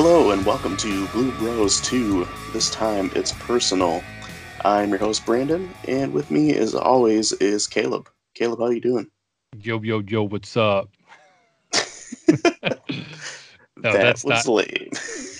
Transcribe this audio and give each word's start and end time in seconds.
Hello 0.00 0.30
and 0.30 0.46
welcome 0.46 0.76
to 0.76 1.08
Blue 1.08 1.32
Bros 1.38 1.80
2. 1.80 2.24
This 2.52 2.70
time 2.70 3.10
it's 3.16 3.32
personal. 3.32 4.00
I'm 4.64 4.90
your 4.90 4.98
host 4.98 5.26
Brandon, 5.26 5.68
and 5.88 6.12
with 6.12 6.30
me, 6.30 6.54
as 6.54 6.72
always, 6.72 7.32
is 7.32 7.66
Caleb. 7.66 8.08
Caleb, 8.36 8.60
how 8.60 8.68
you 8.68 8.80
doing? 8.80 9.10
Yo, 9.60 9.82
yo, 9.82 9.98
yo, 9.98 10.22
what's 10.22 10.56
up? 10.56 10.90
no, 12.28 12.38
that 13.82 13.92
that's 13.92 14.22
was 14.22 14.46
not 14.46 14.46
lame. 14.46 14.88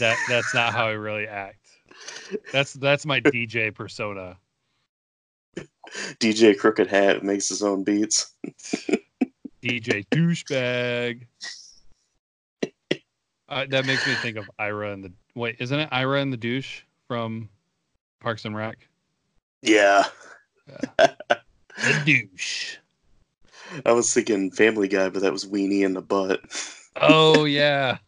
that. 0.00 0.18
That's 0.29 0.52
not 0.52 0.72
how 0.72 0.86
I 0.86 0.95
really 0.95 1.29
act. 1.29 1.68
That's 2.52 2.72
that's 2.72 3.06
my 3.06 3.20
DJ 3.20 3.72
persona. 3.72 4.36
DJ 6.19 6.59
Crooked 6.59 6.88
Hat 6.88 7.22
makes 7.22 7.48
his 7.48 7.62
own 7.62 7.84
beats. 7.84 8.33
DJ 9.62 10.05
douchebag. 10.11 11.27
Uh, 13.48 13.65
that 13.70 13.87
makes 13.87 14.07
me 14.07 14.15
think 14.16 14.37
of 14.37 14.51
Ira 14.59 14.93
and 14.93 15.05
the 15.05 15.12
wait, 15.34 15.56
isn't 15.59 15.79
it 15.79 15.89
Ira 15.91 16.20
and 16.20 16.33
the 16.33 16.37
douche 16.37 16.83
from 17.06 17.48
Parks 18.20 18.45
and 18.45 18.55
Rec? 18.55 18.77
Yeah, 19.62 20.05
The 20.97 22.03
douche. 22.05 22.77
I 23.84 23.92
was 23.92 24.12
thinking 24.12 24.51
Family 24.51 24.89
Guy, 24.89 25.09
but 25.09 25.23
that 25.23 25.33
was 25.33 25.45
Weenie 25.45 25.84
in 25.84 25.95
the 25.95 26.03
butt. 26.03 26.41
Oh 26.97 27.45
yeah. 27.45 27.98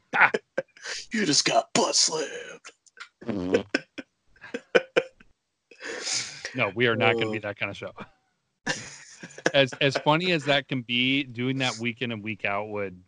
You 1.12 1.25
just 1.25 1.45
got 1.45 1.73
butt 1.73 1.95
slapped. 1.97 2.73
No, 6.55 6.73
we 6.75 6.89
are 6.89 6.97
not 6.97 7.14
going 7.14 7.27
to 7.27 7.33
be 7.33 7.39
that 7.39 7.59
kind 7.59 7.70
of 7.70 7.77
show. 7.77 7.92
As 9.55 9.73
as 9.81 9.97
funny 9.98 10.33
as 10.33 10.45
that 10.47 10.69
can 10.69 10.83
be, 10.83 11.23
doing 11.23 11.59
that 11.59 11.79
week 11.79 12.03
in 12.03 12.11
and 12.11 12.23
week 12.23 12.45
out 12.45 12.69
would, 12.69 13.01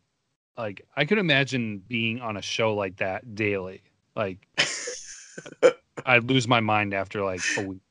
like, 0.56 0.86
I 0.96 1.04
could 1.04 1.18
imagine 1.18 1.82
being 1.88 2.20
on 2.20 2.36
a 2.36 2.42
show 2.42 2.74
like 2.74 2.96
that 2.96 3.34
daily. 3.34 3.82
Like, 4.14 4.46
I'd 6.06 6.24
lose 6.24 6.46
my 6.48 6.60
mind 6.60 6.94
after 6.94 7.22
like 7.22 7.40
a 7.56 7.62
week. 7.62 7.82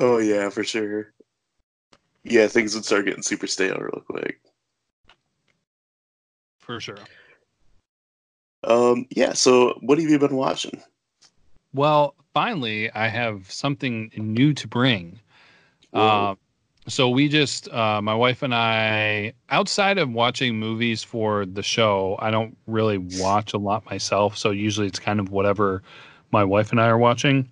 Oh 0.00 0.18
yeah, 0.18 0.48
for 0.48 0.64
sure. 0.64 1.12
Yeah, 2.24 2.46
things 2.46 2.74
would 2.74 2.84
start 2.84 3.04
getting 3.04 3.22
super 3.22 3.46
stale 3.46 3.76
real 3.76 4.02
quick. 4.06 4.40
For 6.58 6.80
sure. 6.80 6.98
Um, 8.64 9.06
yeah. 9.10 9.32
So, 9.32 9.78
what 9.80 9.98
have 9.98 10.08
you 10.08 10.18
been 10.18 10.36
watching? 10.36 10.80
Well, 11.74 12.14
finally, 12.32 12.90
I 12.92 13.08
have 13.08 13.50
something 13.50 14.12
new 14.16 14.54
to 14.54 14.68
bring. 14.68 15.18
Whoa. 15.90 16.38
So 16.88 17.08
we 17.08 17.28
just, 17.28 17.68
uh, 17.72 18.02
my 18.02 18.14
wife 18.14 18.42
and 18.42 18.54
I, 18.54 19.34
outside 19.50 19.98
of 19.98 20.10
watching 20.10 20.58
movies 20.58 21.02
for 21.04 21.46
the 21.46 21.62
show, 21.62 22.16
I 22.18 22.30
don't 22.32 22.56
really 22.66 22.98
watch 22.98 23.52
a 23.52 23.58
lot 23.58 23.86
myself. 23.86 24.36
So 24.36 24.50
usually 24.50 24.88
it's 24.88 24.98
kind 24.98 25.20
of 25.20 25.30
whatever 25.30 25.82
my 26.32 26.42
wife 26.42 26.72
and 26.72 26.80
I 26.80 26.86
are 26.86 26.98
watching. 26.98 27.48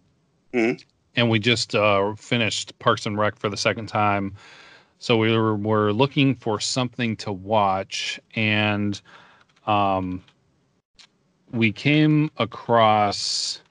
Mhm. 0.53 0.83
And 1.14 1.31
we 1.31 1.39
just 1.39 1.75
uh, 1.77 2.14
finished 2.17 2.77
Parks 2.81 3.06
and 3.06 3.17
Rec 3.17 3.37
for 3.37 3.48
the 3.48 3.56
second 3.56 3.87
time. 3.87 4.34
So 4.98 5.17
we 5.17 5.37
were, 5.37 5.55
were 5.55 5.92
looking 5.92 6.34
for 6.34 6.59
something 6.59 7.17
to 7.19 7.33
watch. 7.33 8.19
And 8.34 9.00
um, 9.67 10.25
we 11.53 11.70
came 11.70 12.31
across 12.39 13.62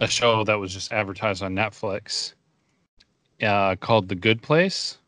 a 0.00 0.08
show 0.08 0.42
that 0.44 0.58
was 0.58 0.72
just 0.72 0.90
advertised 0.90 1.42
on 1.42 1.54
Netflix 1.54 2.32
uh, 3.42 3.76
called 3.76 4.08
The 4.08 4.14
Good 4.14 4.42
Place. 4.42 4.98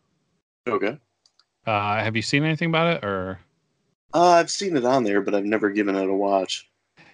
Okay. 0.67 0.99
Uh, 1.67 2.03
have 2.03 2.17
you 2.17 2.23
seen 2.23 2.45
anything 2.45 2.69
about 2.69 2.97
it 2.97 3.05
or? 3.05 3.39
Uh, 4.15 4.31
I've 4.31 4.51
seen 4.51 4.77
it 4.77 4.85
on 4.85 5.05
there, 5.05 5.21
but 5.21 5.35
I've 5.35 5.45
never 5.45 5.71
given 5.71 5.95
it 5.97 6.09
a 6.09 6.15
watch. 6.15 6.69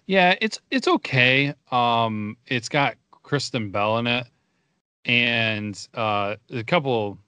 Yeah, 0.07 0.35
it's 0.41 0.59
it's 0.71 0.89
okay. 0.89 1.55
Um, 1.71 2.37
it's 2.47 2.69
got 2.69 2.97
Kristen 3.23 3.71
Bell 3.71 3.99
in 3.99 4.07
it, 4.07 4.27
and 5.05 5.89
uh, 5.95 6.37
a 6.51 6.65
couple 6.65 7.19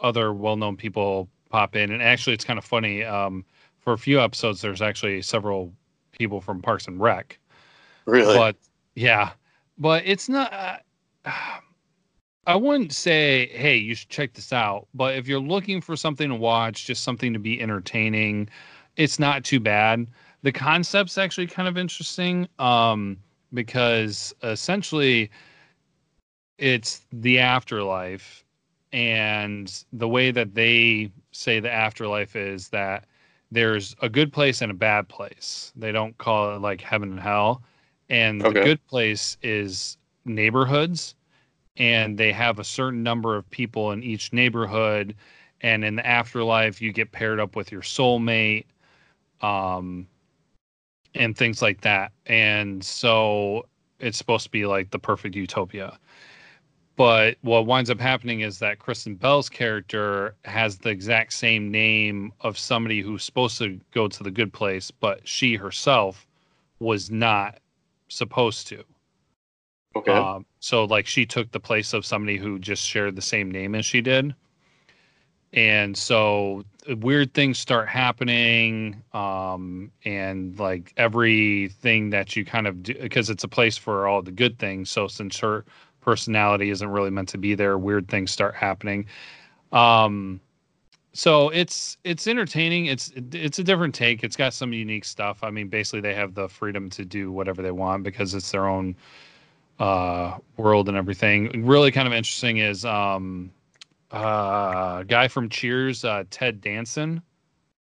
other 0.00 0.32
well-known 0.32 0.76
people 0.76 1.28
pop 1.50 1.74
in. 1.74 1.90
And 1.90 2.00
actually, 2.00 2.34
it's 2.34 2.44
kind 2.44 2.58
of 2.58 2.64
funny. 2.64 3.02
Um, 3.02 3.44
for 3.80 3.92
a 3.92 3.98
few 3.98 4.20
episodes, 4.20 4.60
there's 4.60 4.80
actually 4.80 5.20
several 5.22 5.72
people 6.12 6.40
from 6.40 6.62
Parks 6.62 6.86
and 6.86 7.00
Rec. 7.00 7.38
Really? 8.06 8.36
But 8.36 8.56
yeah, 8.94 9.30
but 9.76 10.04
it's 10.06 10.28
not. 10.28 10.52
Uh, 10.52 11.30
I 12.48 12.56
wouldn't 12.56 12.94
say, 12.94 13.48
hey, 13.48 13.76
you 13.76 13.94
should 13.94 14.08
check 14.08 14.32
this 14.32 14.54
out. 14.54 14.88
But 14.94 15.16
if 15.16 15.28
you're 15.28 15.38
looking 15.38 15.82
for 15.82 15.96
something 15.96 16.30
to 16.30 16.34
watch, 16.34 16.86
just 16.86 17.04
something 17.04 17.34
to 17.34 17.38
be 17.38 17.60
entertaining, 17.60 18.48
it's 18.96 19.18
not 19.18 19.44
too 19.44 19.60
bad. 19.60 20.06
The 20.42 20.50
concept's 20.50 21.18
actually 21.18 21.46
kind 21.46 21.68
of 21.68 21.76
interesting 21.76 22.48
um, 22.58 23.18
because 23.52 24.34
essentially 24.42 25.30
it's 26.56 27.02
the 27.12 27.38
afterlife. 27.38 28.46
And 28.94 29.84
the 29.92 30.08
way 30.08 30.30
that 30.30 30.54
they 30.54 31.12
say 31.32 31.60
the 31.60 31.70
afterlife 31.70 32.34
is 32.34 32.70
that 32.70 33.04
there's 33.50 33.94
a 34.00 34.08
good 34.08 34.32
place 34.32 34.62
and 34.62 34.72
a 34.72 34.74
bad 34.74 35.06
place. 35.10 35.70
They 35.76 35.92
don't 35.92 36.16
call 36.16 36.56
it 36.56 36.62
like 36.62 36.80
heaven 36.80 37.10
and 37.10 37.20
hell. 37.20 37.62
And 38.08 38.40
the 38.40 38.52
good 38.52 38.86
place 38.86 39.36
is 39.42 39.98
neighborhoods 40.24 41.14
and 41.78 42.18
they 42.18 42.32
have 42.32 42.58
a 42.58 42.64
certain 42.64 43.02
number 43.02 43.36
of 43.36 43.48
people 43.50 43.92
in 43.92 44.02
each 44.02 44.32
neighborhood 44.32 45.14
and 45.60 45.84
in 45.84 45.96
the 45.96 46.06
afterlife 46.06 46.82
you 46.82 46.92
get 46.92 47.12
paired 47.12 47.40
up 47.40 47.56
with 47.56 47.72
your 47.72 47.82
soulmate 47.82 48.66
um 49.40 50.06
and 51.14 51.36
things 51.36 51.62
like 51.62 51.80
that. 51.80 52.12
And 52.26 52.84
so 52.84 53.66
it's 53.98 54.18
supposed 54.18 54.44
to 54.44 54.50
be 54.50 54.66
like 54.66 54.90
the 54.90 54.98
perfect 54.98 55.34
utopia. 55.34 55.98
But 56.96 57.38
what 57.42 57.66
winds 57.66 57.90
up 57.90 58.00
happening 58.00 58.40
is 58.40 58.58
that 58.58 58.80
kristen 58.80 59.14
bell's 59.14 59.48
character 59.48 60.34
has 60.44 60.78
the 60.78 60.90
exact 60.90 61.32
same 61.32 61.70
name 61.70 62.32
of 62.40 62.58
somebody 62.58 63.00
who's 63.00 63.22
supposed 63.22 63.56
to 63.58 63.80
go 63.92 64.08
to 64.08 64.22
the 64.24 64.32
good 64.32 64.52
place 64.52 64.90
but 64.90 65.26
she 65.26 65.54
herself 65.54 66.26
was 66.80 67.08
not 67.08 67.60
supposed 68.08 68.66
to 68.68 68.84
okay. 69.98 70.12
um, 70.12 70.46
so 70.60 70.84
like 70.84 71.06
she 71.06 71.26
took 71.26 71.50
the 71.52 71.60
place 71.60 71.92
of 71.92 72.04
somebody 72.04 72.36
who 72.36 72.58
just 72.58 72.84
shared 72.84 73.16
the 73.16 73.22
same 73.22 73.50
name 73.50 73.74
as 73.74 73.84
she 73.84 74.00
did. 74.00 74.34
And 75.52 75.96
so 75.96 76.64
weird 76.88 77.32
things 77.32 77.58
start 77.58 77.88
happening. 77.88 79.02
Um, 79.12 79.90
and 80.04 80.58
like 80.58 80.92
everything 80.96 82.10
that 82.10 82.36
you 82.36 82.44
kind 82.44 82.66
of 82.66 82.82
do, 82.82 82.94
because 82.94 83.30
it's 83.30 83.44
a 83.44 83.48
place 83.48 83.76
for 83.78 84.06
all 84.06 84.22
the 84.22 84.32
good 84.32 84.58
things. 84.58 84.90
So 84.90 85.08
since 85.08 85.38
her 85.38 85.64
personality 86.00 86.70
isn't 86.70 86.88
really 86.88 87.10
meant 87.10 87.28
to 87.30 87.38
be 87.38 87.54
there, 87.54 87.78
weird 87.78 88.08
things 88.08 88.30
start 88.30 88.54
happening. 88.54 89.06
Um, 89.72 90.40
so 91.12 91.48
it's 91.48 91.96
it's 92.04 92.26
entertaining. 92.26 92.86
It's 92.86 93.10
it's 93.32 93.58
a 93.58 93.64
different 93.64 93.94
take. 93.94 94.22
It's 94.22 94.36
got 94.36 94.54
some 94.54 94.72
unique 94.72 95.04
stuff. 95.04 95.42
I 95.42 95.50
mean, 95.50 95.68
basically 95.68 96.00
they 96.00 96.14
have 96.14 96.34
the 96.34 96.48
freedom 96.48 96.90
to 96.90 97.04
do 97.04 97.32
whatever 97.32 97.60
they 97.62 97.72
want 97.72 98.04
because 98.04 98.34
it's 98.34 98.50
their 98.52 98.68
own 98.68 98.94
uh 99.78 100.38
world 100.56 100.88
and 100.88 100.96
everything. 100.96 101.66
Really 101.66 101.90
kind 101.92 102.06
of 102.08 102.14
interesting 102.14 102.58
is 102.58 102.84
um 102.84 103.50
uh 104.10 105.02
guy 105.04 105.28
from 105.28 105.48
cheers 105.48 106.04
uh 106.04 106.24
ted 106.30 106.60
danson. 106.60 107.22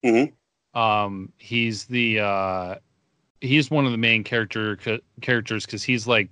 Mhm. 0.03 0.33
um 0.73 1.31
he's 1.37 1.85
the 1.85 2.19
uh 2.19 2.75
he's 3.41 3.71
one 3.71 3.85
of 3.85 3.91
the 3.91 3.97
main 3.97 4.23
character 4.23 4.77
characters 5.21 5.65
because 5.65 5.83
he's 5.83 6.07
like 6.07 6.29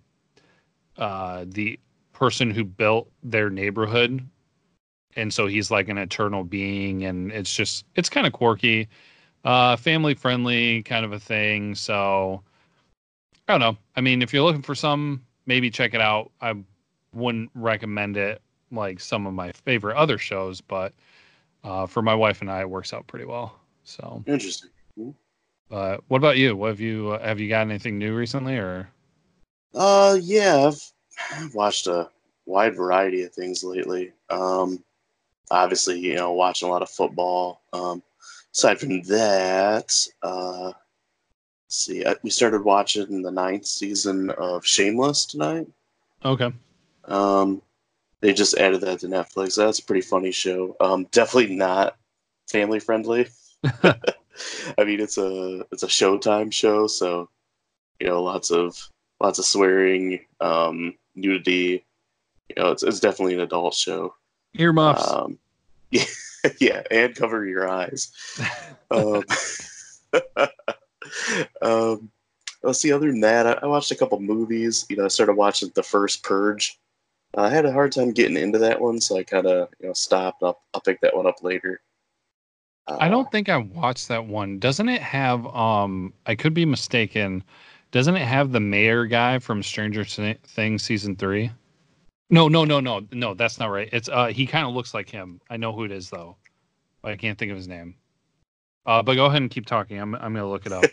uh 0.97 1.45
the 1.47 1.79
person 2.13 2.49
who 2.51 2.63
built 2.63 3.09
their 3.23 3.49
neighborhood. 3.49 4.25
And 5.17 5.33
so 5.33 5.47
he's 5.47 5.71
like 5.71 5.89
an 5.89 5.97
eternal 5.97 6.43
being 6.43 7.05
and 7.05 7.31
it's 7.31 7.53
just 7.55 7.85
it's 7.95 8.09
kind 8.09 8.27
of 8.27 8.33
quirky. 8.33 8.87
Uh 9.43 9.75
family 9.77 10.13
friendly 10.15 10.83
kind 10.83 11.05
of 11.05 11.13
a 11.13 11.19
thing. 11.19 11.75
So 11.75 12.43
i 13.47 13.53
don't 13.53 13.61
know. 13.61 13.77
I 13.95 14.01
mean 14.01 14.21
if 14.21 14.33
you're 14.33 14.43
looking 14.43 14.61
for 14.61 14.75
some 14.75 15.21
maybe 15.45 15.69
check 15.69 15.93
it 15.93 16.01
out 16.01 16.31
i 16.41 16.53
wouldn't 17.13 17.49
recommend 17.55 18.17
it 18.17 18.41
like 18.71 18.99
some 18.99 19.25
of 19.27 19.33
my 19.33 19.51
favorite 19.51 19.95
other 19.97 20.17
shows 20.17 20.61
but 20.61 20.93
uh 21.63 21.85
for 21.85 22.01
my 22.01 22.15
wife 22.15 22.41
and 22.41 22.51
i 22.51 22.61
it 22.61 22.69
works 22.69 22.93
out 22.93 23.07
pretty 23.07 23.25
well 23.25 23.59
so 23.83 24.23
Interesting. 24.27 24.69
but 25.69 26.03
what 26.07 26.17
about 26.17 26.37
you 26.37 26.55
what 26.55 26.69
have 26.69 26.79
you 26.79 27.11
uh, 27.11 27.23
have 27.23 27.39
you 27.39 27.49
got 27.49 27.61
anything 27.61 27.97
new 27.97 28.15
recently 28.15 28.57
or 28.57 28.89
Uh, 29.73 30.17
yeah, 30.21 30.67
I've, 30.67 30.91
I've 31.31 31.55
watched 31.55 31.87
a 31.87 32.09
wide 32.45 32.75
variety 32.75 33.23
of 33.23 33.33
things 33.33 33.63
lately. 33.63 34.13
Um, 34.29 34.83
obviously, 35.51 35.99
you 35.99 36.15
know, 36.15 36.33
watching 36.33 36.69
a 36.69 36.71
lot 36.71 36.81
of 36.83 36.89
football. 36.89 37.61
Um, 37.73 38.03
aside 38.55 38.79
from 38.79 39.01
that, 39.03 39.93
uh, 40.23 40.73
see, 41.67 42.05
I, 42.05 42.15
we 42.23 42.29
started 42.29 42.63
watching 42.63 43.21
the 43.21 43.31
ninth 43.31 43.65
season 43.65 44.29
of 44.31 44.65
Shameless 44.65 45.25
tonight. 45.25 45.67
okay 46.23 46.51
Um, 47.05 47.61
they 48.21 48.33
just 48.33 48.57
added 48.57 48.81
that 48.81 48.99
to 48.99 49.07
Netflix. 49.07 49.55
That's 49.55 49.79
a 49.79 49.83
pretty 49.83 50.01
funny 50.01 50.31
show. 50.31 50.75
Um, 50.79 51.05
definitely 51.11 51.55
not 51.55 51.97
family 52.49 52.79
friendly. 52.79 53.27
I 53.83 54.83
mean, 54.83 54.99
it's 54.99 55.17
a 55.17 55.65
it's 55.71 55.83
a 55.83 55.87
Showtime 55.87 56.51
show, 56.51 56.87
so 56.87 57.29
You 57.99 58.07
know, 58.07 58.23
lots 58.23 58.51
of 58.51 58.77
lots 59.19 59.39
of 59.39 59.45
swearing, 59.45 60.19
um, 60.41 60.95
nudity. 61.15 61.85
You 62.49 62.63
know, 62.63 62.71
it's 62.71 62.83
it's 62.83 62.99
definitely 62.99 63.35
an 63.35 63.41
adult 63.41 63.75
show. 63.75 64.15
Earmuffs. 64.53 65.07
Um, 65.09 65.37
yeah, 65.91 66.05
yeah, 66.59 66.81
and 66.91 67.15
cover 67.15 67.45
your 67.45 67.69
eyes. 67.69 68.11
um, 68.91 69.23
um, 71.61 72.09
let's 72.63 72.79
see. 72.79 72.91
Other 72.91 73.07
than 73.07 73.21
that, 73.21 73.47
I, 73.47 73.53
I 73.63 73.65
watched 73.65 73.91
a 73.91 73.95
couple 73.95 74.19
movies. 74.19 74.85
You 74.89 74.97
know, 74.97 75.05
I 75.05 75.09
started 75.09 75.33
watching 75.33 75.71
the 75.75 75.83
first 75.83 76.23
Purge. 76.23 76.79
Uh, 77.37 77.41
I 77.41 77.49
had 77.49 77.65
a 77.65 77.71
hard 77.71 77.91
time 77.91 78.11
getting 78.11 78.37
into 78.37 78.59
that 78.59 78.79
one, 78.79 78.99
so 79.01 79.17
I 79.17 79.23
kind 79.23 79.47
of 79.47 79.69
you 79.79 79.87
know 79.87 79.93
stopped. 79.93 80.43
I'll, 80.43 80.59
I'll 80.73 80.81
pick 80.81 81.01
that 81.01 81.15
one 81.15 81.27
up 81.27 81.43
later. 81.43 81.81
Uh, 82.87 82.97
I 82.99 83.09
don't 83.09 83.31
think 83.31 83.49
I 83.49 83.57
watched 83.57 84.07
that 84.09 84.25
one. 84.25 84.59
Doesn't 84.59 84.89
it 84.89 85.01
have 85.01 85.45
um 85.47 86.13
I 86.25 86.35
could 86.35 86.53
be 86.53 86.65
mistaken. 86.65 87.43
Doesn't 87.91 88.15
it 88.15 88.27
have 88.27 88.51
the 88.51 88.59
mayor 88.59 89.05
guy 89.05 89.39
from 89.39 89.63
Stranger 89.63 90.03
Things 90.03 90.83
season 90.83 91.15
3? 91.15 91.49
No, 92.29 92.47
no, 92.47 92.65
no, 92.65 92.79
no. 92.79 93.07
No, 93.13 93.33
that's 93.33 93.59
not 93.59 93.67
right. 93.67 93.89
It's 93.91 94.09
uh 94.09 94.27
he 94.27 94.45
kind 94.45 94.67
of 94.67 94.73
looks 94.73 94.93
like 94.93 95.09
him. 95.09 95.41
I 95.49 95.57
know 95.57 95.73
who 95.73 95.83
it 95.83 95.91
is 95.91 96.09
though. 96.09 96.37
I 97.03 97.15
can't 97.15 97.37
think 97.37 97.51
of 97.51 97.57
his 97.57 97.67
name. 97.67 97.95
Uh 98.85 99.01
but 99.03 99.15
go 99.15 99.25
ahead 99.25 99.41
and 99.41 99.49
keep 99.51 99.65
talking. 99.65 99.99
I'm 99.99 100.15
I'm 100.15 100.33
going 100.33 100.43
to 100.43 100.47
look 100.47 100.65
it 100.65 100.71
up. 100.71 100.85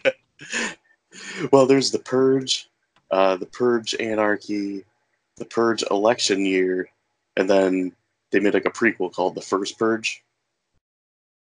well, 1.53 1.67
there's 1.67 1.91
the 1.91 1.99
Purge, 1.99 2.69
uh, 3.11 3.37
the 3.37 3.47
Purge 3.47 3.95
Anarchy, 4.01 4.85
the 5.37 5.45
Purge 5.45 5.85
Election 5.91 6.45
Year, 6.47 6.89
and 7.37 7.49
then 7.49 7.93
they 8.31 8.41
made 8.41 8.55
like 8.55 8.65
a 8.65 8.71
prequel 8.71 9.13
called 9.13 9.35
The 9.35 9.43
First 9.43 9.79
Purge. 9.79 10.23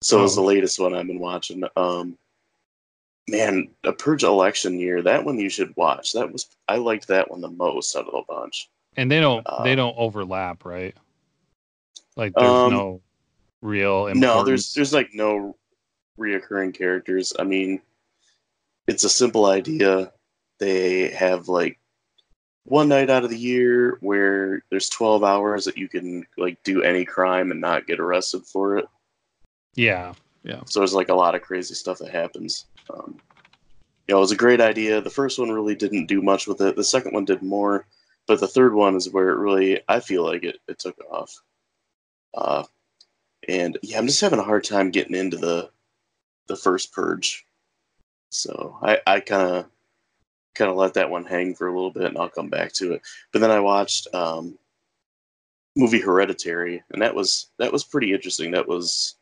So 0.04 0.18
Oh. 0.18 0.19
it 0.19 0.24
was 0.24 0.36
the 0.36 0.42
latest 0.44 0.80
one 0.80 0.94
I've 0.94 1.07
been 1.07 1.19
watching. 1.19 1.63
Um, 1.75 2.18
man, 3.28 3.69
a 3.84 3.92
Purge 3.94 4.24
Election 4.24 4.80
Year, 4.80 5.01
that 5.01 5.25
one 5.25 5.39
you 5.39 5.50
should 5.50 5.75
watch. 5.75 6.13
That 6.13 6.31
was 6.31 6.48
I 6.68 6.78
liked 6.78 7.07
that 7.07 7.31
one 7.31 7.42
the 7.42 7.50
most 7.50 7.95
out 7.95 8.06
of 8.07 8.12
the 8.13 8.24
bunch. 8.28 8.69
and 8.95 9.12
they 9.12 9.19
don't 9.19 9.42
Uh, 9.48 9.63
they 9.63 9.74
don't 9.75 9.95
overlap, 9.98 10.66
right? 10.66 10.95
Like 12.16 12.34
there's 12.36 12.48
Um, 12.51 12.72
no 12.74 13.01
real 13.62 14.13
No, 14.13 14.44
there's 14.44 14.74
there's 14.75 14.94
like 14.94 15.10
no 15.13 15.56
reoccurring 16.18 16.74
characters. 16.74 17.34
I 17.38 17.44
mean, 17.44 17.81
it's 18.88 19.04
a 19.04 19.10
simple 19.10 19.46
idea. 19.46 20.12
They 20.60 21.10
have 21.10 21.48
like 21.48 21.80
one 22.64 22.90
night 22.90 23.10
out 23.10 23.24
of 23.24 23.30
the 23.30 23.38
year 23.38 23.98
where 24.02 24.64
there's 24.69 24.90
12 24.90 25.24
hours 25.24 25.66
that 25.66 25.78
you 25.78 25.88
can 25.88 26.25
like 26.38 26.62
do 26.64 26.84
any 26.84 27.06
crime 27.06 27.52
and 27.52 27.62
not 27.62 27.88
get 27.88 28.00
arrested 28.00 28.46
for 28.46 28.78
it. 28.78 28.86
yeah. 29.75 30.14
Yeah. 30.44 30.62
So 30.66 30.80
there's 30.80 30.94
like 30.94 31.10
a 31.10 31.16
lot 31.16 31.36
of 31.36 31.42
crazy 31.42 31.74
stuff 31.74 31.98
that 32.00 32.10
happens. 32.10 32.68
Um, 32.90 33.18
you 34.08 34.13
know, 34.13 34.18
it 34.18 34.22
was 34.22 34.31
a 34.31 34.38
great 34.38 34.62
idea. 34.62 35.02
The 35.02 35.10
first 35.10 35.38
one 35.38 35.52
really 35.52 35.75
didn't 35.75 36.06
do 36.06 36.22
much 36.22 36.48
with 36.48 36.62
it. 36.62 36.78
The 36.78 36.86
second 36.86 37.12
one 37.12 37.25
did 37.25 37.42
more, 37.42 37.86
but 38.28 38.40
the 38.40 38.48
third 38.48 38.74
one 38.74 38.96
is 38.96 39.10
where 39.10 39.30
it 39.30 39.40
really, 39.40 39.81
I 39.90 40.00
feel 40.00 40.24
like 40.24 40.46
it, 40.46 40.60
it 40.70 40.80
took 40.80 40.98
off. 41.12 41.42
Uh, 42.34 42.63
and 43.50 43.78
yeah, 43.84 43.98
I'm 43.98 44.08
just 44.08 44.22
having 44.22 44.40
a 44.40 44.44
hard 44.44 44.63
time 44.63 44.90
getting 44.90 45.16
into 45.16 45.36
the 45.36 45.70
the 46.48 46.56
first 46.56 46.92
purge. 46.92 47.46
So 48.30 48.78
I 48.82 49.00
I 49.06 49.20
kind 49.20 49.56
of 49.56 49.66
kind 50.56 50.72
of 50.72 50.78
let 50.78 50.96
that 50.96 51.10
one 51.10 51.24
hang 51.24 51.54
for 51.54 51.68
a 51.68 51.74
little 51.74 51.92
bit, 51.92 52.06
and 52.06 52.18
I'll 52.18 52.30
come 52.30 52.50
back 52.50 52.74
to 52.74 52.94
it. 52.94 53.02
But 53.32 53.40
then 53.40 53.52
I 53.52 53.60
watched 53.60 54.14
um, 54.14 54.58
movie 55.76 56.02
Hereditary, 56.02 56.84
and 56.92 57.02
that 57.02 57.16
was 57.16 57.48
that 57.60 57.72
was 57.72 57.84
pretty 57.84 58.14
interesting. 58.14 58.52
That 58.52 58.68
was 58.68 59.16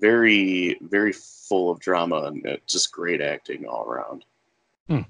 very 0.00 0.78
very 0.80 1.12
full 1.12 1.70
of 1.70 1.78
drama 1.78 2.22
and 2.22 2.46
uh, 2.46 2.56
just 2.66 2.92
great 2.92 3.20
acting 3.20 3.66
all 3.66 3.84
around. 3.84 4.24
Hmm. 4.88 5.02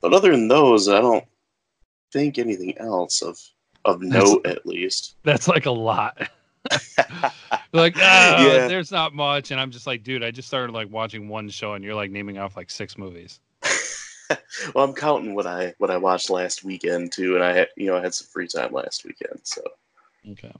But 0.00 0.12
other 0.12 0.30
than 0.30 0.48
those, 0.48 0.88
I 0.88 1.00
don't 1.00 1.24
think 2.12 2.38
anything 2.38 2.76
else 2.78 3.22
of 3.22 3.40
of 3.84 4.02
note 4.02 4.46
at 4.46 4.66
least. 4.66 5.16
That's 5.22 5.48
like 5.48 5.66
a 5.66 5.70
lot. 5.70 6.28
like, 7.72 7.96
ah, 8.00 8.36
Yeah. 8.38 8.68
there's 8.68 8.90
not 8.92 9.14
much. 9.14 9.50
And 9.50 9.60
I'm 9.60 9.70
just 9.70 9.86
like, 9.86 10.02
dude, 10.02 10.24
I 10.24 10.30
just 10.30 10.48
started 10.48 10.72
like 10.72 10.90
watching 10.90 11.28
one 11.28 11.48
show 11.48 11.74
and 11.74 11.84
you're 11.84 11.94
like 11.94 12.10
naming 12.10 12.38
off 12.38 12.56
like 12.56 12.70
six 12.70 12.96
movies. 12.98 13.40
well, 14.74 14.84
I'm 14.84 14.94
counting 14.94 15.34
what 15.34 15.46
I 15.46 15.74
what 15.78 15.90
I 15.90 15.96
watched 15.98 16.30
last 16.30 16.64
weekend 16.64 17.12
too, 17.12 17.34
and 17.34 17.44
I 17.44 17.52
had 17.52 17.68
you 17.76 17.86
know 17.86 17.96
I 17.96 18.00
had 18.00 18.14
some 18.14 18.26
free 18.28 18.48
time 18.48 18.72
last 18.72 19.04
weekend, 19.04 19.40
so 19.44 19.62
Okay. 20.30 20.52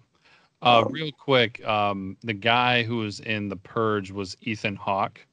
Uh, 0.63 0.85
Um, 0.85 0.93
real 0.93 1.13
quick, 1.13 1.65
um, 1.67 2.17
the 2.23 2.35
guy 2.35 2.83
who 2.85 2.99
was 2.99 3.21
in 3.21 3.49
The 3.49 3.57
Purge 3.57 4.11
was 4.11 4.37
Ethan 4.43 4.77
Hawke. 4.77 5.27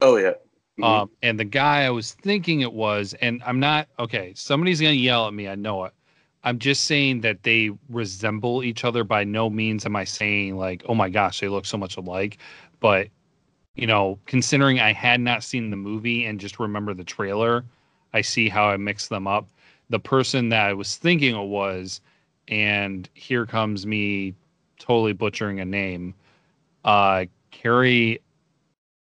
oh 0.00 0.16
yeah, 0.16 0.34
Mhm. 0.78 1.02
Um, 1.02 1.10
and 1.22 1.38
the 1.38 1.44
guy 1.44 1.82
I 1.84 1.90
was 1.90 2.14
thinking 2.14 2.60
it 2.62 2.72
was, 2.72 3.14
and 3.14 3.42
I'm 3.44 3.60
not 3.60 3.88
okay. 3.98 4.32
Somebody's 4.34 4.80
gonna 4.80 4.94
yell 4.94 5.26
at 5.26 5.34
me. 5.34 5.48
I 5.48 5.54
know 5.54 5.84
it. 5.84 5.92
I'm 6.42 6.58
just 6.58 6.84
saying 6.84 7.20
that 7.20 7.42
they 7.42 7.70
resemble 7.88 8.62
each 8.62 8.84
other. 8.84 9.04
By 9.04 9.24
no 9.24 9.50
means 9.50 9.84
am 9.84 9.96
I 9.96 10.04
saying 10.04 10.56
like, 10.56 10.82
oh 10.88 10.94
my 10.94 11.10
gosh, 11.10 11.40
they 11.40 11.48
look 11.48 11.66
so 11.66 11.76
much 11.76 11.96
alike. 11.96 12.38
But 12.80 13.08
you 13.74 13.86
know, 13.86 14.18
considering 14.26 14.80
I 14.80 14.92
had 14.92 15.20
not 15.20 15.44
seen 15.44 15.70
the 15.70 15.76
movie 15.76 16.24
and 16.24 16.40
just 16.40 16.58
remember 16.58 16.94
the 16.94 17.04
trailer, 17.04 17.64
I 18.12 18.20
see 18.20 18.48
how 18.48 18.68
I 18.68 18.76
mixed 18.76 19.08
them 19.08 19.26
up. 19.26 19.48
The 19.90 20.00
person 20.00 20.48
that 20.50 20.66
I 20.66 20.72
was 20.72 20.96
thinking 20.96 21.34
it 21.34 21.46
was, 21.46 22.00
and 22.48 23.08
here 23.14 23.46
comes 23.46 23.86
me 23.86 24.34
totally 24.78 25.12
butchering 25.12 25.60
a 25.60 25.64
name. 25.64 26.14
Uh, 26.84 27.26
Carrie 27.50 28.20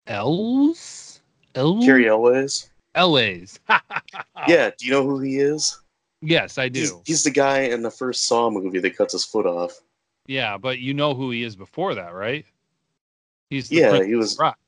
Els. 0.06 1.20
Els? 1.54 1.84
Carrie 1.84 2.04
Elways. 2.04 2.70
Elways. 2.94 3.58
Yeah, 4.46 4.70
do 4.78 4.86
you 4.86 4.92
know 4.92 5.02
who 5.02 5.20
he 5.20 5.38
is? 5.38 5.78
Yes, 6.20 6.58
I 6.58 6.68
do. 6.68 6.80
He's, 6.80 6.92
he's 7.04 7.22
the 7.24 7.30
guy 7.30 7.60
in 7.60 7.82
the 7.82 7.90
first 7.90 8.26
Saw 8.26 8.50
movie 8.50 8.80
that 8.80 8.96
cuts 8.96 9.12
his 9.12 9.24
foot 9.24 9.46
off. 9.46 9.80
Yeah, 10.26 10.58
but 10.58 10.78
you 10.78 10.92
know 10.94 11.14
who 11.14 11.30
he 11.30 11.42
is 11.42 11.56
before 11.56 11.94
that, 11.94 12.12
right? 12.12 12.44
He's 13.50 13.68
the 13.68 13.76
Yeah, 13.76 14.02
he 14.04 14.14
was- 14.14 14.38
Rock, 14.38 14.58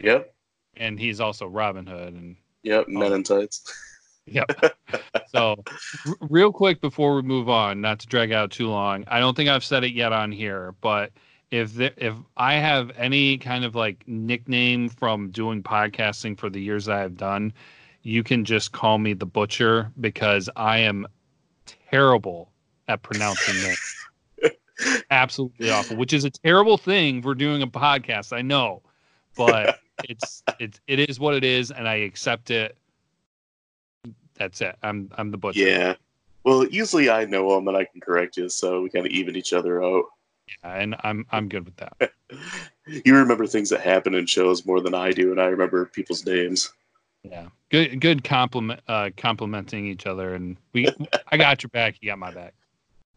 Yep, 0.00 0.34
and 0.76 0.98
he's 0.98 1.20
also 1.20 1.46
Robin 1.46 1.86
Hood, 1.86 2.12
and 2.14 2.36
yep, 2.62 2.88
Men 2.88 3.12
in 3.12 3.22
Tights. 3.22 3.72
Yep. 4.28 4.74
so, 5.28 5.54
r- 6.04 6.14
real 6.22 6.50
quick 6.50 6.80
before 6.80 7.14
we 7.14 7.22
move 7.22 7.48
on, 7.48 7.80
not 7.80 8.00
to 8.00 8.08
drag 8.08 8.32
out 8.32 8.50
too 8.50 8.66
long, 8.66 9.04
I 9.06 9.20
don't 9.20 9.36
think 9.36 9.48
I've 9.48 9.62
said 9.62 9.84
it 9.84 9.92
yet 9.92 10.12
on 10.12 10.32
here, 10.32 10.74
but 10.80 11.12
if 11.52 11.78
if 11.78 12.12
I 12.36 12.54
have 12.54 12.90
any 12.96 13.38
kind 13.38 13.64
of 13.64 13.76
like 13.76 14.02
nickname 14.08 14.88
from 14.88 15.30
doing 15.30 15.62
podcasting 15.62 16.36
for 16.36 16.50
the 16.50 16.60
years 16.60 16.88
I've 16.88 17.16
done, 17.16 17.52
you 18.06 18.22
can 18.22 18.44
just 18.44 18.70
call 18.70 18.98
me 18.98 19.14
the 19.14 19.26
butcher 19.26 19.90
because 20.00 20.48
I 20.54 20.78
am 20.78 21.08
terrible 21.90 22.52
at 22.86 23.02
pronouncing 23.02 23.60
names. 23.60 23.96
Absolutely 25.10 25.70
awful, 25.70 25.96
which 25.96 26.12
is 26.12 26.24
a 26.24 26.30
terrible 26.30 26.78
thing 26.78 27.20
for 27.20 27.34
doing 27.34 27.62
a 27.62 27.66
podcast. 27.66 28.32
I 28.32 28.42
know, 28.42 28.82
but 29.36 29.80
it's 30.04 30.44
it's 30.60 30.80
it 30.86 31.00
is 31.00 31.18
what 31.18 31.34
it 31.34 31.42
is, 31.42 31.72
and 31.72 31.88
I 31.88 31.96
accept 31.96 32.52
it. 32.52 32.78
That's 34.36 34.60
it. 34.60 34.76
I'm 34.84 35.10
I'm 35.18 35.32
the 35.32 35.38
butcher. 35.38 35.58
Yeah. 35.58 35.94
Well, 36.44 36.64
usually 36.64 37.10
I 37.10 37.24
know 37.24 37.56
them 37.56 37.66
and 37.66 37.76
I 37.76 37.86
can 37.86 38.00
correct 38.00 38.36
you, 38.36 38.48
so 38.48 38.82
we 38.82 38.88
kind 38.88 39.04
of 39.04 39.10
even 39.10 39.34
each 39.34 39.52
other 39.52 39.82
out. 39.82 40.04
Yeah, 40.62 40.76
and 40.76 40.94
I'm 41.02 41.26
I'm 41.32 41.48
good 41.48 41.64
with 41.64 41.76
that. 41.78 42.12
You 43.04 43.16
remember 43.16 43.48
things 43.48 43.70
that 43.70 43.80
happen 43.80 44.14
in 44.14 44.26
shows 44.26 44.64
more 44.64 44.80
than 44.80 44.94
I 44.94 45.10
do, 45.10 45.32
and 45.32 45.40
I 45.40 45.46
remember 45.46 45.86
people's 45.86 46.24
names. 46.24 46.72
Yeah, 47.30 47.46
good 47.70 48.00
good 48.00 48.24
compliment 48.24 48.80
uh, 48.88 49.10
complimenting 49.16 49.86
each 49.86 50.06
other, 50.06 50.34
and 50.34 50.56
we 50.72 50.88
I 51.28 51.36
got 51.36 51.62
your 51.62 51.70
back, 51.70 51.96
you 52.00 52.10
got 52.10 52.18
my 52.18 52.30
back. 52.30 52.54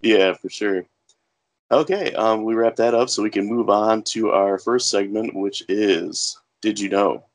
Yeah, 0.01 0.33
for 0.33 0.49
sure. 0.49 0.85
Okay, 1.71 2.13
um, 2.13 2.45
we 2.45 2.55
wrap 2.55 2.75
that 2.77 2.95
up 2.95 3.09
so 3.09 3.21
we 3.21 3.29
can 3.29 3.45
move 3.45 3.69
on 3.69 4.01
to 4.03 4.31
our 4.31 4.57
first 4.57 4.89
segment, 4.89 5.35
which 5.35 5.63
is 5.69 6.39
Did 6.61 6.79
You 6.79 6.89
Know? 6.89 7.25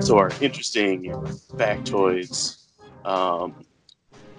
So, 0.00 0.18
our 0.18 0.30
interesting 0.40 1.12
factoids, 1.56 2.64
um, 3.04 3.54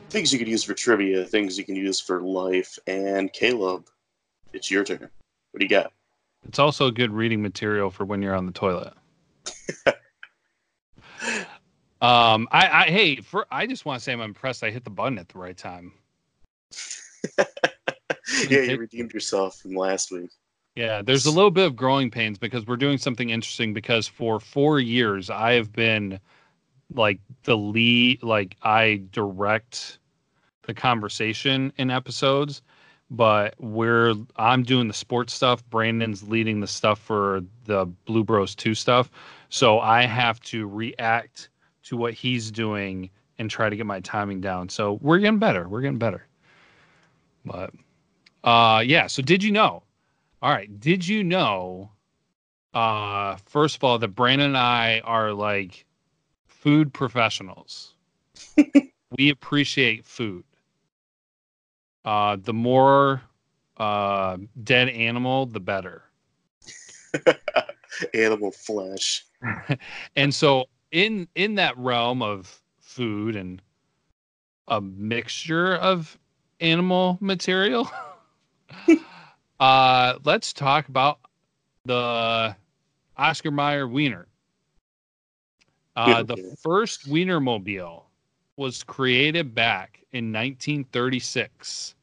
things 0.09 0.33
you 0.33 0.39
could 0.39 0.47
use 0.49 0.63
for 0.63 0.73
trivia, 0.73 1.23
things 1.23 1.57
you 1.57 1.63
can 1.63 1.75
use 1.75 2.01
for 2.01 2.21
life. 2.21 2.77
And 2.85 3.31
Caleb, 3.31 3.87
it's 4.51 4.69
your 4.69 4.83
turn. 4.83 5.09
What 5.51 5.59
do 5.59 5.65
you 5.65 5.69
got? 5.69 5.93
It's 6.47 6.59
also 6.59 6.91
good 6.91 7.11
reading 7.11 7.41
material 7.41 7.89
for 7.89 8.05
when 8.05 8.21
you're 8.21 8.35
on 8.35 8.45
the 8.45 8.51
toilet. 8.51 8.93
um, 12.01 12.47
I, 12.51 12.67
I 12.69 12.85
hey, 12.89 13.17
for 13.17 13.45
I 13.51 13.65
just 13.67 13.85
want 13.85 13.99
to 13.99 14.03
say 14.03 14.13
I'm 14.13 14.21
impressed. 14.21 14.63
I 14.63 14.69
hit 14.69 14.83
the 14.83 14.89
button 14.89 15.17
at 15.17 15.29
the 15.29 15.39
right 15.39 15.57
time. 15.57 15.93
yeah, 18.49 18.59
you 18.61 18.77
redeemed 18.77 19.13
yourself 19.13 19.59
from 19.59 19.75
last 19.75 20.11
week. 20.11 20.29
Yeah, 20.75 21.01
there's 21.01 21.25
a 21.25 21.31
little 21.31 21.51
bit 21.51 21.65
of 21.65 21.75
growing 21.75 22.11
pains 22.11 22.37
because 22.37 22.67
we're 22.67 22.75
doing 22.75 22.97
something 22.97 23.29
interesting 23.29 23.73
because 23.73 24.07
for 24.07 24.39
four 24.39 24.79
years 24.79 25.29
I 25.29 25.53
have 25.53 25.71
been 25.71 26.19
like 26.93 27.19
the 27.43 27.57
lead, 27.57 28.21
like 28.23 28.57
I 28.61 29.01
direct 29.11 29.99
the 30.63 30.73
conversation 30.73 31.71
in 31.77 31.89
episodes, 31.89 32.61
but 33.11 33.55
we're 33.59 34.15
I'm 34.35 34.63
doing 34.63 34.87
the 34.87 34.93
sports 34.93 35.33
stuff. 35.33 35.67
Brandon's 35.69 36.27
leading 36.27 36.59
the 36.59 36.67
stuff 36.67 36.99
for 36.99 37.41
the 37.65 37.85
Blue 38.05 38.23
Bros 38.23 38.55
2 38.55 38.73
stuff. 38.73 39.09
So 39.49 39.79
I 39.79 40.03
have 40.03 40.39
to 40.41 40.67
react 40.67 41.49
to 41.83 41.97
what 41.97 42.13
he's 42.13 42.51
doing 42.51 43.09
and 43.37 43.49
try 43.49 43.69
to 43.69 43.75
get 43.75 43.85
my 43.85 43.99
timing 43.99 44.41
down. 44.41 44.69
So 44.69 44.93
we're 45.01 45.19
getting 45.19 45.39
better. 45.39 45.67
We're 45.67 45.81
getting 45.81 45.99
better. 45.99 46.25
But 47.45 47.71
uh 48.43 48.83
yeah, 48.85 49.07
so 49.07 49.21
did 49.21 49.43
you 49.43 49.51
know? 49.51 49.83
All 50.41 50.51
right, 50.51 50.79
did 50.79 51.07
you 51.07 51.23
know 51.23 51.91
uh 52.73 53.37
first 53.45 53.75
of 53.75 53.83
all 53.83 53.99
that 53.99 54.09
Brandon 54.09 54.47
and 54.47 54.57
I 54.57 55.01
are 55.03 55.31
like 55.31 55.85
food 56.65 56.91
professionals. 56.91 57.93
we 59.17 59.29
appreciate 59.29 60.03
food. 60.03 60.43
Uh 62.05 62.37
the 62.41 62.53
more 62.53 63.21
uh 63.77 64.37
dead 64.63 64.89
animal 64.89 65.47
the 65.47 65.59
better. 65.59 66.03
Animal 68.13 68.51
flesh. 68.51 69.25
and 70.15 70.33
so 70.33 70.65
in 70.91 71.27
in 71.35 71.55
that 71.55 71.77
realm 71.77 72.21
of 72.21 72.61
food 72.79 73.35
and 73.35 73.61
a 74.67 74.81
mixture 74.81 75.75
of 75.75 76.17
animal 76.59 77.17
material 77.19 77.91
uh 79.59 80.13
let's 80.23 80.53
talk 80.53 80.87
about 80.87 81.19
the 81.83 82.55
oscar 83.17 83.51
mayer 83.51 83.87
wiener 83.87 84.27
uh 85.95 86.23
the 86.23 86.55
first 86.63 87.07
wienermobile 87.07 88.03
was 88.57 88.83
created 88.83 89.53
back 89.53 90.01
in 90.13 90.31
1936 90.31 91.95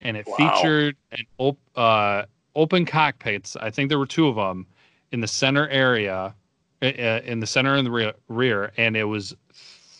and 0.00 0.16
it 0.16 0.26
Wow. 0.26 0.36
featured 0.36 0.96
an 1.12 1.24
op- 1.38 1.58
uh, 1.76 2.24
open 2.56 2.84
cockpits 2.84 3.56
i 3.56 3.70
think 3.70 3.88
there 3.88 3.98
were 3.98 4.06
two 4.06 4.26
of 4.28 4.36
them 4.36 4.66
in 5.12 5.20
the 5.20 5.28
center 5.28 5.68
area 5.68 6.34
in 6.80 7.38
the 7.38 7.46
center 7.46 7.76
and 7.76 7.86
the 7.86 7.90
rear, 7.90 8.12
rear 8.28 8.72
and 8.76 8.96
it 8.96 9.04
was 9.04 9.34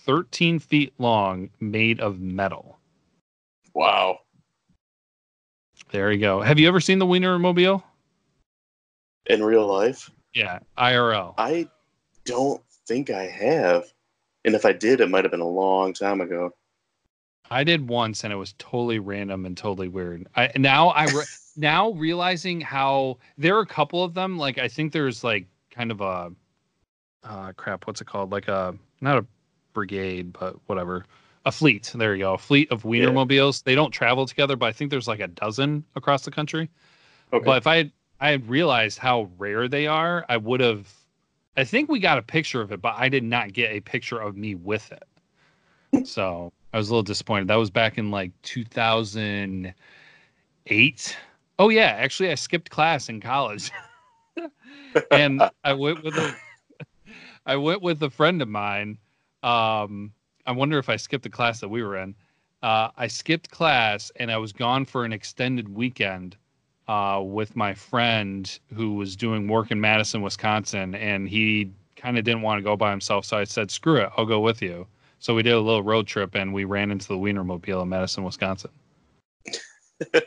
13 0.05 0.59
feet 0.59 0.93
long 0.99 1.49
made 1.61 2.01
of 2.01 2.21
metal 2.21 2.79
Wow. 3.75 4.21
there 5.93 6.11
you 6.13 6.19
go 6.19 6.41
have 6.43 6.59
you 6.59 6.67
ever 6.69 6.81
seen 6.81 6.99
the 6.99 7.07
wienermobile 7.07 7.83
In 9.27 9.43
real 9.43 9.67
life, 9.67 10.11
yeah 10.35 10.59
irl 10.77 11.35
I 11.39 11.69
don't 12.25 12.63
think 12.87 13.11
I 13.11 13.25
have. 13.25 13.85
And 14.45 14.55
if 14.55 14.65
I 14.65 14.73
did, 14.73 15.01
it 15.01 15.09
might 15.09 15.25
have 15.25 15.31
been 15.31 15.41
a 15.41 15.49
long 15.49 15.93
time 15.93 16.21
ago. 16.21 16.55
I 17.51 17.65
did 17.65 17.89
once, 17.89 18.25
and 18.25 18.33
it 18.33 18.37
was 18.37 18.55
totally 18.59 18.99
random 18.99 19.45
and 19.45 19.57
totally 19.57 19.89
weird. 19.89 20.27
I 20.35 20.51
now 20.57 20.89
I 20.89 21.05
re- 21.05 21.25
now 21.57 21.91
realizing 21.91 22.61
how 22.61 23.19
there 23.37 23.57
are 23.57 23.61
a 23.61 23.67
couple 23.67 24.03
of 24.03 24.15
them. 24.15 24.39
Like 24.39 24.59
I 24.59 24.69
think 24.69 24.93
there's 24.93 25.23
like 25.23 25.47
kind 25.71 25.91
of 25.91 26.01
a 26.01 26.33
uh, 27.25 27.53
crap. 27.53 27.87
What's 27.87 28.01
it 28.01 28.07
called? 28.07 28.33
Like 28.33 28.49
a 28.49 28.75
not 29.01 29.19
a 29.19 29.27
brigade, 29.75 30.33
but 30.33 30.57
whatever. 30.67 31.05
A 31.45 31.53
fleet. 31.53 31.93
There 31.95 32.15
you 32.15 32.23
go. 32.23 32.35
A 32.35 32.39
fleet 32.39 32.71
of 32.71 32.85
Wienermobiles. 32.85 33.65
They 33.65 33.75
don't 33.75 33.91
travel 33.91 34.27
together, 34.27 34.55
but 34.57 34.67
I 34.67 34.73
think 34.73 34.91
there's 34.91 35.09
like 35.09 35.21
a 35.21 35.27
dozen 35.27 35.85
across 35.97 36.25
the 36.25 36.31
country. 36.31 36.71
Okay. 37.33 37.45
But 37.45 37.59
if 37.59 37.67
I 37.67 37.77
had, 37.77 37.93
I 38.21 38.31
had 38.31 38.49
realized 38.49 38.99
how 38.99 39.29
rare 39.39 39.67
they 39.69 39.87
are, 39.87 40.25
I 40.29 40.37
would 40.37 40.61
have. 40.61 40.89
I 41.57 41.65
think 41.65 41.91
we 41.91 41.99
got 42.01 42.19
a 42.19 42.23
picture 42.23 42.61
of 42.61 42.73
it, 42.73 42.81
but 42.81 42.95
I 42.97 43.09
did 43.09 43.25
not 43.25 43.53
get 43.53 43.73
a 43.73 43.81
picture 43.81 44.19
of 44.19 44.37
me 44.37 44.55
with 44.55 44.93
it. 44.93 45.03
So 46.07 46.51
I 46.73 46.79
was 46.79 46.89
a 46.89 46.93
little 46.93 47.03
disappointed. 47.03 47.49
That 47.49 47.57
was 47.57 47.69
back 47.69 47.99
in 47.99 48.11
like 48.11 48.33
2008. 48.43 51.17
Oh 51.59 51.69
yeah, 51.69 51.83
actually 51.83 52.31
I 52.31 52.35
skipped 52.35 52.71
class 52.71 53.11
in 53.11 53.21
college, 53.21 53.71
and 55.11 55.43
I 55.63 55.75
went 55.75 56.03
with 56.03 56.17
a, 56.17 56.35
I 57.47 57.57
went 57.57 57.83
with 57.83 58.03
a 58.03 58.09
friend 58.09 58.41
of 58.41 58.49
mine. 58.49 58.97
Um, 59.43 60.15
I 60.47 60.53
wonder 60.53 60.79
if 60.79 60.89
I 60.89 60.97
skipped 60.97 61.25
the 61.25 61.31
class 61.31 61.61
that 61.61 61.69
we 61.69 61.83
were 61.83 61.99
in. 61.99 62.15
Uh, 62.63 62.89
I 62.97 63.07
skipped 63.07 63.51
class 63.51 64.11
and 64.17 64.33
I 64.33 64.39
was 64.39 64.55
gone 64.55 64.87
for 64.87 65.05
an 65.05 65.13
extended 65.13 65.69
weekend 65.69 66.39
uh, 66.89 67.21
with 67.25 67.57
my 67.57 67.75
friend 67.75 68.59
who 68.75 68.95
was 68.95 69.17
doing 69.17 69.49
work 69.49 69.71
in 69.71 69.81
Madison, 69.81 70.23
Wisconsin, 70.23 70.95
and 70.95 71.29
he 71.29 71.71
kind 71.97 72.19
of 72.19 72.25
didn't 72.25 72.43
want 72.43 72.59
to 72.59 72.63
go 72.63 72.77
by 72.77 72.91
himself. 72.91 73.25
So 73.25 73.39
I 73.39 73.45
said, 73.45 73.71
"Screw 73.71 73.97
it, 73.97 74.11
I'll 74.17 74.27
go 74.27 74.41
with 74.41 74.63
you." 74.63 74.87
So 75.19 75.35
we 75.35 75.43
did 75.45 75.53
a 75.53 75.61
little 75.61 75.85
road 75.85 76.09
trip 76.09 76.35
and 76.35 76.53
we 76.53 76.65
ran 76.65 76.91
into 76.91 77.07
the 77.07 77.15
Wienermobile 77.15 77.83
in 77.83 77.89
Madison, 77.89 78.25
Wisconsin. 78.25 78.73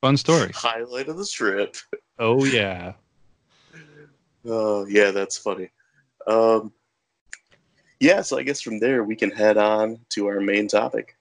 Fun 0.00 0.16
story. 0.16 0.52
Highlight 0.54 1.08
of 1.08 1.16
the 1.16 1.26
trip. 1.26 1.76
Oh 2.18 2.44
yeah. 2.44 2.92
Oh, 4.48 4.86
yeah, 4.86 5.10
that's 5.10 5.36
funny. 5.36 5.70
Um, 6.28 6.72
yeah, 7.98 8.20
so 8.22 8.38
I 8.38 8.44
guess 8.44 8.60
from 8.60 8.78
there 8.78 9.02
we 9.02 9.16
can 9.16 9.30
head 9.30 9.56
on 9.56 9.98
to 10.10 10.26
our 10.28 10.40
main 10.40 10.68
topic. 10.68 11.15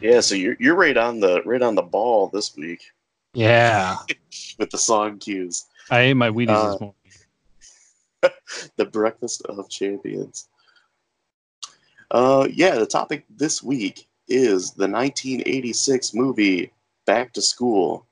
Yeah, 0.00 0.20
so 0.20 0.34
you're 0.34 0.56
you're 0.58 0.74
right 0.74 0.96
on 0.96 1.20
the 1.20 1.42
right 1.44 1.62
on 1.62 1.76
the 1.76 1.82
ball 1.82 2.28
this 2.28 2.56
week 2.56 2.82
Yeah. 3.34 3.98
with 4.58 4.70
the 4.70 4.78
song 4.78 5.18
cues. 5.18 5.66
I 5.90 6.00
ate 6.00 6.14
my 6.14 6.28
Wheaties 6.28 6.48
Uh, 6.48 6.70
this 6.72 6.80
morning. 6.80 6.96
the 8.76 8.84
breakfast 8.84 9.42
of 9.46 9.68
champions. 9.68 10.48
Uh, 12.14 12.46
yeah, 12.52 12.76
the 12.76 12.86
topic 12.86 13.24
this 13.28 13.60
week 13.60 14.06
is 14.28 14.70
the 14.70 14.86
1986 14.86 16.14
movie 16.14 16.72
Back 17.06 17.32
to 17.32 17.42
School, 17.42 18.06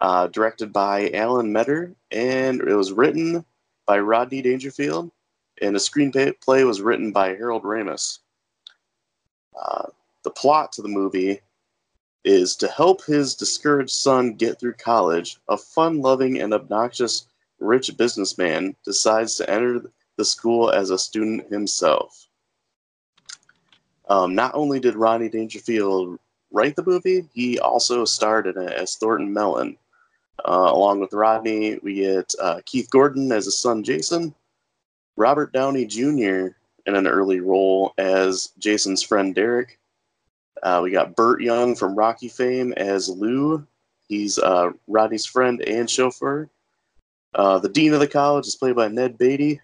uh, 0.00 0.26
directed 0.26 0.72
by 0.72 1.08
Alan 1.14 1.52
Metter, 1.52 1.94
and 2.10 2.60
it 2.60 2.74
was 2.74 2.90
written 2.90 3.44
by 3.86 4.00
Rodney 4.00 4.42
Dangerfield, 4.42 5.12
and 5.62 5.72
the 5.72 5.78
screenplay 5.78 6.66
was 6.66 6.80
written 6.80 7.12
by 7.12 7.28
Harold 7.28 7.62
Ramis. 7.62 8.18
Uh, 9.56 9.86
the 10.24 10.30
plot 10.30 10.72
to 10.72 10.82
the 10.82 10.88
movie 10.88 11.40
is 12.24 12.56
to 12.56 12.66
help 12.66 13.04
his 13.04 13.36
discouraged 13.36 13.92
son 13.94 14.34
get 14.34 14.58
through 14.58 14.74
college, 14.74 15.38
a 15.48 15.56
fun 15.56 16.00
loving 16.00 16.40
and 16.40 16.52
obnoxious 16.52 17.28
rich 17.60 17.96
businessman 17.96 18.74
decides 18.84 19.36
to 19.36 19.48
enter 19.48 19.92
the 20.16 20.24
school 20.24 20.70
as 20.70 20.90
a 20.90 20.98
student 20.98 21.48
himself. 21.52 22.26
Um, 24.08 24.34
not 24.34 24.54
only 24.54 24.80
did 24.80 24.96
Ronnie 24.96 25.28
Dangerfield 25.28 26.18
write 26.50 26.76
the 26.76 26.84
movie, 26.84 27.28
he 27.32 27.58
also 27.58 28.04
starred 28.04 28.46
in 28.46 28.58
it 28.58 28.72
as 28.72 28.96
Thornton 28.96 29.32
Mellon. 29.32 29.76
Uh, 30.46 30.70
along 30.72 31.00
with 31.00 31.12
Rodney, 31.12 31.78
we 31.82 31.94
get 31.94 32.34
uh, 32.40 32.60
Keith 32.66 32.90
Gordon 32.90 33.30
as 33.32 33.46
his 33.46 33.58
son 33.58 33.82
Jason, 33.82 34.34
Robert 35.16 35.52
Downey 35.52 35.86
Jr. 35.86 36.48
in 36.86 36.94
an 36.96 37.06
early 37.06 37.40
role 37.40 37.94
as 37.98 38.50
Jason's 38.58 39.02
friend 39.02 39.34
Derek. 39.34 39.78
Uh, 40.62 40.80
we 40.82 40.90
got 40.90 41.16
Burt 41.16 41.40
Young 41.40 41.74
from 41.74 41.94
Rocky 41.94 42.28
fame 42.28 42.72
as 42.76 43.08
Lou. 43.08 43.66
He's 44.08 44.38
uh, 44.38 44.70
Rodney's 44.86 45.26
friend 45.26 45.60
and 45.62 45.88
chauffeur. 45.88 46.48
Uh, 47.34 47.58
the 47.58 47.68
dean 47.68 47.94
of 47.94 48.00
the 48.00 48.06
college 48.06 48.46
is 48.46 48.56
played 48.56 48.76
by 48.76 48.88
Ned 48.88 49.18
Beatty. 49.18 49.60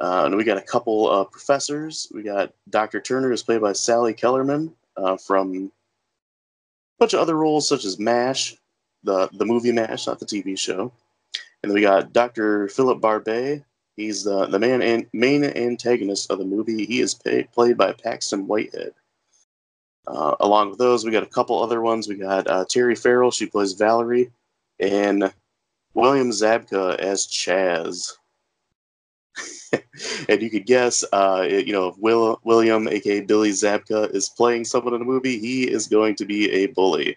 Uh, 0.00 0.24
and 0.26 0.36
we 0.36 0.44
got 0.44 0.58
a 0.58 0.62
couple 0.62 1.10
of 1.10 1.30
professors. 1.30 2.10
We 2.14 2.22
got 2.22 2.52
Dr. 2.70 3.00
Turner 3.00 3.28
who's 3.28 3.42
played 3.42 3.60
by 3.60 3.72
Sally 3.72 4.14
Kellerman 4.14 4.72
uh, 4.96 5.16
from 5.16 5.54
a 5.56 6.98
bunch 6.98 7.14
of 7.14 7.20
other 7.20 7.36
roles 7.36 7.68
such 7.68 7.84
as 7.84 7.98
MASH, 7.98 8.56
the, 9.02 9.28
the 9.32 9.44
movie 9.44 9.72
MASH, 9.72 10.06
not 10.06 10.20
the 10.20 10.26
TV 10.26 10.58
show. 10.58 10.92
And 11.62 11.70
then 11.70 11.74
we 11.74 11.80
got 11.80 12.12
Dr. 12.12 12.68
Philip 12.68 13.00
Barbet. 13.00 13.64
He's 13.96 14.22
the, 14.22 14.46
the 14.46 14.60
man 14.60 15.06
main 15.12 15.42
antagonist 15.42 16.30
of 16.30 16.38
the 16.38 16.44
movie. 16.44 16.84
He 16.84 17.00
is 17.00 17.14
pay, 17.14 17.42
played 17.52 17.76
by 17.76 17.92
Paxton 17.92 18.46
Whitehead. 18.46 18.92
Uh, 20.06 20.36
along 20.38 20.70
with 20.70 20.78
those, 20.78 21.04
we 21.04 21.10
got 21.10 21.24
a 21.24 21.26
couple 21.26 21.60
other 21.60 21.82
ones. 21.82 22.06
We 22.06 22.14
got 22.14 22.46
uh, 22.46 22.64
Terry 22.64 22.94
Farrell. 22.94 23.32
She 23.32 23.46
plays 23.46 23.72
Valerie. 23.72 24.30
And 24.78 25.32
William 25.94 26.30
Zabka 26.30 26.96
as 26.98 27.26
Chaz. 27.26 28.17
and 30.28 30.42
you 30.42 30.50
could 30.50 30.66
guess, 30.66 31.04
uh, 31.12 31.46
it- 31.48 31.66
you 31.66 31.72
know, 31.72 31.88
if 31.88 31.98
Will, 31.98 32.40
William, 32.44 32.88
aka 32.88 33.20
Billy 33.20 33.50
Zabka, 33.50 34.14
is 34.14 34.28
playing 34.28 34.64
someone 34.64 34.94
in 34.94 35.02
a 35.02 35.04
movie, 35.04 35.38
he 35.38 35.64
is 35.64 35.86
going 35.86 36.14
to 36.16 36.24
be 36.24 36.50
a 36.50 36.66
bully. 36.66 37.16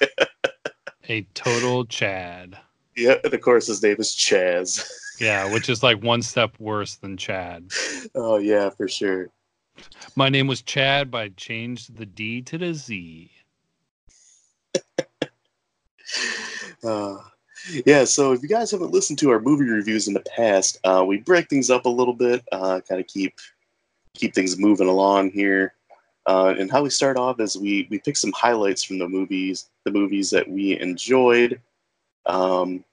A 1.08 1.22
total 1.34 1.84
Chad. 1.84 2.58
Yeah, 2.96 3.14
and 3.22 3.32
of 3.32 3.40
course 3.40 3.68
his 3.68 3.80
name 3.82 3.96
is 3.98 4.14
Chaz. 4.14 4.84
Yeah, 5.18 5.50
which 5.50 5.70
is 5.70 5.82
like 5.82 6.02
one 6.02 6.20
step 6.20 6.54
worse 6.58 6.96
than 6.96 7.16
Chad. 7.16 7.70
Oh 8.14 8.36
yeah, 8.36 8.68
for 8.68 8.86
sure. 8.86 9.30
My 10.14 10.28
name 10.28 10.46
was 10.46 10.60
Chad, 10.60 11.10
but 11.10 11.18
I 11.22 11.28
changed 11.30 11.96
the 11.96 12.04
D 12.04 12.42
to 12.42 12.58
the 12.58 12.74
Z. 12.74 13.30
Uh, 16.84 17.16
yeah, 17.84 18.04
so 18.04 18.32
if 18.32 18.42
you 18.42 18.48
guys 18.48 18.70
haven't 18.70 18.92
listened 18.92 19.18
to 19.20 19.30
our 19.30 19.40
movie 19.40 19.68
reviews 19.68 20.08
in 20.08 20.14
the 20.14 20.24
past, 20.36 20.78
uh, 20.84 21.04
we 21.06 21.18
break 21.18 21.48
things 21.48 21.70
up 21.70 21.86
a 21.86 21.90
little 21.90 22.14
bit, 22.14 22.42
uh, 22.52 22.80
kind 22.88 23.00
of 23.00 23.06
keep 23.06 23.34
keep 24.14 24.34
things 24.34 24.58
moving 24.58 24.88
along 24.88 25.30
here. 25.30 25.74
Uh, 26.26 26.54
and 26.58 26.70
how 26.70 26.82
we 26.82 26.90
start 26.90 27.16
off 27.16 27.40
is 27.40 27.56
we 27.56 27.86
we 27.90 27.98
pick 27.98 28.16
some 28.16 28.32
highlights 28.32 28.82
from 28.82 28.98
the 28.98 29.08
movies, 29.08 29.70
the 29.84 29.90
movies 29.90 30.30
that 30.30 30.48
we 30.48 30.78
enjoyed. 30.80 31.60
Um, 32.26 32.84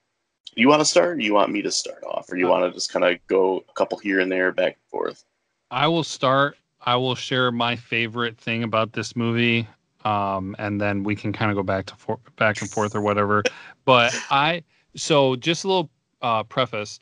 you 0.56 0.68
want 0.68 0.82
to 0.82 0.86
start? 0.86 1.20
You 1.22 1.34
want 1.34 1.51
me 1.51 1.62
to 1.63 1.72
start 1.72 2.03
off, 2.03 2.32
or 2.32 2.38
you 2.38 2.48
want 2.48 2.63
to 2.63 2.72
just 2.72 2.92
kind 2.92 3.06
of 3.06 3.18
go 3.27 3.63
a 3.68 3.74
couple 3.74 3.98
here 3.98 4.20
and 4.20 4.32
there, 4.32 4.51
back 4.51 4.74
and 4.74 4.89
forth? 4.89 5.24
I 5.72 5.88
will 5.88 6.03
start. 6.03 6.58
I 6.86 6.96
will 6.96 7.15
share 7.15 7.51
my 7.51 7.75
favorite 7.75 8.38
thing 8.38 8.63
about 8.63 8.94
this 8.94 9.15
movie, 9.15 9.68
um, 10.03 10.55
and 10.60 10.79
then 10.79 11.03
we 11.03 11.15
can 11.15 11.33
kind 11.33 11.51
of 11.51 11.57
go 11.57 11.63
back 11.63 11.86
to 11.88 11.95
for, 11.95 12.19
back 12.36 12.62
and 12.62 12.69
forth 12.69 12.95
or 12.95 13.01
whatever. 13.01 13.43
But 13.86 14.13
I 14.29 14.63
so 14.95 15.36
just 15.36 15.63
a 15.63 15.67
little 15.67 15.89
uh, 16.22 16.43
preface. 16.43 17.00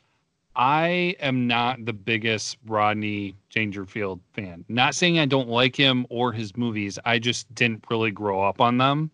I 0.54 1.16
am 1.20 1.46
not 1.46 1.86
the 1.86 1.94
biggest 1.94 2.58
Rodney 2.66 3.34
Dangerfield 3.50 4.20
fan. 4.34 4.64
Not 4.68 4.94
saying 4.94 5.18
I 5.18 5.24
don't 5.24 5.48
like 5.48 5.74
him 5.74 6.06
or 6.10 6.30
his 6.32 6.56
movies. 6.56 6.98
I 7.06 7.18
just 7.18 7.52
didn't 7.54 7.84
really 7.90 8.10
grow 8.10 8.42
up 8.42 8.60
on 8.60 8.76
them. 8.76 9.10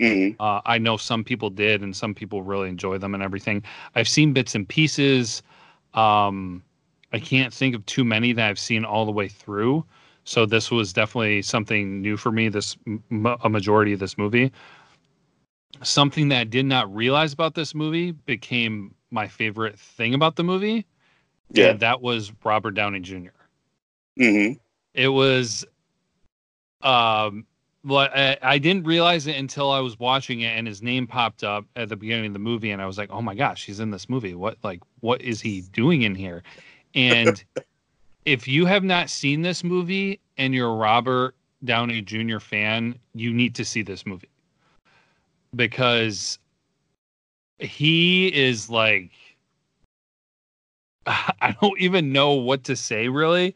Mm-hmm. 0.00 0.42
Uh, 0.42 0.60
I 0.64 0.78
know 0.78 0.96
some 0.96 1.22
people 1.22 1.50
did, 1.50 1.82
and 1.82 1.94
some 1.94 2.14
people 2.14 2.42
really 2.42 2.68
enjoy 2.68 2.98
them 2.98 3.14
and 3.14 3.22
everything. 3.22 3.62
I've 3.94 4.08
seen 4.08 4.32
bits 4.32 4.54
and 4.54 4.68
pieces. 4.68 5.42
Um, 5.94 6.64
I 7.12 7.18
can't 7.18 7.52
think 7.52 7.74
of 7.74 7.84
too 7.86 8.04
many 8.04 8.32
that 8.32 8.48
I've 8.48 8.58
seen 8.58 8.84
all 8.84 9.04
the 9.04 9.12
way 9.12 9.28
through. 9.28 9.84
So 10.24 10.46
this 10.46 10.70
was 10.70 10.92
definitely 10.92 11.42
something 11.42 12.00
new 12.00 12.16
for 12.16 12.30
me. 12.30 12.48
This 12.48 12.76
a 13.42 13.48
majority 13.48 13.92
of 13.92 14.00
this 14.00 14.18
movie. 14.18 14.52
Something 15.82 16.28
that 16.28 16.40
I 16.40 16.44
did 16.44 16.66
not 16.66 16.94
realize 16.94 17.32
about 17.32 17.54
this 17.54 17.74
movie 17.74 18.12
became 18.12 18.94
my 19.10 19.28
favorite 19.28 19.78
thing 19.78 20.14
about 20.14 20.36
the 20.36 20.44
movie. 20.44 20.86
Yeah. 21.52 21.72
that 21.72 22.00
was 22.00 22.32
Robert 22.44 22.72
Downey 22.72 23.00
Jr. 23.00 23.30
Mm-hmm. 24.18 24.52
It 24.94 25.08
was, 25.08 25.64
um, 26.82 27.46
well, 27.84 28.08
I, 28.14 28.36
I 28.42 28.58
didn't 28.58 28.86
realize 28.86 29.26
it 29.26 29.36
until 29.36 29.70
I 29.70 29.80
was 29.80 29.98
watching 29.98 30.42
it, 30.42 30.56
and 30.56 30.66
his 30.66 30.82
name 30.82 31.06
popped 31.06 31.42
up 31.42 31.64
at 31.76 31.88
the 31.88 31.96
beginning 31.96 32.26
of 32.26 32.32
the 32.34 32.38
movie, 32.38 32.70
and 32.70 32.82
I 32.82 32.86
was 32.86 32.98
like, 32.98 33.10
"Oh 33.10 33.22
my 33.22 33.34
gosh, 33.34 33.64
he's 33.64 33.80
in 33.80 33.90
this 33.90 34.08
movie! 34.08 34.34
What, 34.34 34.58
like, 34.62 34.82
what 35.00 35.22
is 35.22 35.40
he 35.40 35.62
doing 35.72 36.02
in 36.02 36.14
here?" 36.14 36.42
And 36.94 37.42
if 38.24 38.46
you 38.46 38.66
have 38.66 38.84
not 38.84 39.10
seen 39.10 39.42
this 39.42 39.64
movie 39.64 40.20
and 40.36 40.54
you're 40.54 40.70
a 40.70 40.74
Robert 40.74 41.34
Downey 41.64 42.02
Jr. 42.02 42.38
fan, 42.38 42.98
you 43.14 43.32
need 43.32 43.54
to 43.56 43.64
see 43.64 43.82
this 43.82 44.06
movie 44.06 44.28
because 45.54 46.38
he 47.58 48.28
is 48.28 48.70
like 48.70 49.10
I 51.06 51.56
don't 51.60 51.80
even 51.80 52.12
know 52.12 52.32
what 52.32 52.64
to 52.64 52.76
say 52.76 53.08
really. 53.08 53.54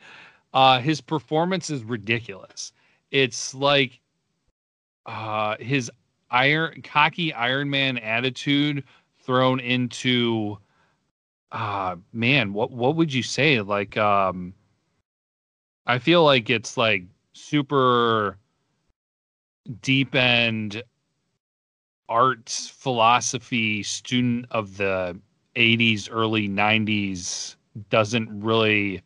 Uh 0.53 0.81
his 0.81 1.01
performance 1.01 1.71
is 1.71 1.83
ridiculous. 1.85 2.73
It's 3.11 3.55
like 3.55 4.01
uh 5.07 5.57
his 5.59 5.91
iron 6.31 6.83
cocky 6.83 7.33
Iron 7.33 7.71
Man 7.71 7.99
attitude 7.99 8.85
thrown 9.21 9.61
into 9.61 10.59
uh 11.53 11.97
man, 12.13 12.53
what 12.53 12.71
what 12.71 12.97
would 12.97 13.13
you 13.13 13.23
say? 13.23 13.61
Like 13.61 13.97
um 13.97 14.55
I 15.87 15.99
feel 15.99 16.25
like 16.25 16.51
it's 16.51 16.77
like 16.77 17.05
super 17.33 18.39
deep 19.81 20.15
end 20.15 20.83
arts 22.09 22.69
philosophy 22.69 23.83
student 23.83 24.47
of 24.51 24.77
the 24.77 25.19
80s 25.57 26.09
early 26.11 26.49
90s 26.49 27.57
doesn't 27.89 28.29
really 28.43 29.03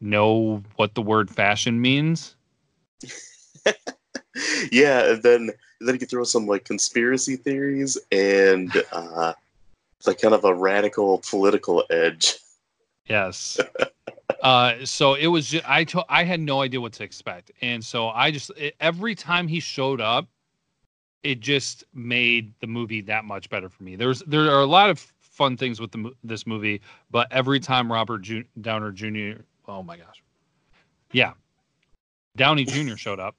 know 0.00 0.62
what 0.76 0.94
the 0.94 1.02
word 1.02 1.28
fashion 1.28 1.80
means 1.80 2.36
yeah, 4.72 5.12
and 5.12 5.22
then 5.22 5.50
and 5.80 5.88
then 5.88 5.94
you 5.94 5.98
can 5.98 6.08
throw 6.08 6.24
some 6.24 6.46
like 6.46 6.64
conspiracy 6.64 7.36
theories 7.36 7.98
and 8.10 8.72
uh, 8.92 9.32
like 10.06 10.20
kind 10.20 10.34
of 10.34 10.44
a 10.44 10.54
radical 10.54 11.22
political 11.28 11.84
edge. 11.90 12.36
yes 13.06 13.60
uh 14.42 14.74
so 14.84 15.14
it 15.14 15.26
was 15.26 15.48
just 15.48 15.68
i 15.68 15.84
to, 15.84 16.04
i 16.08 16.22
had 16.24 16.40
no 16.40 16.60
idea 16.62 16.80
what 16.80 16.92
to 16.92 17.02
expect 17.02 17.50
and 17.60 17.84
so 17.84 18.08
i 18.10 18.30
just 18.30 18.50
it, 18.56 18.74
every 18.80 19.14
time 19.14 19.48
he 19.48 19.58
showed 19.60 20.00
up 20.00 20.28
it 21.22 21.40
just 21.40 21.84
made 21.94 22.52
the 22.60 22.66
movie 22.66 23.00
that 23.02 23.24
much 23.24 23.50
better 23.50 23.68
for 23.68 23.82
me. 23.82 23.96
There's 23.96 24.20
there 24.20 24.50
are 24.50 24.60
a 24.60 24.66
lot 24.66 24.90
of 24.90 24.98
fun 25.20 25.56
things 25.56 25.80
with 25.80 25.92
the 25.92 26.12
this 26.24 26.46
movie 26.46 26.80
but 27.10 27.28
every 27.30 27.60
time 27.60 27.92
robert 27.92 28.22
Ju- 28.22 28.44
downer 28.60 28.90
jr 28.90 29.42
oh 29.68 29.82
my 29.82 29.96
gosh. 29.96 30.22
Yeah. 31.12 31.32
Downey 32.36 32.64
jr 32.64 32.96
showed 32.96 33.20
up. 33.20 33.36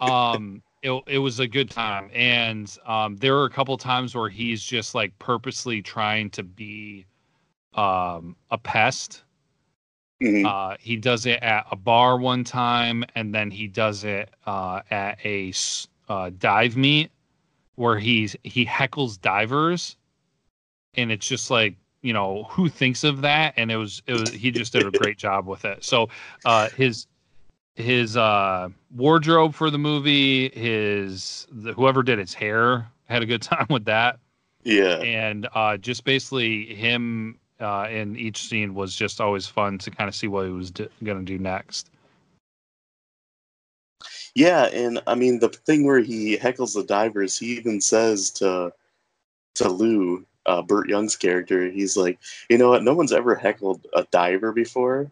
Um 0.00 0.62
it, 0.82 1.02
it 1.06 1.18
was 1.18 1.40
a 1.40 1.46
good 1.46 1.70
time 1.70 2.10
and 2.12 2.76
um 2.86 3.16
there 3.16 3.36
are 3.36 3.44
a 3.44 3.50
couple 3.50 3.76
times 3.76 4.14
where 4.14 4.28
he's 4.28 4.62
just 4.62 4.94
like 4.94 5.16
purposely 5.18 5.82
trying 5.82 6.30
to 6.30 6.42
be 6.42 7.06
um 7.74 8.36
a 8.50 8.58
pest 8.58 9.24
Mhm. 10.22 10.46
uh, 10.46 10.76
he 10.78 10.96
does 10.96 11.26
it 11.26 11.42
at 11.42 11.66
a 11.70 11.76
bar 11.76 12.16
one 12.16 12.44
time, 12.44 13.04
and 13.14 13.34
then 13.34 13.50
he 13.50 13.66
does 13.66 14.04
it 14.04 14.30
uh, 14.46 14.80
at 14.90 15.18
a 15.24 15.52
uh, 16.08 16.30
dive 16.38 16.76
meet 16.76 17.10
where 17.74 17.98
he's 17.98 18.36
he 18.44 18.64
heckles 18.64 19.20
divers, 19.20 19.96
and 20.94 21.10
it's 21.10 21.26
just 21.26 21.50
like 21.50 21.74
you 22.02 22.12
know 22.12 22.44
who 22.44 22.68
thinks 22.68 23.04
of 23.04 23.22
that, 23.22 23.54
and 23.56 23.72
it 23.72 23.76
was 23.76 24.02
it 24.06 24.14
was 24.14 24.32
he 24.32 24.50
just 24.50 24.72
did 24.72 24.86
a 24.86 24.90
great 24.90 25.18
job 25.18 25.46
with 25.46 25.64
it. 25.64 25.82
So 25.82 26.08
uh, 26.44 26.68
his 26.70 27.06
his 27.74 28.16
uh, 28.16 28.68
wardrobe 28.94 29.54
for 29.54 29.70
the 29.70 29.78
movie, 29.78 30.50
his 30.50 31.46
the, 31.50 31.72
whoever 31.72 32.02
did 32.02 32.18
his 32.18 32.34
hair 32.34 32.88
had 33.08 33.22
a 33.22 33.26
good 33.26 33.42
time 33.42 33.66
with 33.70 33.86
that 33.86 34.20
yeah, 34.64 35.00
and 35.00 35.48
uh, 35.54 35.76
just 35.76 36.04
basically 36.04 36.74
him 36.74 37.38
uh, 37.62 37.88
in 37.88 38.16
each 38.16 38.48
scene 38.48 38.74
was 38.74 38.94
just 38.94 39.20
always 39.20 39.46
fun 39.46 39.78
to 39.78 39.90
kind 39.90 40.08
of 40.08 40.14
see 40.14 40.26
what 40.26 40.46
he 40.46 40.52
was 40.52 40.70
d- 40.70 40.88
going 41.02 41.18
to 41.18 41.24
do 41.24 41.38
next. 41.38 41.90
yeah, 44.34 44.66
and 44.66 45.02
I 45.06 45.14
mean 45.14 45.38
the 45.38 45.48
thing 45.48 45.84
where 45.84 46.00
he 46.00 46.36
heckles 46.36 46.74
the 46.74 46.84
divers, 46.84 47.38
he 47.38 47.56
even 47.56 47.80
says 47.80 48.30
to 48.32 48.72
to 49.54 49.68
Lou, 49.68 50.24
uh, 50.46 50.62
Burt 50.62 50.88
Young's 50.88 51.16
character, 51.16 51.70
he's 51.70 51.96
like, 51.96 52.18
you 52.48 52.56
know 52.56 52.70
what? 52.70 52.82
No 52.82 52.94
one's 52.94 53.12
ever 53.12 53.34
heckled 53.34 53.86
a 53.94 54.06
diver 54.10 54.52
before. 54.52 55.10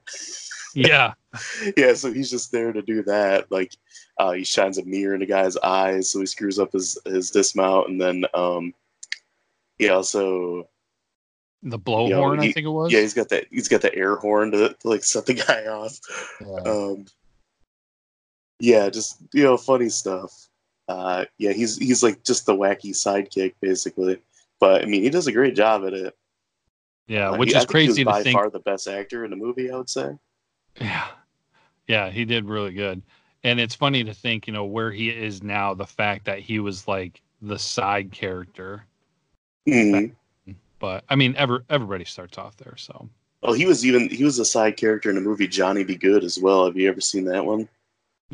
Yeah, 0.74 1.14
yeah, 1.76 1.94
so 1.94 2.12
he's 2.12 2.30
just 2.30 2.52
there 2.52 2.72
to 2.72 2.82
do 2.82 3.02
that. 3.02 3.50
Like, 3.50 3.76
uh, 4.18 4.32
he 4.32 4.44
shines 4.44 4.78
a 4.78 4.84
mirror 4.84 5.14
in 5.14 5.22
a 5.22 5.26
guy's 5.26 5.56
eyes, 5.58 6.10
so 6.10 6.20
he 6.20 6.26
screws 6.26 6.58
up 6.58 6.72
his 6.72 6.98
his 7.04 7.30
dismount, 7.30 7.88
and 7.88 8.00
then 8.00 8.24
um, 8.34 8.74
he 9.78 9.88
also 9.90 10.68
the 11.62 11.78
blowhorn, 11.78 12.08
You 12.08 12.14
know, 12.16 12.32
I 12.42 12.46
he- 12.46 12.52
think 12.52 12.66
it 12.66 12.70
was. 12.70 12.92
yeah 12.92 13.00
he's 13.00 13.14
got 13.14 13.28
that 13.30 13.46
he's 13.50 13.68
got 13.68 13.82
the 13.82 13.94
air 13.94 14.16
horn 14.16 14.50
to, 14.52 14.70
to 14.72 14.88
like 14.88 15.04
set 15.04 15.26
the 15.26 15.34
guy 15.46 15.66
off. 15.66 15.98
Yeah. 16.40 16.70
Um, 16.70 17.06
yeah, 18.58 18.88
just 18.90 19.16
you 19.32 19.42
know, 19.42 19.56
funny 19.56 19.88
stuff. 19.88 20.48
Uh, 20.88 21.24
yeah, 21.38 21.52
he's 21.52 21.76
he's 21.78 22.02
like 22.02 22.22
just 22.24 22.46
the 22.46 22.54
wacky 22.54 22.90
sidekick 22.90 23.54
basically. 23.60 24.18
But 24.58 24.82
I 24.82 24.86
mean, 24.86 25.02
he 25.02 25.10
does 25.10 25.26
a 25.26 25.32
great 25.32 25.54
job 25.56 25.84
at 25.86 25.94
it. 25.94 26.16
Yeah, 27.06 27.30
Uh, 27.30 27.36
which 27.38 27.50
he- 27.50 27.54
I 27.54 27.58
is 27.60 27.64
think 27.64 27.76
he 27.78 27.86
was 27.88 27.96
crazy 27.96 28.04
to 28.04 28.10
by 28.10 28.22
think. 28.22 28.36
far 28.38 28.50
the 28.50 28.58
best 28.60 28.86
actor 28.88 29.24
in 29.24 29.30
the 29.30 29.36
movie. 29.36 29.70
I 29.70 29.76
would 29.76 29.88
say. 29.90 30.10
Yeah, 30.80 31.08
yeah, 31.88 32.10
he 32.10 32.24
did 32.24 32.44
really 32.44 32.72
good, 32.72 33.02
and 33.44 33.58
it's 33.58 33.74
funny 33.74 34.04
to 34.04 34.14
think, 34.14 34.46
you 34.46 34.52
know, 34.52 34.64
where 34.64 34.92
he 34.92 35.08
is 35.10 35.42
now. 35.42 35.74
The 35.74 35.86
fact 35.86 36.24
that 36.26 36.38
he 36.40 36.58
was 36.58 36.86
like 36.86 37.20
the 37.42 37.58
side 37.58 38.12
character, 38.12 38.84
Mhm. 39.68 40.12
But 40.80 41.04
I 41.08 41.14
mean, 41.14 41.34
ever 41.36 41.64
everybody 41.70 42.04
starts 42.04 42.36
off 42.38 42.56
there, 42.56 42.74
so 42.76 43.08
Oh, 43.42 43.52
he 43.52 43.64
was 43.66 43.86
even 43.86 44.08
he 44.10 44.24
was 44.24 44.38
a 44.40 44.44
side 44.44 44.76
character 44.76 45.08
in 45.10 45.14
the 45.14 45.20
movie 45.22 45.46
Johnny 45.46 45.84
Be 45.84 45.94
Good 45.96 46.24
as 46.24 46.38
well. 46.40 46.66
Have 46.66 46.76
you 46.76 46.88
ever 46.88 47.00
seen 47.00 47.24
that 47.26 47.44
one? 47.46 47.68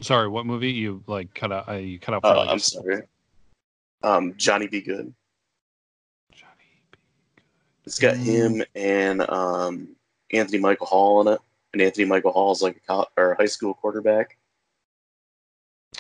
sorry. 0.01 0.29
What 0.29 0.47
movie 0.47 0.71
you 0.73 1.03
like 1.07 1.33
cut 1.35 1.53
out? 1.53 1.69
Uh, 1.69 1.73
you 1.75 1.99
cut 1.99 2.15
out. 2.15 2.23
for, 2.23 2.29
Uh, 2.29 2.37
like, 2.37 2.49
I'm 2.49 2.59
sorry. 2.59 3.03
Um, 4.03 4.35
Johnny 4.37 4.67
Be 4.69 4.81
Good. 4.81 5.13
Johnny 6.33 6.53
Be 6.59 6.81
Good. 6.93 6.99
It's 7.85 7.99
got 7.99 8.17
him 8.17 8.63
and 8.75 9.29
um, 9.31 9.89
Anthony 10.33 10.59
Michael 10.59 10.87
Hall 10.87 11.21
in 11.23 11.29
it, 11.35 11.41
and 11.73 11.81
Anthony 11.83 12.05
Michael 12.05 12.33
Hall 12.33 12.53
is 12.53 12.63
like 12.63 12.77
a 12.77 12.81
col- 12.81 13.11
or 13.17 13.33
a 13.33 13.37
high 13.37 13.47
school 13.47 13.75
quarterback. 13.75 14.37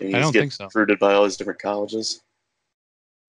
And 0.00 0.14
I 0.14 0.20
don't 0.20 0.32
think 0.32 0.52
so. 0.52 0.64
recruited 0.66 0.98
by 0.98 1.14
all 1.14 1.24
these 1.24 1.37
different 1.37 1.61
colleges. 1.61 2.20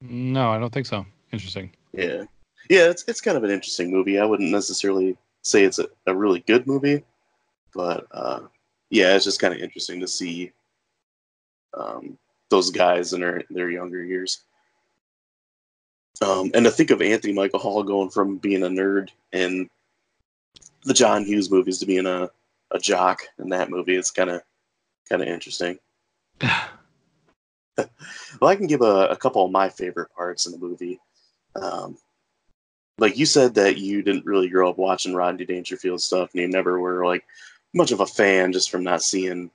No, 0.02 0.50
I 0.52 0.60
don't 0.60 0.74
think 0.74 0.86
so. 0.86 1.06
Interesting. 1.32 1.72
Yeah, 1.94 2.24
yeah, 2.70 2.90
it's 2.90 3.04
it's 3.08 3.22
kind 3.22 3.38
of 3.38 3.44
an 3.44 3.52
interesting 3.52 3.92
movie. 3.92 4.20
I 4.20 4.26
wouldn't 4.26 4.52
necessarily 4.52 5.18
say 5.42 5.64
it's 5.64 5.80
a, 5.80 5.88
a 6.06 6.16
really 6.16 6.42
good 6.42 6.68
movie, 6.68 7.04
but 7.74 8.08
uh, 8.12 8.42
yeah, 8.90 9.16
it's 9.16 9.26
just 9.26 9.40
kind 9.40 9.54
of 9.54 9.60
interesting 9.60 10.00
to 10.02 10.08
see 10.08 10.52
um, 11.74 12.18
those 12.50 12.70
guys 12.70 13.14
in 13.14 13.22
their 13.22 13.44
their 13.50 13.70
younger 13.70 14.04
years. 14.04 14.42
Um, 16.22 16.52
and 16.56 16.66
to 16.66 16.72
think 16.72 16.90
of 16.90 17.02
Anthony 17.02 17.34
Michael 17.34 17.60
Hall 17.60 17.84
going 17.84 18.10
from 18.10 18.38
being 18.38 18.64
a 18.64 18.68
nerd 18.68 19.10
in 19.34 19.70
the 20.84 20.94
John 20.94 21.24
Hughes 21.24 21.52
movies 21.52 21.78
to 21.80 21.86
being 21.86 22.08
a, 22.08 22.30
a 22.72 22.80
jock 22.80 23.22
in 23.38 23.50
that 23.50 23.70
movie, 23.70 23.96
it's 23.96 24.12
kind 24.12 24.30
of 24.30 24.42
kind 25.08 25.22
of 25.22 25.28
interesting. 25.28 25.78
well, 26.42 27.88
I 28.42 28.56
can 28.56 28.68
give 28.68 28.82
a, 28.82 29.08
a, 29.08 29.16
couple 29.16 29.46
of 29.46 29.52
my 29.52 29.70
favorite 29.70 30.10
parts 30.16 30.46
in 30.46 30.52
the 30.52 30.58
movie. 30.58 31.00
Um, 31.56 31.98
like 32.98 33.18
you 33.18 33.26
said 33.26 33.56
that 33.56 33.78
you 33.78 34.02
didn't 34.02 34.26
really 34.26 34.50
grow 34.50 34.70
up 34.70 34.78
watching 34.78 35.14
Rodney 35.14 35.46
Dangerfield 35.46 36.02
stuff, 36.02 36.32
and 36.34 36.42
you 36.42 36.48
never 36.48 36.80
were 36.80 37.06
like 37.06 37.26
much 37.74 37.92
of 37.92 38.00
a 38.00 38.08
fan 38.08 38.52
just 38.52 38.72
from 38.72 38.84
not 38.84 39.04
seeing 39.04 39.52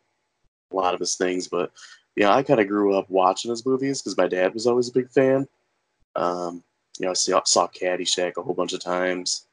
a 0.71 0.77
lot 0.77 0.95
of 0.95 1.01
his 1.01 1.17
things. 1.17 1.49
But 1.49 1.73
yeah, 2.17 2.35
I 2.35 2.43
kind 2.43 2.61
of 2.61 2.69
grew 2.69 2.97
up 2.97 3.11
watching 3.11 3.51
his 3.51 3.67
movies 3.67 4.01
because 4.01 4.17
my 4.17 4.29
dad 4.29 4.55
was 4.55 4.67
always 4.67 4.89
a 4.89 4.93
big 4.93 5.11
fan. 5.11 5.49
Um, 6.15 6.63
you 6.99 7.07
know, 7.07 7.11
I 7.11 7.15
saw, 7.15 7.43
saw 7.45 7.69
Caddyshack 7.69 8.37
a 8.37 8.43
whole 8.43 8.55
bunch 8.55 8.75
of 8.75 8.81
times. 8.83 9.47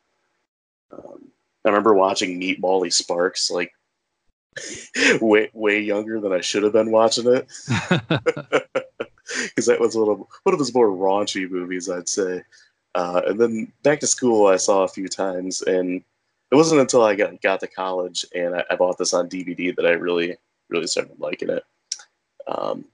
Um, 0.92 1.32
I 1.66 1.70
remember 1.70 1.94
watching 1.94 2.38
Meet 2.38 2.60
Wally 2.60 2.90
Sparks 2.90 3.50
like 3.50 3.74
way 5.22 5.50
way 5.54 5.80
younger 5.80 6.20
than 6.20 6.34
I 6.34 6.42
should 6.42 6.64
have 6.64 6.74
been 6.74 6.92
watching 6.92 7.28
it 7.28 7.48
because 9.46 9.66
that 9.68 9.80
was 9.80 9.96
one 9.96 10.10
of 10.10 10.20
one 10.44 10.54
of 10.54 10.60
his 10.60 10.74
more 10.74 10.90
raunchy 10.90 11.50
movies, 11.50 11.90
I'd 11.90 12.10
say. 12.10 12.44
Uh, 12.96 13.22
and 13.28 13.40
then 13.40 13.72
Back 13.84 14.00
to 14.00 14.08
School, 14.08 14.48
I 14.48 14.58
saw 14.58 14.84
a 14.84 14.88
few 14.88 15.08
times, 15.08 15.62
and 15.62 16.04
it 16.52 16.56
wasn't 16.56 16.82
until 16.82 17.04
I 17.04 17.16
got 17.16 17.42
got 17.42 17.60
to 17.60 17.68
college 17.68 18.26
and 18.34 18.56
I, 18.56 18.64
I 18.72 18.76
bought 18.76 18.98
this 18.98 19.14
on 19.14 19.30
DVD 19.30 19.76
that 19.76 19.86
I 19.86 19.92
really 19.92 20.38
really 20.70 20.88
started 20.88 21.20
liking 21.20 21.50
it. 21.50 21.64
Um, 22.48 22.86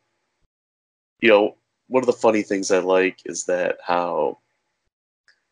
you 1.22 1.30
know, 1.30 1.56
one 1.88 2.04
of 2.04 2.08
the 2.08 2.14
funny 2.14 2.42
things 2.42 2.72
I 2.72 2.80
like 2.80 3.20
is 3.26 3.46
that 3.46 3.78
how 3.84 4.40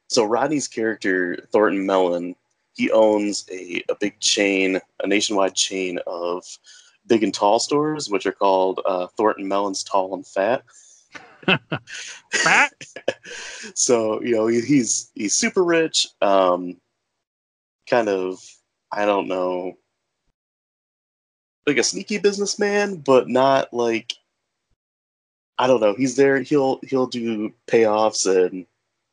so 0.07 0.25
Rodney's 0.25 0.67
character 0.67 1.47
Thornton 1.51 1.85
Mellon 1.85 2.35
he 2.75 2.91
owns 2.91 3.45
a, 3.51 3.83
a 3.89 3.95
big 3.95 4.19
chain, 4.19 4.79
a 5.03 5.07
nationwide 5.07 5.55
chain 5.55 5.99
of 6.07 6.43
big 7.05 7.23
and 7.23 7.33
tall 7.33 7.59
stores, 7.59 8.09
which 8.09 8.25
are 8.25 8.31
called 8.31 8.81
uh, 8.85 9.07
Thornton 9.15 9.47
Mellon's 9.47 9.83
Tall 9.83 10.13
and 10.15 10.25
Fat. 10.25 10.63
So 13.75 14.21
you 14.21 14.35
know 14.35 14.47
he, 14.47 14.61
he's 14.61 15.11
he's 15.15 15.35
super 15.35 15.63
rich, 15.63 16.07
um, 16.21 16.77
kind 17.89 18.09
of 18.09 18.39
I 18.91 19.05
don't 19.05 19.27
know, 19.27 19.73
like 21.65 21.77
a 21.77 21.83
sneaky 21.83 22.17
businessman, 22.17 22.97
but 22.97 23.29
not 23.29 23.73
like 23.73 24.13
I 25.57 25.67
don't 25.67 25.81
know. 25.81 25.93
He's 25.93 26.15
there. 26.15 26.41
He'll 26.41 26.79
he'll 26.83 27.07
do 27.07 27.53
payoffs 27.67 28.25
and 28.29 28.65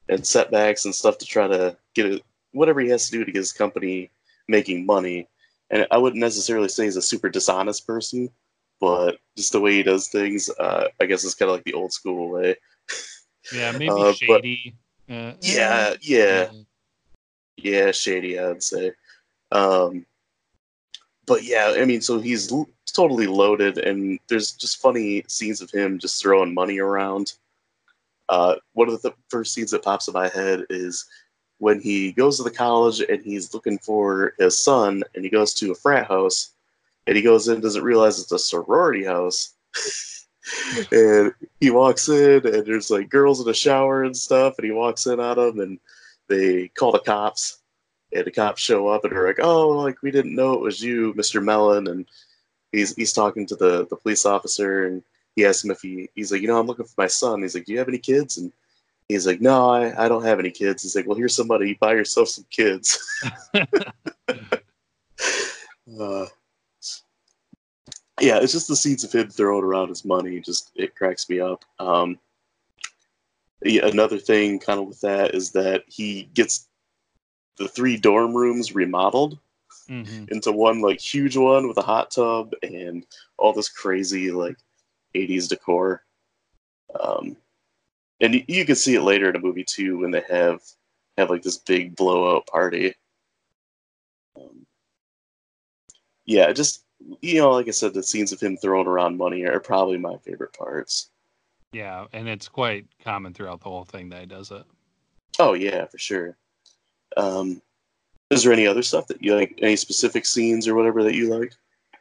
and 0.09 0.27
setbacks 0.27 0.85
and 0.85 0.95
stuff 0.95 1.19
to 1.19 1.27
try 1.27 1.47
to 1.47 1.77
get 1.95 2.07
it 2.07 2.23
whatever 2.53 2.81
he 2.81 2.89
has 2.89 3.07
to 3.07 3.13
do 3.13 3.25
to 3.25 3.33
get 3.33 3.39
his 3.39 3.53
company 3.53 4.11
making 4.49 4.85
money. 4.85 5.29
And 5.71 5.87
I 5.91 5.99
wouldn't 5.99 6.21
necessarily 6.21 6.69
say 6.69 6.85
he's 6.85 6.97
a 6.97 7.03
super 7.03 7.29
dishonest 7.29 7.87
person, 7.87 8.29
but 8.81 9.19
just 9.37 9.53
the 9.53 9.61
way 9.61 9.75
he 9.75 9.83
does 9.83 10.09
things, 10.09 10.51
uh, 10.59 10.89
I 11.01 11.07
guess 11.07 11.25
it's 11.25 11.35
kind 11.35 11.51
of 11.51 11.57
like 11.57 11.65
the 11.65 11.75
old 11.75 11.93
school 11.93 12.31
way. 12.31 12.57
Yeah, 13.53 13.73
maybe 13.79 13.89
uh, 13.89 14.13
shady. 14.13 14.75
But, 15.07 15.15
uh, 15.15 15.35
yeah, 15.41 15.95
yeah, 16.01 16.51
yeah, 17.57 17.91
shady. 17.93 18.39
I'd 18.39 18.63
say. 18.63 18.93
Um, 19.53 20.07
but 21.27 21.45
yeah, 21.45 21.75
I 21.77 21.85
mean, 21.85 22.01
so 22.01 22.19
he's 22.19 22.51
l- 22.51 22.69
totally 22.93 23.27
loaded, 23.27 23.79
and 23.79 24.19
there's 24.29 24.53
just 24.53 24.81
funny 24.81 25.25
scenes 25.29 25.61
of 25.61 25.71
him 25.71 25.99
just 25.99 26.21
throwing 26.21 26.55
money 26.55 26.79
around. 26.79 27.35
Uh, 28.29 28.57
one 28.73 28.89
of 28.89 29.03
the 29.03 29.13
first 29.29 29.53
scenes 29.53 29.73
that 29.73 29.83
pops 29.83 30.09
in 30.09 30.15
my 30.15 30.29
head 30.29 30.65
is 30.71 31.07
when 31.59 31.81
he 31.81 32.13
goes 32.13 32.37
to 32.37 32.43
the 32.43 32.51
college 32.51 33.01
and 33.01 33.23
he's 33.23 33.53
looking 33.53 33.79
for 33.79 34.35
his 34.39 34.57
son 34.57 35.03
and 35.15 35.25
he 35.25 35.31
goes 35.31 35.53
to 35.53 35.73
a 35.73 35.75
frat 35.75 36.07
house 36.07 36.55
and 37.11 37.17
he 37.17 37.23
goes 37.25 37.49
in 37.49 37.61
doesn't 37.61 37.83
realize 37.83 38.21
it's 38.21 38.31
a 38.31 38.39
sorority 38.39 39.05
house 39.05 39.55
and 40.93 41.35
he 41.59 41.71
walks 41.71 42.09
in 42.09 42.47
and 42.47 42.65
there's 42.65 42.89
like 42.89 43.11
girls 43.11 43.41
in 43.41 43.47
the 43.47 43.53
shower 43.53 44.05
and 44.05 44.17
stuff 44.17 44.55
and 44.57 44.65
he 44.65 44.71
walks 44.71 45.07
in 45.07 45.19
on 45.19 45.37
them 45.37 45.59
and 45.59 45.81
they 46.29 46.69
call 46.69 46.93
the 46.93 47.01
cops 47.01 47.59
and 48.15 48.25
the 48.25 48.31
cops 48.31 48.63
show 48.63 48.87
up 48.87 49.03
and 49.03 49.13
they're 49.13 49.27
like 49.27 49.41
oh 49.41 49.71
like 49.71 50.01
we 50.03 50.13
didn't 50.13 50.37
know 50.37 50.55
it 50.55 50.61
was 50.61 50.81
you 50.81 51.13
mr 51.15 51.43
mellon 51.43 51.89
and 51.89 52.07
he's 52.71 52.95
he's 52.95 53.13
talking 53.13 53.45
to 53.45 53.57
the 53.57 53.89
the 53.89 53.97
police 53.97 54.25
officer 54.25 54.87
and 54.87 55.03
he 55.35 55.45
asks 55.45 55.65
him 55.65 55.73
if 55.73 55.81
he 55.81 56.09
he's 56.15 56.31
like 56.31 56.41
you 56.41 56.47
know 56.47 56.61
i'm 56.61 56.67
looking 56.69 56.87
for 56.87 56.95
my 56.97 57.09
son 57.09 57.43
he's 57.43 57.57
like 57.57 57.65
do 57.65 57.73
you 57.73 57.79
have 57.79 57.89
any 57.89 57.99
kids 57.99 58.39
and 58.39 58.53
He's 59.09 59.27
like, 59.27 59.41
no, 59.41 59.69
I, 59.69 60.05
I 60.05 60.09
don't 60.09 60.23
have 60.25 60.39
any 60.39 60.53
kids. 60.53 60.85
He's 60.85 60.95
like, 60.95 61.05
well, 61.05 61.19
here's 61.19 61.35
somebody. 61.35 61.77
Buy 61.81 61.95
yourself 61.95 62.29
some 62.29 62.47
kids. 62.49 62.97
uh, 66.01 66.27
yeah, 68.21 68.39
it's 68.39 68.53
just 68.53 68.69
the 68.69 68.77
scenes 68.77 69.05
of 69.05 69.13
him 69.13 69.29
throwing 69.29 69.65
around 69.65 69.89
his 69.89 70.05
money. 70.05 70.41
Just 70.41 70.71
it 70.75 70.95
cracks 70.95 71.29
me 71.29 71.41
up. 71.41 71.65
Um, 71.79 72.19
yeah, 73.63 73.87
another 73.87 74.19
thing, 74.19 74.59
kind 74.59 74.81
of 74.81 74.87
with 74.87 75.01
that, 75.03 75.35
is 75.35 75.53
that 75.53 75.85
he 75.87 76.25
gets 76.35 76.69
the 77.57 77.69
three 77.69 77.97
dorm 77.97 78.35
rooms 78.35 78.75
remodeled 78.75 79.39
mm-hmm. 79.89 80.25
into 80.29 80.53
one 80.53 80.81
like 80.81 81.01
huge 81.01 81.37
one 81.37 81.69
with 81.69 81.77
a 81.77 81.83
hot 81.83 82.11
tub 82.11 82.53
and 82.63 83.05
all 83.37 83.53
this 83.53 83.69
crazy 83.69 84.31
like 84.31 84.57
80s 85.15 85.49
decor. 85.49 86.03
Um, 86.99 87.37
and 88.21 88.45
you, 88.49 88.65
can 88.65 88.77
see 88.77 88.95
it 88.95 89.03
later 89.03 89.29
in 89.29 89.37
a 89.37 89.41
movie 89.41 89.65
too 89.65 89.99
when 89.99 90.11
they 90.11 90.23
have 90.29 90.61
have 91.17 91.31
like 91.31 91.43
this 91.43 91.59
big 91.59 91.97
blowout 91.97 92.47
party. 92.47 92.95
Um, 94.37 94.67
yeah, 96.25 96.53
just 96.53 96.85
you 97.21 97.41
know, 97.41 97.51
like 97.51 97.69
I 97.69 97.73
said, 97.73 97.95
the 97.95 98.03
scenes 98.03 98.33
of 98.33 98.41
him 98.41 98.57
throwing 98.57 98.87
around 98.87 99.17
money 99.17 99.45
are 99.45 99.61
probably 99.61 99.99
my 99.99 100.17
favorite 100.19 100.53
parts. 100.53 101.11
Yeah, 101.73 102.07
and 102.13 102.29
it's 102.29 102.49
quite 102.49 102.87
common 103.03 103.33
throughout 103.33 103.61
the 103.61 103.69
whole 103.69 103.85
thing 103.85 104.09
that 104.11 104.21
he 104.21 104.27
does 104.27 104.51
it. 104.51 104.65
Oh 105.39 105.55
yeah, 105.55 105.87
for 105.87 105.99
sure. 105.99 106.37
Um, 107.17 107.63
is 108.31 108.43
there 108.43 108.53
any 108.53 108.67
other 108.67 108.83
stuff 108.83 109.07
that 109.09 109.23
you 109.23 109.35
like? 109.35 109.59
Any 109.63 109.77
specific 109.77 110.27
scenes 110.27 110.67
or 110.67 110.75
whatever 110.75 111.03
that 111.05 111.15
you 111.15 111.29
like? 111.29 111.55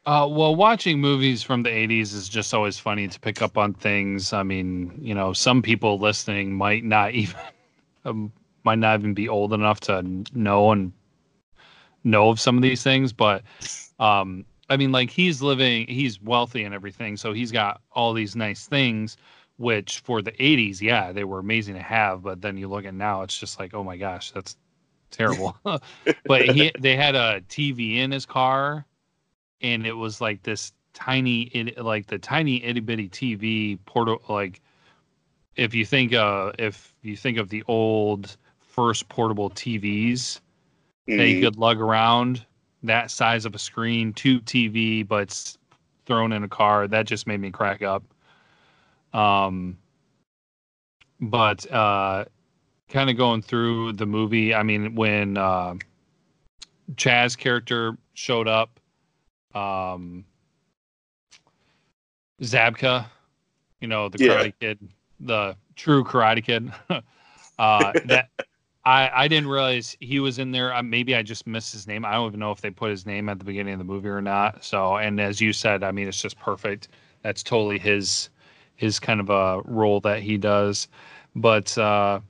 Uh, 0.06 0.28
well, 0.30 0.56
watching 0.56 1.00
movies 1.00 1.44
from 1.44 1.62
the 1.62 1.70
80s 1.70 2.14
is 2.14 2.30
just 2.30 2.54
always 2.54 2.80
funny 2.80 3.08
to 3.08 3.20
pick 3.20 3.42
up 3.42 3.58
on 3.58 3.74
things. 3.74 4.34
I 4.34 4.44
mean, 4.44 4.98
you 5.02 5.14
know, 5.14 5.34
some 5.34 5.62
people 5.62 6.00
listening 6.00 6.54
might 6.54 6.84
not 6.84 7.12
even 7.14 7.36
um, 8.06 8.32
might 8.64 8.80
not 8.80 9.00
even 9.00 9.14
be 9.14 9.30
old 9.30 9.54
enough 9.54 9.80
to 9.82 10.04
know 10.34 10.72
and 10.72 10.92
know 12.04 12.30
of 12.30 12.40
some 12.40 12.56
of 12.56 12.62
these 12.64 12.84
things, 12.84 13.14
but 13.14 13.44
um, 14.00 14.46
I 14.70 14.78
mean, 14.78 14.92
like 14.92 15.10
he's 15.10 15.42
living, 15.42 15.88
he's 15.88 16.22
wealthy 16.22 16.64
and 16.64 16.76
everything, 16.76 17.18
so 17.18 17.34
he's 17.34 17.52
got 17.52 17.82
all 17.92 18.14
these 18.14 18.36
nice 18.36 18.68
things. 18.68 19.18
Which 19.58 20.00
for 20.00 20.22
the 20.22 20.32
80s, 20.32 20.80
yeah, 20.80 21.12
they 21.12 21.26
were 21.26 21.40
amazing 21.40 21.76
to 21.76 21.82
have, 21.82 22.22
but 22.22 22.42
then 22.42 22.56
you 22.56 22.70
look 22.70 22.86
at 22.86 22.94
now, 22.94 23.24
it's 23.24 23.38
just 23.38 23.60
like, 23.60 23.74
oh 23.74 23.84
my 23.84 23.98
gosh, 23.98 24.32
that's 24.32 24.56
terrible. 25.12 25.58
but 26.26 26.44
he, 26.50 26.72
they 26.80 26.96
had 26.96 27.16
a 27.16 27.42
TV 27.50 27.98
in 27.98 28.10
his 28.10 28.26
car 28.26 28.86
and 29.62 29.86
it 29.86 29.94
was 29.94 30.22
like 30.22 30.44
this 30.44 30.72
tiny, 30.94 31.42
it, 31.42 31.84
like 31.84 32.08
the 32.08 32.18
tiny 32.18 32.64
itty 32.64 32.80
bitty 32.80 33.10
TV 33.10 33.78
portal. 33.86 34.22
Like 34.30 34.62
if 35.58 35.74
you 35.74 35.86
think, 35.86 36.14
uh, 36.14 36.54
if 36.58 36.96
you 37.02 37.18
think 37.18 37.38
of 37.38 37.50
the 37.50 37.64
old 37.68 38.38
first 38.60 39.10
portable 39.10 39.50
TVs 39.50 39.82
mm-hmm. 39.82 41.18
that 41.18 41.28
you 41.28 41.42
could 41.42 41.58
lug 41.58 41.82
around, 41.82 42.46
that 42.84 43.12
size 43.12 43.46
of 43.46 43.56
a 43.56 43.60
screen, 43.60 44.14
tube 44.14 44.46
TV, 44.46 45.08
but 45.08 45.24
it's 45.24 45.58
thrown 46.06 46.32
in 46.32 46.44
a 46.44 46.48
car. 46.48 46.88
That 46.88 47.06
just 47.06 47.28
made 47.28 47.40
me 47.40 47.52
crack 47.52 47.82
up. 47.82 48.04
Um, 49.14 49.78
but 51.20 51.70
uh, 51.72 52.26
kind 52.90 53.10
of 53.10 53.18
going 53.18 53.42
through 53.42 53.94
the 53.94 54.06
movie, 54.06 54.54
I 54.54 54.64
mean, 54.64 54.96
when 54.96 55.38
uh, 55.38 55.76
Chaz 56.96 57.38
character 57.38 57.98
showed 58.14 58.48
up, 58.48 58.80
um, 59.54 60.26
Zabka, 62.42 63.06
you 63.82 63.88
know, 63.88 64.10
the 64.10 64.24
yeah. 64.24 64.32
Karate 64.32 64.54
Kid, 64.60 64.80
the 65.20 65.56
true 65.76 66.04
Karate 66.04 66.44
Kid. 66.44 66.72
uh, 67.60 67.94
that 68.06 68.30
I 68.90 69.24
I 69.26 69.28
didn't 69.28 69.50
realize 69.50 69.96
he 70.00 70.20
was 70.20 70.40
in 70.40 70.52
there. 70.52 70.74
Uh, 70.74 70.84
maybe 70.84 71.16
I 71.16 71.22
just 71.24 71.48
missed 71.48 71.74
his 71.74 71.88
name. 71.88 72.06
I 72.06 72.14
don't 72.14 72.28
even 72.28 72.40
know 72.40 72.52
if 72.52 72.62
they 72.62 72.72
put 72.72 72.90
his 72.92 73.06
name 73.06 73.30
at 73.30 73.40
the 73.40 73.46
beginning 73.46 73.74
of 73.74 73.80
the 73.80 73.86
movie 73.86 74.10
or 74.10 74.22
not. 74.22 74.64
So, 74.64 74.98
and 74.98 75.20
as 75.22 75.42
you 75.42 75.54
said, 75.54 75.84
I 75.84 75.92
mean, 75.92 76.08
it's 76.08 76.22
just 76.22 76.40
perfect. 76.40 76.90
That's 77.24 77.44
totally 77.44 77.80
his 77.80 78.30
his 78.76 79.00
kind 79.00 79.20
of 79.20 79.30
a 79.30 79.62
role 79.66 80.00
that 80.02 80.22
he 80.22 80.38
does. 80.38 80.88
But 81.36 81.78
uh, 81.78 82.22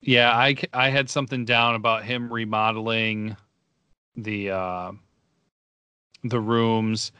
Yeah, 0.00 0.32
I 0.36 0.56
I 0.72 0.90
had 0.90 1.10
something 1.10 1.44
down 1.44 1.74
about 1.74 2.04
him 2.04 2.32
remodeling 2.32 3.36
the 4.16 4.50
uh, 4.50 4.92
the 6.24 6.40
rooms, 6.40 7.12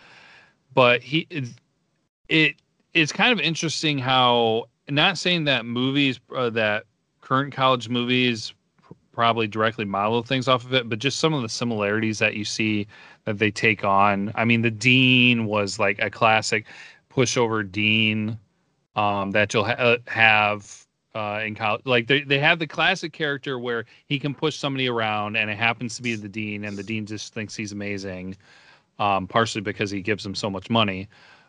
but 0.75 1.03
he 1.03 1.27
it, 1.31 1.45
it 2.29 2.57
it's 2.95 3.13
kind 3.13 3.33
of 3.33 3.41
interesting 3.41 3.99
how 3.99 4.67
not 4.89 5.19
saying 5.19 5.45
that 5.45 5.67
movies 5.67 6.21
uh, 6.35 6.51
that 6.51 6.85
current 7.29 7.53
college 7.53 7.91
movies 7.91 8.55
probably 9.13 9.47
directly 9.47 9.85
model 9.85 10.23
things 10.23 10.49
off 10.49 10.65
of 10.65 10.73
it, 10.73 10.89
but 10.89 10.99
just 10.99 11.19
some 11.19 11.35
of 11.35 11.43
the 11.43 11.49
similarities 11.49 12.19
that 12.19 12.37
you 12.37 12.45
see 12.45 12.87
that 13.25 13.39
they 13.39 13.51
take 13.51 13.85
on. 13.85 14.33
I 14.35 14.47
mean, 14.47 14.63
the 14.63 14.71
dean 14.71 15.45
was 15.45 15.79
like 15.79 15.99
a 15.99 16.09
classic 16.09 16.65
pushover 17.13 17.71
dean 17.71 18.39
um, 18.97 19.33
that 19.33 19.53
you'll 19.53 19.65
ha- 19.65 19.73
uh, 19.73 19.99
have 20.07 20.87
uh, 21.15 21.43
in 21.45 21.55
college. 21.55 21.83
Like 21.85 22.07
they, 22.07 22.23
they 22.23 22.39
have 22.39 22.61
the 22.61 22.67
classic 22.67 23.13
character 23.13 23.59
where 23.59 23.85
he 24.07 24.19
can 24.19 24.35
push 24.35 24.57
somebody 24.57 24.89
around 24.89 25.37
and 25.37 25.51
it 25.51 25.59
happens 25.59 25.97
to 25.97 26.03
be 26.03 26.15
the 26.15 26.29
dean 26.29 26.65
and 26.65 26.79
the 26.79 26.83
dean 26.83 27.05
just 27.05 27.35
thinks 27.35 27.55
he's 27.55 27.73
amazing, 27.73 28.37
um, 28.99 29.27
partially 29.27 29.61
because 29.61 29.91
he 29.91 30.01
gives 30.01 30.25
him 30.25 30.35
so 30.35 30.49
much 30.49 30.71
money. 30.71 31.09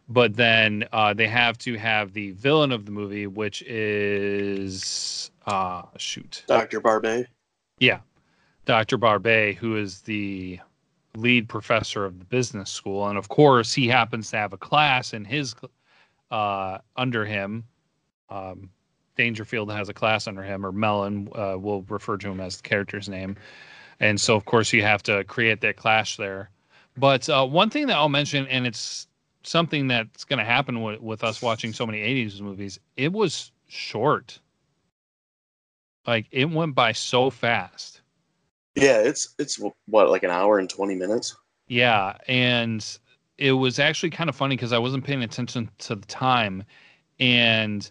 But 0.10 0.36
then 0.36 0.86
uh, 0.91 1.13
they 1.13 1.28
have 1.28 1.58
to 1.60 1.78
have 1.78 2.13
the 2.13 2.32
villain 2.32 2.72
of 2.72 2.86
the 2.86 2.91
movie, 2.91 3.28
which 3.28 3.62
is 3.62 5.30
uh, 5.45 5.84
shoot, 5.98 6.43
Dr. 6.48 6.82
Barbet. 6.82 7.28
Yeah, 7.80 8.00
Dr. 8.65 8.98
Barbet, 8.98 9.56
who 9.56 9.78
is 9.78 10.02
the 10.02 10.60
lead 11.15 11.48
professor 11.48 12.06
of 12.06 12.17
the 12.17 12.26
business 12.26 12.72
school, 12.72 13.08
and 13.08 13.17
of 13.17 13.30
course 13.30 13.74
he 13.74 13.88
happens 13.88 14.32
to 14.32 14.38
have 14.38 14.52
a 14.52 14.58
class 14.58 15.13
in 15.13 15.26
his 15.26 15.56
uh, 16.32 16.80
under 16.95 17.26
him. 17.26 17.65
Um, 18.30 18.69
Dangerfield 19.15 19.72
has 19.72 19.89
a 19.89 19.93
class 19.93 20.28
under 20.28 20.41
him, 20.41 20.65
or 20.65 20.72
Mellon, 20.72 21.30
uh, 21.36 21.56
we'll 21.58 21.82
refer 21.89 22.17
to 22.17 22.30
him 22.30 22.39
as 22.39 22.58
the 22.58 22.63
character's 22.63 23.10
name. 23.10 23.36
And 24.00 24.19
so, 24.19 24.36
of 24.36 24.45
course, 24.45 24.72
you 24.72 24.82
have 24.82 25.04
to 25.04 25.24
create 25.26 25.62
that 25.62 25.76
clash 25.76 26.15
there. 26.15 26.50
But 26.95 27.28
uh, 27.30 27.45
one 27.45 27.69
thing 27.69 27.88
that 27.88 27.98
I'll 27.98 28.08
mention, 28.08 28.48
and 28.48 28.65
it's 28.65 29.08
something 29.43 29.88
that's 29.88 30.23
going 30.25 30.39
to 30.39 30.45
happen 30.45 30.75
w- 30.75 31.02
with 31.02 31.23
us 31.23 31.41
watching 31.41 31.73
so 31.73 31.86
many 31.86 31.99
80s 31.99 32.41
movies, 32.41 32.80
it 32.97 33.12
was 33.13 33.52
short. 33.67 34.39
Like, 36.06 36.28
it 36.32 36.49
went 36.49 36.75
by 36.75 36.91
so 36.91 37.30
fast. 37.30 38.02
Yeah, 38.75 38.99
it's 38.99 39.36
it's 39.38 39.60
what 39.88 40.10
like 40.10 40.23
an 40.23 40.30
hour 40.30 40.60
and 40.60 40.69
20 40.69 40.95
minutes. 40.95 41.36
Yeah, 41.67 42.17
and 42.28 42.86
it 43.38 43.52
was 43.52 43.80
actually 43.80 44.10
kind 44.10 44.30
of 44.30 44.36
funny 44.36 44.56
because 44.56 44.73
I 44.73 44.78
wasn't 44.78 45.04
paying 45.04 45.23
attention 45.23 45.69
to 45.80 45.95
the 45.95 46.06
time, 46.06 46.63
and 47.19 47.89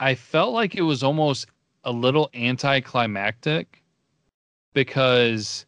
I 0.00 0.14
felt 0.14 0.52
like 0.52 0.74
it 0.74 0.82
was 0.82 1.02
almost 1.02 1.46
a 1.84 1.92
little 1.92 2.30
anticlimactic 2.34 3.82
because 4.72 5.66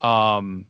um 0.00 0.66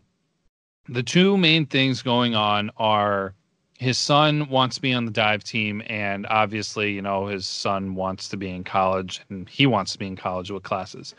the 0.88 1.02
two 1.02 1.36
main 1.36 1.66
things 1.66 2.02
going 2.02 2.34
on 2.34 2.70
are 2.76 3.34
his 3.78 3.96
son 3.96 4.48
wants 4.48 4.76
to 4.76 4.82
be 4.82 4.92
on 4.92 5.04
the 5.04 5.10
dive 5.12 5.44
team 5.44 5.82
and 5.86 6.26
obviously 6.28 6.92
you 6.92 7.02
know 7.02 7.26
his 7.26 7.46
son 7.46 7.94
wants 7.94 8.28
to 8.28 8.36
be 8.36 8.50
in 8.50 8.64
college 8.64 9.22
and 9.30 9.48
he 9.48 9.66
wants 9.66 9.92
to 9.92 9.98
be 9.98 10.06
in 10.06 10.16
college 10.16 10.50
with 10.50 10.62
classes 10.62 11.14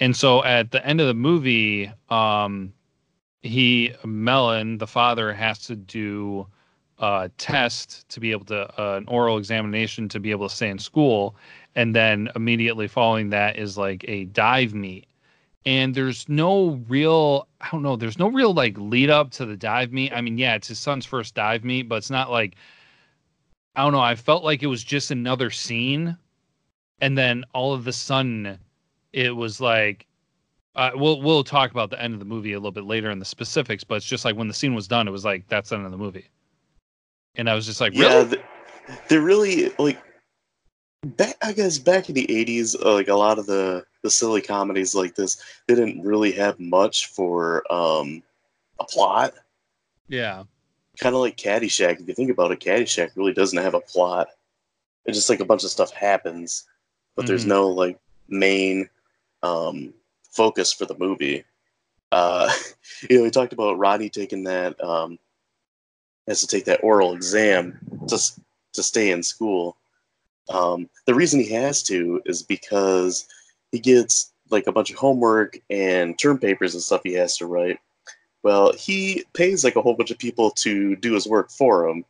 and 0.00 0.16
so 0.16 0.44
at 0.44 0.70
the 0.70 0.84
end 0.86 1.00
of 1.00 1.06
the 1.06 1.14
movie 1.14 1.90
um 2.10 2.72
he 3.42 3.94
Mellon 4.04 4.78
the 4.78 4.86
father 4.86 5.32
has 5.32 5.58
to 5.66 5.76
do 5.76 6.46
a 6.98 7.30
test 7.38 8.08
to 8.08 8.20
be 8.20 8.32
able 8.32 8.44
to 8.46 8.80
uh, 8.80 8.96
an 8.96 9.04
oral 9.06 9.38
examination 9.38 10.08
to 10.08 10.20
be 10.20 10.30
able 10.30 10.48
to 10.48 10.54
stay 10.54 10.68
in 10.68 10.78
school, 10.78 11.36
and 11.74 11.94
then 11.94 12.28
immediately 12.34 12.88
following 12.88 13.30
that 13.30 13.56
is 13.56 13.78
like 13.78 14.04
a 14.08 14.24
dive 14.26 14.74
meet. 14.74 15.06
And 15.66 15.94
there's 15.94 16.28
no 16.28 16.80
real, 16.88 17.48
I 17.60 17.68
don't 17.70 17.82
know, 17.82 17.96
there's 17.96 18.18
no 18.18 18.28
real 18.28 18.54
like 18.54 18.76
lead 18.78 19.10
up 19.10 19.30
to 19.32 19.46
the 19.46 19.56
dive 19.56 19.92
meet. 19.92 20.12
I 20.12 20.20
mean, 20.20 20.38
yeah, 20.38 20.54
it's 20.54 20.68
his 20.68 20.78
son's 20.78 21.04
first 21.04 21.34
dive 21.34 21.64
meet, 21.64 21.88
but 21.88 21.96
it's 21.96 22.10
not 22.10 22.30
like, 22.30 22.56
I 23.76 23.82
don't 23.82 23.92
know. 23.92 24.00
I 24.00 24.14
felt 24.14 24.44
like 24.44 24.62
it 24.62 24.66
was 24.66 24.82
just 24.82 25.10
another 25.10 25.50
scene, 25.50 26.16
and 27.00 27.16
then 27.16 27.44
all 27.54 27.72
of 27.72 27.84
the 27.84 27.92
sudden, 27.92 28.58
it 29.12 29.36
was 29.36 29.60
like 29.60 30.06
uh, 30.74 30.90
we'll 30.94 31.20
we'll 31.22 31.44
talk 31.44 31.70
about 31.70 31.90
the 31.90 32.02
end 32.02 32.12
of 32.12 32.18
the 32.18 32.26
movie 32.26 32.54
a 32.54 32.58
little 32.58 32.72
bit 32.72 32.84
later 32.84 33.10
in 33.10 33.20
the 33.20 33.24
specifics, 33.24 33.84
but 33.84 33.96
it's 33.96 34.06
just 34.06 34.24
like 34.24 34.36
when 34.36 34.48
the 34.48 34.54
scene 34.54 34.74
was 34.74 34.88
done, 34.88 35.06
it 35.06 35.12
was 35.12 35.24
like 35.24 35.46
that's 35.48 35.70
the 35.70 35.76
end 35.76 35.84
of 35.84 35.92
the 35.92 35.98
movie 35.98 36.28
and 37.38 37.48
I 37.48 37.54
was 37.54 37.64
just 37.64 37.80
like, 37.80 37.92
really? 37.94 38.36
Yeah, 38.36 38.96
they're 39.08 39.22
really 39.22 39.70
like 39.78 39.98
back. 41.06 41.36
I 41.40 41.52
guess 41.52 41.78
back 41.78 42.08
in 42.08 42.14
the 42.14 42.26
'80s, 42.26 42.76
uh, 42.84 42.92
like 42.92 43.08
a 43.08 43.14
lot 43.14 43.38
of 43.38 43.46
the 43.46 43.84
the 44.08 44.12
silly 44.12 44.40
comedies 44.40 44.94
like 44.94 45.14
this, 45.14 45.36
they 45.66 45.74
didn't 45.74 46.02
really 46.02 46.32
have 46.32 46.58
much 46.58 47.08
for 47.08 47.62
um, 47.70 48.22
a 48.80 48.84
plot. 48.84 49.34
Yeah, 50.08 50.44
kind 50.98 51.14
of 51.14 51.20
like 51.20 51.36
Caddyshack. 51.36 52.00
If 52.00 52.08
you 52.08 52.14
think 52.14 52.30
about 52.30 52.50
it, 52.50 52.60
Caddyshack 52.60 53.10
really 53.16 53.34
doesn't 53.34 53.62
have 53.62 53.74
a 53.74 53.80
plot. 53.80 54.28
It's 55.04 55.18
just 55.18 55.28
like 55.28 55.40
a 55.40 55.44
bunch 55.44 55.62
of 55.62 55.70
stuff 55.70 55.92
happens, 55.92 56.64
but 57.14 57.22
mm-hmm. 57.22 57.28
there's 57.28 57.44
no 57.44 57.68
like 57.68 57.98
main 58.28 58.88
um, 59.42 59.92
focus 60.30 60.72
for 60.72 60.86
the 60.86 60.96
movie. 60.98 61.44
Uh, 62.10 62.50
you 63.10 63.18
know, 63.18 63.24
we 63.24 63.30
talked 63.30 63.52
about 63.52 63.78
Rodney 63.78 64.08
taking 64.08 64.44
that 64.44 64.82
um, 64.82 65.18
has 66.26 66.40
to 66.40 66.46
take 66.46 66.64
that 66.64 66.82
oral 66.82 67.14
exam 67.14 67.78
to 68.08 68.18
to 68.72 68.82
stay 68.82 69.10
in 69.10 69.22
school. 69.22 69.76
Um, 70.48 70.88
the 71.04 71.14
reason 71.14 71.40
he 71.40 71.52
has 71.52 71.82
to 71.84 72.22
is 72.24 72.42
because 72.42 73.28
he 73.72 73.78
gets 73.78 74.32
like 74.50 74.66
a 74.66 74.72
bunch 74.72 74.90
of 74.90 74.96
homework 74.96 75.58
and 75.70 76.18
term 76.18 76.38
papers 76.38 76.74
and 76.74 76.82
stuff 76.82 77.02
he 77.04 77.12
has 77.14 77.36
to 77.36 77.46
write. 77.46 77.78
Well, 78.42 78.72
he 78.72 79.24
pays 79.34 79.64
like 79.64 79.76
a 79.76 79.82
whole 79.82 79.94
bunch 79.94 80.10
of 80.10 80.18
people 80.18 80.50
to 80.52 80.96
do 80.96 81.14
his 81.14 81.26
work 81.26 81.50
for 81.50 81.88
him. 81.88 82.04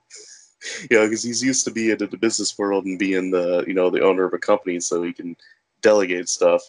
You 0.90 0.98
know, 0.98 1.06
because 1.06 1.22
he's 1.22 1.40
used 1.40 1.64
to 1.64 1.70
being 1.70 2.00
in 2.00 2.10
the 2.10 2.16
business 2.16 2.58
world 2.58 2.84
and 2.84 2.98
being 2.98 3.30
the 3.30 3.64
you 3.68 3.74
know 3.74 3.90
the 3.90 4.02
owner 4.02 4.24
of 4.24 4.34
a 4.34 4.38
company, 4.38 4.80
so 4.80 5.02
he 5.04 5.12
can 5.12 5.36
delegate 5.82 6.28
stuff. 6.28 6.62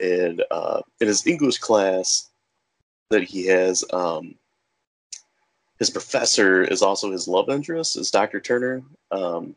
And 0.00 0.42
uh, 0.50 0.80
in 1.00 1.08
his 1.08 1.26
English 1.26 1.58
class 1.58 2.30
that 3.10 3.22
he 3.22 3.44
has, 3.46 3.84
um, 3.92 4.36
his 5.78 5.90
professor 5.90 6.62
is 6.62 6.82
also 6.82 7.10
his 7.10 7.28
love 7.28 7.50
interest, 7.50 7.98
is 7.98 8.10
Dr. 8.10 8.40
Turner, 8.40 8.82
um, 9.10 9.54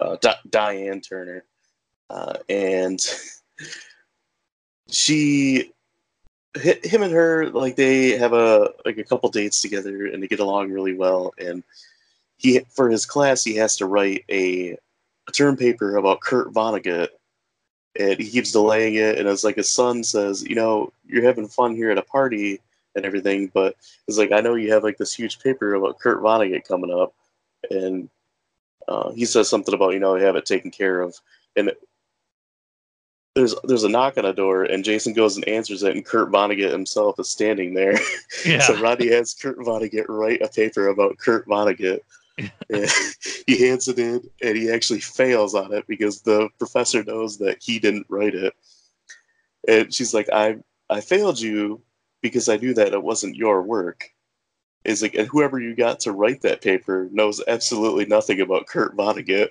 uh, 0.00 0.16
D- 0.20 0.30
Diane 0.50 1.00
Turner, 1.00 1.44
uh, 2.10 2.34
and 2.48 3.00
she, 4.90 5.72
him 6.56 7.02
and 7.02 7.12
her, 7.12 7.50
like 7.50 7.76
they 7.76 8.16
have 8.16 8.32
a 8.32 8.72
like 8.84 8.98
a 8.98 9.04
couple 9.04 9.28
dates 9.30 9.60
together, 9.60 10.06
and 10.06 10.22
they 10.22 10.28
get 10.28 10.40
along 10.40 10.70
really 10.70 10.94
well. 10.94 11.32
And 11.38 11.62
he, 12.38 12.60
for 12.70 12.88
his 12.88 13.04
class, 13.04 13.44
he 13.44 13.56
has 13.56 13.76
to 13.76 13.86
write 13.86 14.24
a, 14.30 14.76
a 15.28 15.32
term 15.32 15.56
paper 15.56 15.96
about 15.96 16.20
Kurt 16.20 16.52
Vonnegut, 16.52 17.08
and 17.98 18.18
he 18.18 18.30
keeps 18.30 18.52
delaying 18.52 18.94
it. 18.94 19.18
And 19.18 19.28
it's 19.28 19.44
like 19.44 19.56
his 19.56 19.70
son 19.70 20.02
says, 20.02 20.42
you 20.42 20.54
know, 20.54 20.92
you're 21.06 21.24
having 21.24 21.48
fun 21.48 21.74
here 21.74 21.90
at 21.90 21.98
a 21.98 22.02
party 22.02 22.60
and 22.94 23.04
everything. 23.04 23.50
But 23.52 23.76
it's 24.06 24.18
like 24.18 24.32
I 24.32 24.40
know 24.40 24.54
you 24.54 24.72
have 24.72 24.84
like 24.84 24.96
this 24.96 25.14
huge 25.14 25.40
paper 25.40 25.74
about 25.74 25.98
Kurt 25.98 26.22
Vonnegut 26.22 26.66
coming 26.66 26.92
up, 26.92 27.14
and 27.70 28.08
uh, 28.88 29.10
he 29.10 29.26
says 29.26 29.48
something 29.48 29.74
about 29.74 29.92
you 29.92 30.00
know 30.00 30.14
have 30.14 30.36
it 30.36 30.46
taken 30.46 30.70
care 30.70 31.02
of, 31.02 31.20
and 31.56 31.72
there's 33.38 33.54
there's 33.62 33.84
a 33.84 33.88
knock 33.88 34.18
on 34.18 34.24
a 34.24 34.32
door, 34.32 34.64
and 34.64 34.82
Jason 34.84 35.12
goes 35.12 35.36
and 35.36 35.46
answers 35.46 35.84
it, 35.84 35.94
and 35.94 36.04
Kurt 36.04 36.30
Vonnegut 36.30 36.72
himself 36.72 37.20
is 37.20 37.28
standing 37.30 37.72
there. 37.72 37.98
Yeah. 38.44 38.60
so 38.60 38.80
Roddy 38.80 39.10
has 39.10 39.34
Kurt 39.34 39.58
Vonnegut 39.58 40.06
write 40.08 40.42
a 40.42 40.48
paper 40.48 40.88
about 40.88 41.18
Kurt 41.18 41.46
Vonnegut. 41.46 42.00
he 43.46 43.66
hands 43.66 43.88
it 43.88 43.98
in, 43.98 44.28
and 44.42 44.56
he 44.56 44.70
actually 44.70 45.00
fails 45.00 45.54
on 45.54 45.72
it 45.72 45.86
because 45.88 46.20
the 46.20 46.48
professor 46.58 47.02
knows 47.02 47.38
that 47.38 47.58
he 47.60 47.78
didn't 47.78 48.06
write 48.08 48.34
it. 48.34 48.54
And 49.66 49.92
she's 49.92 50.14
like, 50.14 50.28
"I 50.32 50.58
I 50.90 51.00
failed 51.00 51.40
you 51.40 51.80
because 52.22 52.48
I 52.48 52.56
knew 52.56 52.74
that 52.74 52.92
it 52.92 53.02
wasn't 53.02 53.36
your 53.36 53.62
work. 53.62 54.10
Is 54.84 55.02
like, 55.02 55.14
and 55.14 55.26
whoever 55.26 55.58
you 55.60 55.74
got 55.74 56.00
to 56.00 56.12
write 56.12 56.42
that 56.42 56.60
paper 56.60 57.08
knows 57.12 57.42
absolutely 57.48 58.06
nothing 58.06 58.40
about 58.40 58.66
Kurt 58.66 58.96
Vonnegut. 58.96 59.50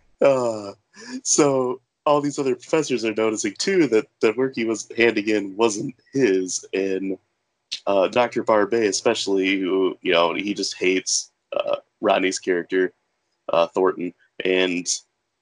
uh, 0.20 0.72
so 1.22 1.80
all 2.04 2.20
these 2.20 2.38
other 2.38 2.54
professors 2.54 3.04
are 3.04 3.14
noticing 3.14 3.54
too 3.58 3.86
that 3.88 4.06
the 4.20 4.32
work 4.32 4.54
he 4.54 4.64
was 4.64 4.88
handing 4.96 5.28
in 5.28 5.56
wasn't 5.56 5.94
his, 6.12 6.64
and 6.72 7.18
uh, 7.86 8.08
Dr. 8.08 8.42
Barbet 8.42 8.88
especially, 8.88 9.58
who 9.58 9.96
you 10.02 10.12
know 10.12 10.34
he 10.34 10.54
just 10.54 10.76
hates 10.76 11.32
uh, 11.52 11.76
Rodney's 12.00 12.38
character, 12.38 12.92
uh, 13.52 13.66
Thornton, 13.68 14.14
and 14.44 14.86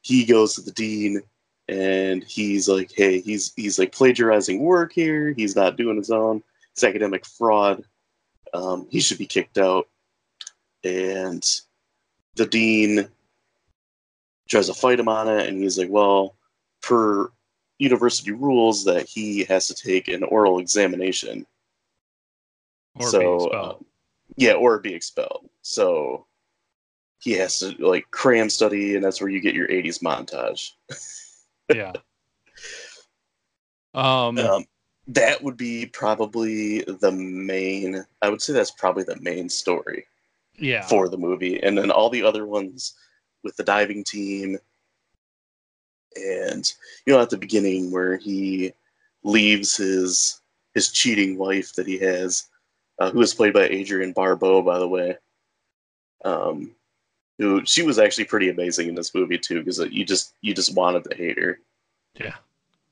he 0.02 0.24
goes 0.24 0.54
to 0.54 0.60
the 0.60 0.72
dean 0.72 1.22
and 1.68 2.22
he's 2.24 2.68
like, 2.68 2.92
hey, 2.94 3.20
he's 3.20 3.52
he's 3.56 3.78
like 3.78 3.92
plagiarizing 3.92 4.60
work 4.60 4.92
here. 4.92 5.32
He's 5.32 5.56
not 5.56 5.76
doing 5.76 5.96
his 5.96 6.10
own. 6.10 6.42
It's 6.72 6.84
academic 6.84 7.24
fraud. 7.24 7.84
Um, 8.52 8.86
he 8.90 9.00
should 9.00 9.18
be 9.18 9.26
kicked 9.26 9.58
out. 9.58 9.88
And 10.84 11.44
the 12.36 12.46
dean 12.46 13.08
tries 14.48 14.66
to 14.66 14.74
fight 14.74 15.00
him 15.00 15.08
on 15.08 15.28
it, 15.28 15.48
and 15.48 15.62
he's 15.62 15.78
like, 15.78 15.90
"Well, 15.90 16.36
per 16.82 17.30
university 17.78 18.32
rules, 18.32 18.84
that 18.84 19.06
he 19.08 19.44
has 19.44 19.66
to 19.68 19.74
take 19.74 20.08
an 20.08 20.22
oral 20.24 20.58
examination." 20.58 21.46
Or 22.96 23.08
so, 23.08 23.20
be 23.20 23.44
expelled. 23.44 23.54
uh, 23.54 23.84
yeah, 24.36 24.52
or 24.52 24.78
be 24.78 24.94
expelled. 24.94 25.48
So 25.62 26.26
he 27.18 27.32
has 27.32 27.58
to 27.60 27.74
like 27.78 28.10
cram 28.10 28.50
study, 28.50 28.94
and 28.94 29.04
that's 29.04 29.20
where 29.20 29.30
you 29.30 29.40
get 29.40 29.54
your 29.54 29.68
'80s 29.68 30.02
montage. 30.02 30.70
yeah. 31.74 31.92
Um, 33.94 34.38
Um, 34.38 34.66
that 35.08 35.42
would 35.42 35.56
be 35.56 35.86
probably 35.86 36.82
the 36.82 37.12
main. 37.12 38.04
I 38.22 38.28
would 38.28 38.42
say 38.42 38.52
that's 38.52 38.70
probably 38.72 39.04
the 39.04 39.20
main 39.20 39.48
story 39.48 40.06
yeah. 40.56 40.86
for 40.86 41.08
the 41.08 41.18
movie, 41.18 41.62
and 41.62 41.76
then 41.76 41.90
all 41.90 42.10
the 42.10 42.22
other 42.22 42.46
ones 42.46 42.94
with 43.44 43.56
the 43.56 43.64
diving 43.64 44.02
team, 44.02 44.58
and 46.16 46.72
you 47.06 47.12
know 47.12 47.20
at 47.20 47.30
the 47.30 47.36
beginning 47.36 47.90
where 47.90 48.16
he 48.16 48.72
leaves 49.22 49.76
his 49.76 50.40
his 50.74 50.90
cheating 50.90 51.38
wife 51.38 51.72
that 51.74 51.86
he 51.86 51.98
has, 51.98 52.48
uh, 52.98 53.10
who 53.10 53.20
is 53.20 53.34
played 53.34 53.52
by 53.52 53.68
Adrienne 53.68 54.12
Barbeau, 54.12 54.62
by 54.62 54.78
the 54.78 54.88
way. 54.88 55.16
Um, 56.24 56.74
who 57.38 57.64
she 57.64 57.82
was 57.82 57.98
actually 57.98 58.24
pretty 58.24 58.48
amazing 58.48 58.88
in 58.88 58.94
this 58.94 59.14
movie 59.14 59.38
too, 59.38 59.58
because 59.58 59.78
you 59.90 60.04
just 60.04 60.34
you 60.40 60.54
just 60.54 60.74
wanted 60.74 61.04
to 61.04 61.16
hate 61.16 61.38
her. 61.38 61.60
Yeah. 62.18 62.34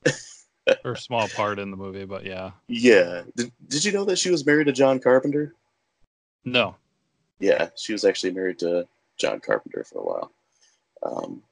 a 0.85 0.97
small 0.97 1.29
part 1.29 1.59
in 1.59 1.71
the 1.71 1.77
movie, 1.77 2.05
but 2.05 2.25
yeah. 2.25 2.51
Yeah. 2.69 3.23
Did, 3.37 3.53
did 3.69 3.85
you 3.85 3.93
know 3.93 4.05
that 4.05 4.19
she 4.19 4.31
was 4.31 4.45
married 4.45 4.67
to 4.67 4.73
John 4.73 4.99
Carpenter? 4.99 5.55
No. 6.45 6.77
Yeah, 7.39 7.71
she 7.77 7.93
was 7.93 8.05
actually 8.05 8.33
married 8.33 8.59
to 8.61 8.87
John 9.19 9.41
Carpenter 9.41 9.85
for 9.85 10.01
a 10.01 10.05
while. 10.05 10.33
Um, 11.03 11.43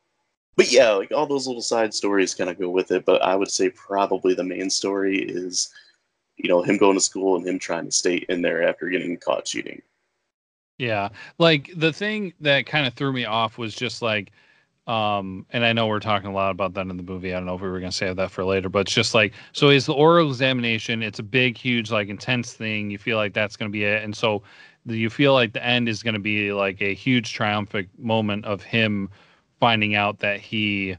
but 0.57 0.71
yeah, 0.71 0.91
like 0.91 1.13
all 1.13 1.27
those 1.27 1.47
little 1.47 1.63
side 1.63 1.95
stories 1.95 2.35
kind 2.35 2.51
of 2.51 2.59
go 2.59 2.71
with 2.71 2.91
it. 2.91 3.05
But 3.05 3.23
I 3.23 3.35
would 3.35 3.51
say 3.51 3.71
probably 3.71 4.35
the 4.35 4.45
main 4.45 4.71
story 4.71 5.19
is, 5.19 5.73
you 6.37 6.49
know, 6.49 6.63
him 6.63 6.77
going 6.77 6.97
to 6.97 7.01
school 7.01 7.37
and 7.37 7.47
him 7.47 7.59
trying 7.59 7.87
to 7.87 7.93
stay 7.93 8.25
in 8.29 8.43
there 8.43 8.67
after 8.67 8.89
getting 8.89 9.17
caught 9.17 9.45
cheating. 9.45 9.83
Yeah. 10.79 11.11
Like 11.39 11.71
the 11.77 11.93
thing 11.93 12.33
that 12.41 12.67
kind 12.67 12.87
of 12.87 12.95
threw 12.95 13.13
me 13.13 13.27
off 13.27 13.59
was 13.59 13.75
just 13.75 14.03
like, 14.03 14.33
um, 14.87 15.47
and 15.51 15.65
I 15.65 15.73
know 15.73 15.87
we're 15.87 16.01
talking 16.01 16.31
a 16.31 16.33
lot 16.33 16.51
about 16.51 16.75
that 16.75 16.87
in 16.87 16.97
the 16.97 17.03
movie. 17.03 17.33
I 17.33 17.37
don't 17.37 17.47
know 17.47 17.55
if 17.55 17.61
we 17.61 17.69
were 17.69 17.81
going 17.81 17.93
to 17.93 17.97
save 17.97 18.17
that 18.17 18.31
for 18.31 18.45
later, 18.45 18.69
but 18.69 18.81
it's 18.81 18.95
just 18.95 19.15
like, 19.15 19.35
so 19.53 19.69
is 19.69 19.87
the 19.87 19.93
oral 19.93 20.29
examination, 20.29 21.03
it's 21.03 21.19
a 21.19 21.23
big, 21.23 21.57
huge, 21.57 21.91
like 21.91 22.09
intense 22.09 22.55
thing. 22.55 22.91
You 22.91 22.99
feel 22.99 23.19
like 23.19 23.35
that's 23.35 23.57
going 23.57 23.71
to 23.71 23.73
be 23.73 23.85
it. 23.85 24.03
And 24.03 24.17
so 24.17 24.43
you 24.87 25.11
feel 25.11 25.35
like 25.35 25.53
the 25.53 25.65
end 25.65 25.89
is 25.89 26.03
going 26.03 26.15
to 26.15 26.21
be 26.21 26.53
like 26.53 26.81
a 26.81 26.95
huge 26.95 27.35
triumphant 27.35 27.89
moment 27.99 28.47
of 28.47 28.63
him 28.63 29.11
finding 29.61 29.95
out 29.95 30.19
that 30.21 30.41
he, 30.41 30.97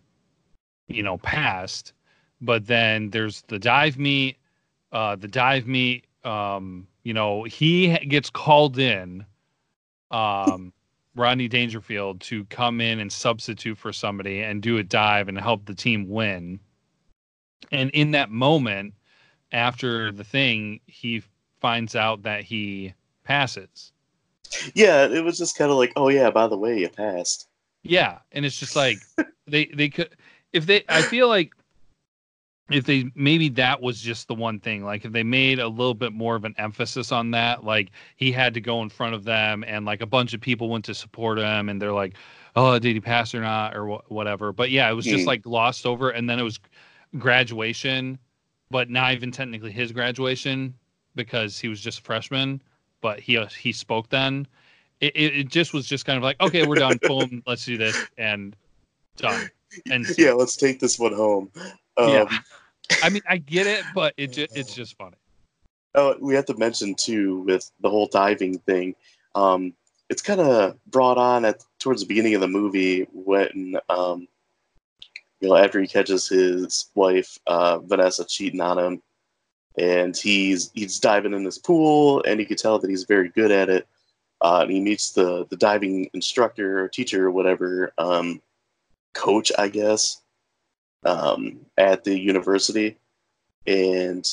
you 0.87 1.03
know, 1.03 1.17
passed. 1.17 1.93
But 2.39 2.67
then 2.67 3.09
there's 3.09 3.41
the 3.43 3.59
dive 3.59 3.97
meet, 3.97 4.37
uh, 4.91 5.15
the 5.15 5.27
dive 5.27 5.67
meet, 5.67 6.05
um, 6.23 6.87
you 7.03 7.13
know, 7.13 7.43
he 7.43 7.97
gets 8.07 8.29
called 8.29 8.77
in 8.77 9.25
um, 10.11 10.71
Rodney 11.15 11.47
Dangerfield 11.47 12.21
to 12.21 12.45
come 12.45 12.79
in 12.79 12.99
and 12.99 13.11
substitute 13.11 13.77
for 13.77 13.91
somebody 13.91 14.41
and 14.41 14.61
do 14.61 14.77
a 14.77 14.83
dive 14.83 15.27
and 15.27 15.37
help 15.39 15.65
the 15.65 15.75
team 15.75 16.07
win. 16.07 16.59
And 17.71 17.89
in 17.91 18.11
that 18.11 18.29
moment, 18.29 18.93
after 19.51 20.11
the 20.11 20.23
thing, 20.23 20.79
he 20.87 21.23
finds 21.59 21.95
out 21.95 22.23
that 22.23 22.43
he 22.43 22.93
passes. 23.23 23.91
Yeah, 24.73 25.05
it 25.05 25.23
was 25.23 25.37
just 25.37 25.57
kind 25.57 25.71
of 25.71 25.77
like, 25.77 25.93
oh 25.95 26.09
yeah, 26.09 26.29
by 26.29 26.47
the 26.47 26.57
way, 26.57 26.79
you 26.79 26.89
passed. 26.89 27.47
Yeah, 27.83 28.19
and 28.31 28.45
it's 28.45 28.57
just 28.59 28.75
like 28.75 28.97
they 29.47 29.65
they 29.65 29.89
could 29.89 30.15
if 30.53 30.65
they 30.65 30.83
I 30.89 31.01
feel 31.01 31.27
like 31.27 31.53
if 32.69 32.85
they 32.85 33.05
maybe 33.15 33.49
that 33.49 33.81
was 33.81 33.99
just 33.99 34.27
the 34.27 34.33
one 34.35 34.59
thing 34.59 34.83
like 34.83 35.03
if 35.03 35.11
they 35.11 35.23
made 35.23 35.59
a 35.59 35.67
little 35.67 35.93
bit 35.93 36.13
more 36.13 36.35
of 36.35 36.45
an 36.45 36.55
emphasis 36.57 37.11
on 37.11 37.31
that 37.31 37.65
like 37.65 37.91
he 38.15 38.31
had 38.31 38.53
to 38.53 38.61
go 38.61 38.81
in 38.81 38.89
front 38.89 39.13
of 39.13 39.25
them 39.25 39.63
and 39.67 39.85
like 39.85 40.01
a 40.01 40.05
bunch 40.05 40.33
of 40.33 40.39
people 40.39 40.69
went 40.69 40.85
to 40.85 40.93
support 40.93 41.37
him 41.37 41.67
and 41.67 41.81
they're 41.81 41.91
like 41.91 42.15
oh 42.55 42.79
did 42.79 42.93
he 42.93 43.01
pass 43.01 43.35
or 43.35 43.41
not? 43.41 43.75
or 43.75 43.87
wh- 43.97 44.11
whatever. 44.11 44.53
But 44.53 44.71
yeah 44.71 44.89
it 44.89 44.93
was 44.93 45.05
just 45.05 45.23
Mm. 45.25 45.27
like 45.27 45.41
glossed 45.41 45.85
over 45.85 46.11
and 46.11 46.29
then 46.29 46.39
it 46.39 46.43
was 46.43 46.59
graduation 47.17 48.17
but 48.69 48.89
not 48.89 49.13
even 49.13 49.31
technically 49.31 49.71
his 49.71 49.91
graduation 49.91 50.73
because 51.15 51.59
he 51.59 51.67
was 51.67 51.81
just 51.81 51.99
a 51.99 52.03
freshman 52.03 52.61
but 53.01 53.19
he 53.19 53.37
uh, 53.37 53.47
he 53.47 53.73
spoke 53.73 54.07
then 54.09 54.47
it, 55.01 55.15
it, 55.15 55.35
it 55.39 55.49
just 55.49 55.73
was 55.73 55.85
just 55.85 56.05
kind 56.05 56.17
of 56.17 56.23
like 56.23 56.39
okay 56.39 56.65
we're 56.65 56.75
done 56.75 56.99
boom 57.07 57.43
let's 57.45 57.65
do 57.65 57.77
this 57.77 57.97
and 58.17 58.55
done 59.17 59.49
and 59.89 60.05
yeah, 60.17 60.31
let's 60.31 60.55
take 60.55 60.79
this 60.79 60.99
one 60.99 61.13
home. 61.13 61.49
Um, 61.97 62.09
yeah 62.09 62.39
i 63.03 63.09
mean 63.09 63.21
i 63.27 63.37
get 63.37 63.67
it 63.67 63.83
but 63.93 64.13
it 64.17 64.31
ju- 64.31 64.47
it's 64.53 64.73
just 64.75 64.97
funny 64.97 65.15
Oh, 65.93 66.15
we 66.21 66.35
have 66.35 66.45
to 66.45 66.57
mention 66.57 66.95
too 66.95 67.39
with 67.41 67.69
the 67.81 67.89
whole 67.89 68.07
diving 68.07 68.59
thing. 68.59 68.95
Um, 69.35 69.73
it's 70.09 70.21
kind 70.21 70.39
of 70.39 70.77
brought 70.87 71.17
on 71.17 71.45
at 71.45 71.63
towards 71.79 72.01
the 72.01 72.07
beginning 72.07 72.35
of 72.35 72.41
the 72.41 72.47
movie 72.47 73.07
when 73.13 73.77
um, 73.89 74.27
you 75.39 75.49
know 75.49 75.55
after 75.55 75.81
he 75.81 75.87
catches 75.87 76.27
his 76.29 76.89
wife 76.95 77.37
uh, 77.47 77.79
Vanessa 77.79 78.25
cheating 78.25 78.61
on 78.61 78.79
him, 78.79 79.01
and 79.77 80.15
he's 80.15 80.71
he's 80.73 80.99
diving 80.99 81.33
in 81.33 81.43
this 81.43 81.57
pool, 81.57 82.23
and 82.25 82.39
you 82.39 82.45
can 82.45 82.57
tell 82.57 82.79
that 82.79 82.89
he's 82.89 83.03
very 83.03 83.29
good 83.29 83.51
at 83.51 83.69
it. 83.69 83.87
Uh, 84.41 84.61
and 84.63 84.71
he 84.71 84.79
meets 84.79 85.11
the 85.11 85.45
the 85.49 85.57
diving 85.57 86.09
instructor 86.13 86.83
or 86.83 86.87
teacher 86.87 87.27
or 87.27 87.31
whatever 87.31 87.93
um, 87.99 88.41
coach, 89.13 89.51
I 89.57 89.67
guess, 89.67 90.21
um, 91.05 91.59
at 91.77 92.03
the 92.03 92.17
university, 92.17 92.97
and 93.67 94.27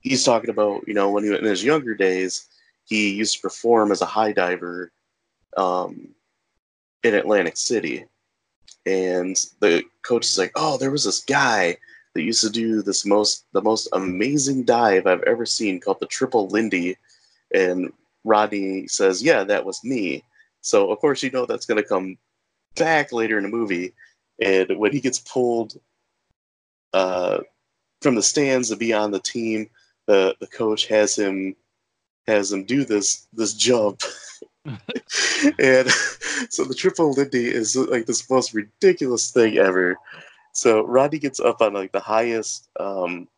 he's 0.00 0.24
talking 0.24 0.50
about 0.50 0.86
you 0.86 0.94
know 0.94 1.10
when 1.10 1.24
he 1.24 1.34
in 1.34 1.44
his 1.44 1.64
younger 1.64 1.94
days 1.94 2.46
he 2.84 3.14
used 3.14 3.34
to 3.34 3.42
perform 3.42 3.90
as 3.90 4.00
a 4.00 4.06
high 4.06 4.32
diver 4.32 4.92
um, 5.56 6.08
in 7.02 7.14
Atlantic 7.14 7.56
City, 7.56 8.04
and 8.86 9.36
the 9.58 9.82
coach 10.02 10.24
is 10.24 10.38
like, 10.38 10.52
"Oh, 10.54 10.76
there 10.76 10.92
was 10.92 11.04
this 11.04 11.24
guy 11.24 11.76
that 12.14 12.22
used 12.22 12.42
to 12.42 12.50
do 12.50 12.80
this 12.80 13.04
most 13.04 13.44
the 13.52 13.62
most 13.62 13.88
amazing 13.92 14.62
dive 14.62 15.08
I've 15.08 15.22
ever 15.24 15.44
seen 15.44 15.80
called 15.80 15.98
the 15.98 16.06
Triple 16.06 16.46
Lindy," 16.46 16.96
and 17.52 17.92
Rodney 18.26 18.88
says, 18.88 19.22
"Yeah, 19.22 19.44
that 19.44 19.64
was 19.64 19.82
me." 19.84 20.24
So 20.60 20.90
of 20.90 20.98
course 20.98 21.22
you 21.22 21.30
know 21.30 21.46
that's 21.46 21.66
going 21.66 21.80
to 21.80 21.88
come 21.88 22.18
back 22.74 23.12
later 23.12 23.36
in 23.38 23.44
the 23.44 23.48
movie, 23.48 23.94
and 24.42 24.76
when 24.78 24.92
he 24.92 25.00
gets 25.00 25.20
pulled 25.20 25.80
uh, 26.92 27.38
from 28.02 28.14
the 28.14 28.22
stands 28.22 28.68
to 28.68 28.76
be 28.76 28.92
on 28.92 29.10
the 29.10 29.20
team, 29.20 29.70
the 30.06 30.36
the 30.40 30.46
coach 30.48 30.86
has 30.86 31.16
him 31.16 31.56
has 32.26 32.52
him 32.52 32.64
do 32.64 32.84
this 32.84 33.26
this 33.32 33.54
jump. 33.54 34.02
and 34.64 35.88
so 36.50 36.64
the 36.64 36.74
triple 36.76 37.12
Lindy 37.12 37.46
is 37.46 37.76
like 37.76 38.06
this 38.06 38.28
most 38.28 38.52
ridiculous 38.52 39.30
thing 39.30 39.58
ever. 39.58 39.96
So 40.52 40.84
Rodney 40.84 41.18
gets 41.18 41.38
up 41.38 41.60
on 41.60 41.74
like 41.74 41.92
the 41.92 42.00
highest 42.00 42.68
um, 42.80 43.28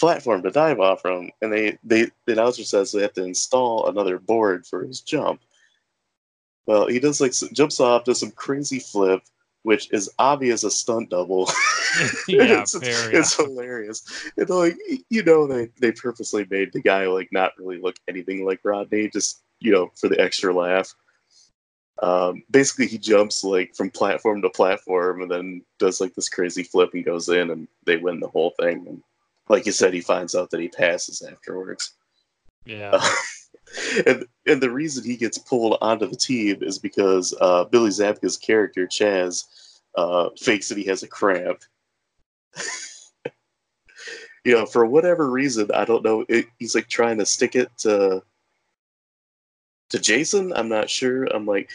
platform 0.00 0.42
to 0.42 0.50
dive 0.50 0.80
off 0.80 1.02
from, 1.02 1.30
and 1.40 1.52
they, 1.52 1.78
they 1.84 2.10
the 2.26 2.32
announcer 2.32 2.64
says 2.64 2.92
they 2.92 3.02
have 3.02 3.12
to 3.14 3.24
install 3.24 3.88
another 3.88 4.18
board 4.18 4.66
for 4.66 4.84
his 4.84 5.00
jump. 5.00 5.40
Well, 6.66 6.86
he 6.86 6.98
does 6.98 7.20
like 7.20 7.32
jumps 7.52 7.80
off, 7.80 8.04
does 8.04 8.20
some 8.20 8.30
crazy 8.32 8.78
flip, 8.78 9.22
which 9.62 9.92
is 9.92 10.10
obvious 10.18 10.64
a 10.64 10.70
stunt 10.70 11.10
double. 11.10 11.50
yeah 12.28 12.62
it's, 12.62 12.74
it's 12.74 13.36
hilarious. 13.36 14.30
And 14.36 14.48
like 14.50 14.76
you 15.10 15.22
know, 15.22 15.46
they 15.46 15.68
they 15.80 15.92
purposely 15.92 16.46
made 16.50 16.72
the 16.72 16.80
guy 16.80 17.06
like 17.06 17.28
not 17.32 17.52
really 17.58 17.78
look 17.78 17.96
anything 18.08 18.44
like 18.44 18.60
Rodney, 18.64 19.08
just 19.08 19.42
you 19.60 19.72
know, 19.72 19.90
for 19.94 20.08
the 20.08 20.20
extra 20.20 20.52
laugh. 20.52 20.94
Um, 22.02 22.42
basically, 22.50 22.86
he 22.86 22.98
jumps 22.98 23.44
like 23.44 23.74
from 23.74 23.90
platform 23.90 24.42
to 24.42 24.50
platform, 24.50 25.22
and 25.22 25.30
then 25.30 25.62
does 25.78 26.00
like 26.00 26.14
this 26.14 26.28
crazy 26.28 26.64
flip 26.64 26.90
and 26.94 27.04
goes 27.04 27.28
in, 27.28 27.50
and 27.50 27.68
they 27.84 27.96
win 27.96 28.20
the 28.20 28.28
whole 28.28 28.52
thing. 28.58 28.84
And 28.88 29.02
like 29.48 29.66
you 29.66 29.72
said, 29.72 29.92
he 29.94 30.00
finds 30.00 30.34
out 30.34 30.50
that 30.50 30.60
he 30.60 30.68
passes 30.68 31.22
afterwards. 31.22 31.94
yeah 32.64 32.98
and 34.06 34.24
and 34.46 34.62
the 34.62 34.70
reason 34.70 35.04
he 35.04 35.16
gets 35.16 35.38
pulled 35.38 35.76
onto 35.80 36.06
the 36.06 36.16
team 36.16 36.62
is 36.62 36.78
because 36.78 37.34
uh, 37.40 37.64
Billy 37.64 37.90
Zabka's 37.90 38.36
character 38.36 38.86
Chaz 38.86 39.44
uh, 39.96 40.28
fakes 40.38 40.68
that 40.68 40.78
he 40.78 40.84
has 40.84 41.02
a 41.02 41.08
cramp. 41.08 41.62
you 44.44 44.52
know, 44.54 44.66
for 44.66 44.86
whatever 44.86 45.30
reason, 45.30 45.70
I 45.72 45.84
don't 45.84 46.04
know. 46.04 46.24
It, 46.28 46.46
he's 46.58 46.74
like 46.74 46.88
trying 46.88 47.18
to 47.18 47.26
stick 47.26 47.54
it 47.56 47.68
to 47.78 48.22
to 49.90 49.98
Jason. 49.98 50.52
I'm 50.54 50.68
not 50.68 50.90
sure. 50.90 51.24
I'm 51.24 51.46
like, 51.46 51.70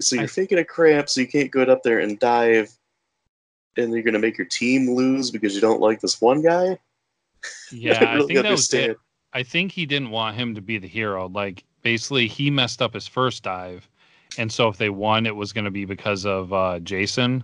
so 0.00 0.16
you're 0.16 0.24
I- 0.24 0.28
faking 0.28 0.58
a 0.58 0.64
cramp, 0.64 1.08
so 1.08 1.20
you 1.20 1.26
can't 1.28 1.50
go 1.50 1.62
up 1.62 1.82
there 1.82 2.00
and 2.00 2.18
dive, 2.18 2.70
and 3.76 3.92
you're 3.92 4.02
gonna 4.02 4.18
make 4.18 4.38
your 4.38 4.46
team 4.46 4.90
lose 4.90 5.30
because 5.30 5.54
you 5.54 5.60
don't 5.60 5.80
like 5.80 6.00
this 6.00 6.20
one 6.20 6.42
guy. 6.42 6.78
yeah 7.72 7.98
i 8.10 8.14
really 8.14 8.26
think 8.26 8.42
that 8.42 8.50
was 8.52 8.72
it 8.72 8.96
i 9.32 9.42
think 9.42 9.72
he 9.72 9.86
didn't 9.86 10.10
want 10.10 10.36
him 10.36 10.54
to 10.54 10.60
be 10.60 10.78
the 10.78 10.86
hero 10.88 11.28
like 11.28 11.64
basically 11.82 12.26
he 12.26 12.50
messed 12.50 12.82
up 12.82 12.94
his 12.94 13.06
first 13.06 13.42
dive 13.42 13.88
and 14.38 14.52
so 14.52 14.68
if 14.68 14.76
they 14.76 14.90
won, 14.90 15.24
it 15.26 15.34
was 15.34 15.52
going 15.52 15.64
to 15.64 15.70
be 15.70 15.84
because 15.86 16.26
of 16.26 16.52
uh, 16.52 16.78
Jason. 16.80 17.42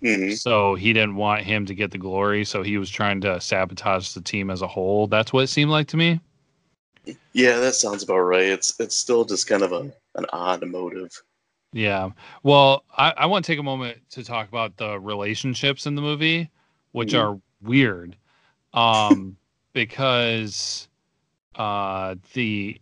hmm 0.00 0.30
So 0.30 0.74
he 0.74 0.92
didn't 0.92 1.16
want 1.16 1.42
him 1.42 1.66
to 1.66 1.74
get 1.74 1.90
the 1.90 1.98
glory, 1.98 2.44
so 2.44 2.62
he 2.62 2.78
was 2.78 2.90
trying 2.90 3.20
to 3.22 3.40
sabotage 3.40 4.12
the 4.14 4.20
team 4.20 4.50
as 4.50 4.62
a 4.62 4.66
whole. 4.66 5.06
That's 5.06 5.32
what 5.32 5.44
it 5.44 5.48
seemed 5.48 5.70
like 5.70 5.86
to 5.88 5.96
me. 5.96 6.20
Yeah, 7.32 7.58
that 7.58 7.74
sounds 7.74 8.02
about 8.02 8.20
right. 8.20 8.46
It's 8.46 8.78
it's 8.80 8.96
still 8.96 9.24
just 9.24 9.46
kind 9.46 9.62
of 9.62 9.72
a 9.72 9.92
an 10.14 10.26
odd 10.32 10.66
motive. 10.66 11.10
Yeah. 11.72 12.10
Well, 12.42 12.84
I, 12.96 13.10
I 13.16 13.26
want 13.26 13.44
to 13.44 13.52
take 13.52 13.58
a 13.58 13.64
moment 13.64 13.98
to 14.10 14.24
talk 14.24 14.48
about 14.48 14.76
the 14.76 14.98
relationships 14.98 15.86
in 15.86 15.94
the 15.94 16.02
movie, 16.02 16.50
which 16.92 17.12
Mhm. 17.12 17.18
are 17.18 17.40
weird. 17.62 18.16
Um, 18.74 19.38
because 19.74 20.88
uh 21.56 22.16
the 22.34 22.80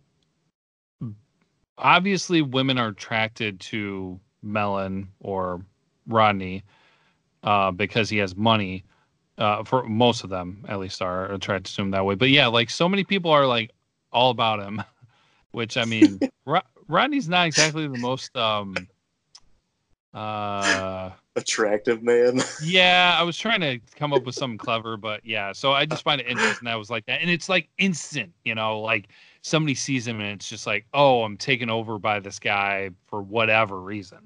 obviously 1.77 2.41
women 2.41 2.77
are 2.77 2.89
attracted 2.89 3.59
to 3.59 4.19
Melon 4.41 5.09
or 5.19 5.61
Rodney 6.07 6.63
uh 7.43 7.71
because 7.71 8.09
he 8.09 8.17
has 8.17 8.35
money. 8.35 8.83
Uh 9.37 9.63
for 9.63 9.83
most 9.83 10.23
of 10.23 10.29
them 10.29 10.65
at 10.69 10.79
least 10.79 11.01
are 11.01 11.31
attracted 11.31 11.75
to 11.75 11.81
him 11.83 11.91
that 11.91 12.05
way. 12.05 12.15
But 12.15 12.29
yeah, 12.29 12.47
like 12.47 12.69
so 12.69 12.89
many 12.89 13.03
people 13.03 13.31
are 13.31 13.47
like 13.47 13.71
all 14.11 14.31
about 14.31 14.59
him, 14.61 14.83
which 15.51 15.77
I 15.77 15.85
mean 15.85 16.21
Ro- 16.45 16.61
Rodney's 16.87 17.29
not 17.29 17.47
exactly 17.47 17.87
the 17.87 17.97
most 17.97 18.35
um 18.37 18.89
uh 20.13 21.11
Attractive 21.35 22.03
man. 22.03 22.41
yeah, 22.63 23.17
I 23.19 23.23
was 23.23 23.35
trying 23.35 23.61
to 23.61 23.79
come 23.95 24.13
up 24.13 24.23
with 24.23 24.35
something 24.35 24.59
clever, 24.59 24.97
but 24.97 25.25
yeah. 25.25 25.51
So 25.51 25.71
I 25.71 25.85
just 25.85 26.03
find 26.03 26.21
it 26.21 26.27
interesting. 26.27 26.65
that 26.65 26.73
I 26.73 26.75
was 26.75 26.91
like 26.91 27.07
that, 27.07 27.21
and 27.21 27.29
it's 27.29 27.49
like 27.49 27.69
instant, 27.79 28.31
you 28.45 28.53
know, 28.53 28.79
like 28.79 29.07
somebody 29.41 29.73
sees 29.73 30.07
him 30.07 30.19
and 30.19 30.29
it's 30.29 30.47
just 30.47 30.67
like, 30.67 30.85
oh, 30.93 31.23
I'm 31.23 31.35
taken 31.35 31.71
over 31.71 31.97
by 31.97 32.19
this 32.19 32.37
guy 32.37 32.91
for 33.07 33.23
whatever 33.23 33.81
reason. 33.81 34.19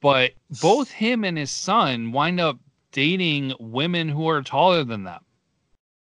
but 0.00 0.32
both 0.60 0.90
him 0.90 1.22
and 1.22 1.38
his 1.38 1.52
son 1.52 2.10
wind 2.10 2.40
up 2.40 2.58
dating 2.90 3.52
women 3.60 4.08
who 4.08 4.28
are 4.28 4.42
taller 4.42 4.82
than 4.82 5.04
them, 5.04 5.22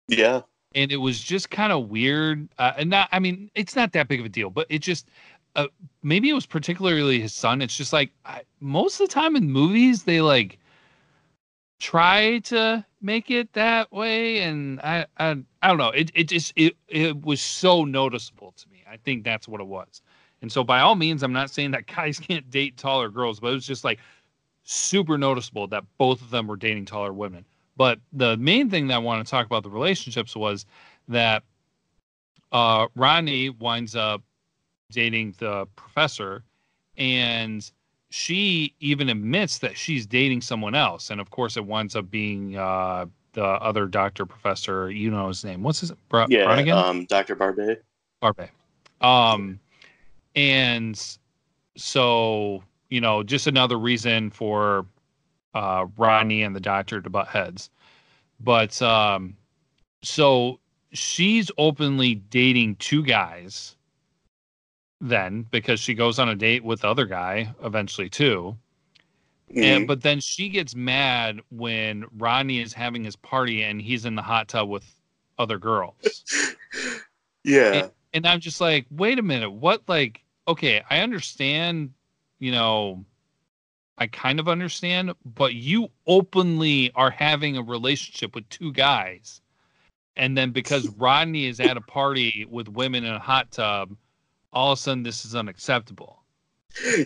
yeah. 0.08 0.42
and 0.74 0.92
it 0.92 0.98
was 0.98 1.20
just 1.22 1.52
kind 1.52 1.72
of 1.72 1.90
weird. 1.90 2.50
Uh, 2.58 2.74
and 2.78 2.90
not, 2.90 3.08
I 3.12 3.20
mean, 3.20 3.52
it's 3.54 3.76
not 3.76 3.94
that 3.94 4.08
big 4.08 4.20
of 4.20 4.26
a 4.26 4.30
deal, 4.30 4.50
but 4.50 4.66
it 4.70 4.80
just. 4.80 5.08
Uh, 5.58 5.68
maybe 6.04 6.30
it 6.30 6.34
was 6.34 6.46
particularly 6.46 7.20
his 7.20 7.34
son. 7.34 7.62
It's 7.64 7.76
just 7.76 7.92
like 7.92 8.12
I, 8.26 8.44
most 8.60 9.02
of 9.02 9.10
the 9.10 9.14
time 9.14 9.36
in 9.36 9.52
movies, 9.52 10.04
they 10.04 10.22
like 10.22 10.60
try 11.80 12.40
to 12.40 12.86
make 13.02 13.30
it 13.30 13.54
that 13.54 13.92
way 13.92 14.40
and 14.40 14.80
I, 14.82 15.06
I 15.18 15.36
i 15.62 15.68
don't 15.68 15.78
know. 15.78 15.90
It, 15.90 16.12
it 16.16 16.28
just 16.28 16.54
it, 16.56 16.76
it 16.88 17.22
was 17.24 17.42
so 17.42 17.86
noticeable 17.86 18.54
to 18.58 18.70
me. 18.70 18.84
I 18.90 18.98
think 18.98 19.24
that's 19.24 19.48
what 19.48 19.62
it 19.62 19.68
was. 19.68 20.02
And 20.42 20.52
so 20.52 20.64
by 20.64 20.80
all 20.82 20.96
means 20.96 21.24
i'm 21.24 21.34
not 21.34 21.50
saying 21.50 21.72
that 21.72 21.88
guys 21.96 22.20
can't 22.20 22.50
date 22.50 22.78
taller 22.78 23.10
girls 23.10 23.40
but 23.40 23.50
it 23.50 23.56
was 23.56 23.66
just 23.68 23.84
like 23.84 24.00
super 24.64 25.18
noticeable 25.18 25.68
that 25.68 25.84
both 25.98 26.22
of 26.22 26.30
them 26.30 26.48
were 26.48 26.58
dating 26.58 26.86
taller 26.86 27.14
women. 27.14 27.46
But 27.76 28.00
the 28.14 28.38
main 28.38 28.70
thing 28.70 28.88
that 28.88 28.96
i 28.96 29.00
want 29.00 29.26
to 29.26 29.30
talk 29.30 29.46
about 29.46 29.64
the 29.64 29.70
relationships 29.70 30.36
was 30.36 30.66
that 31.08 31.44
uh 32.52 32.88
ronnie 32.96 33.50
winds 33.50 33.96
up 33.96 34.24
dating 34.92 35.36
the 35.40 35.66
professor 35.76 36.44
and 36.98 37.72
she 38.10 38.74
even 38.80 39.10
admits 39.10 39.58
that 39.60 39.78
she's 39.78 40.06
dating 40.06 40.42
someone 40.42 40.74
else 40.74 41.10
and 41.10 41.20
of 41.20 41.30
course 41.30 41.58
it 41.58 41.66
winds 41.66 41.96
up 41.96 42.10
being 42.10 42.58
uh 42.58 43.06
the 43.34 43.44
other 43.44 43.86
doctor 43.86 44.26
professor 44.26 44.90
you 44.90 45.12
know 45.12 45.28
his 45.28 45.44
name 45.44 45.62
what's 45.62 45.82
his 45.82 45.92
Yeah. 46.30 46.46
Um, 46.74 47.06
Dr. 47.06 47.36
Barbay. 47.36 47.78
Barbay. 48.22 48.50
um 49.02 49.60
and 50.36 51.18
so 51.76 52.64
you 52.90 53.02
know 53.02 53.24
just 53.24 53.46
another 53.48 53.78
reason 53.78 54.30
for 54.32 54.86
uh 55.54 55.86
Rodney 55.98 56.44
and 56.44 56.56
the 56.56 56.62
doctor 56.62 57.02
to 57.02 57.10
butt 57.10 57.28
heads 57.28 57.70
but 58.40 58.82
um 58.82 59.36
so 60.02 60.60
she's 60.94 61.52
openly 61.58 62.16
dating 62.16 62.78
two 62.78 63.04
guys 63.04 63.76
then 65.00 65.44
because 65.52 65.80
she 65.80 65.94
goes 65.94 66.20
on 66.20 66.30
a 66.30 66.36
date 66.36 66.64
with 66.64 66.82
the 66.82 66.88
other 66.88 67.06
guy 67.06 67.54
eventually 67.64 68.10
too 68.10 68.58
and 69.56 69.86
Mhm. 69.86 69.88
but 69.88 70.02
then 70.02 70.20
she 70.20 70.50
gets 70.50 70.76
mad 70.76 71.40
when 71.50 72.06
Rodney 72.18 72.60
is 72.60 72.74
having 72.74 73.04
his 73.04 73.16
party 73.16 73.64
and 73.64 73.82
he's 73.82 74.06
in 74.06 74.16
the 74.16 74.22
hot 74.22 74.50
tub 74.50 74.68
with 74.68 74.84
other 75.38 75.58
girls. 75.58 75.96
yeah. 77.44 77.88
and 78.14 78.28
I'm 78.28 78.40
just 78.40 78.60
like, 78.60 78.86
wait 78.92 79.20
a 79.20 79.22
minute, 79.22 79.52
what 79.52 79.88
like 79.88 80.24
okay, 80.48 80.82
I 80.90 81.00
understand, 81.00 81.94
you 82.40 82.52
know, 82.52 83.04
I 83.98 84.08
kind 84.08 84.40
of 84.40 84.48
understand, 84.48 85.14
but 85.26 85.56
you 85.56 85.90
openly 86.08 86.92
are 86.96 87.10
having 87.10 87.58
a 87.58 87.62
relationship 87.64 88.34
with 88.36 88.48
two 88.50 88.72
guys. 88.72 89.42
And 90.16 90.38
then 90.38 90.52
because 90.52 90.88
Rodney 90.98 91.46
is 91.46 91.60
at 91.60 91.78
a 91.78 91.82
party 91.82 92.46
with 92.50 92.68
women 92.70 93.04
in 93.04 93.14
a 93.14 93.20
hot 93.20 93.52
tub, 93.52 93.96
all 94.54 94.72
of 94.72 94.80
a 94.80 94.82
sudden 94.82 95.04
this 95.04 95.26
is 95.26 95.36
unacceptable. 95.36 96.24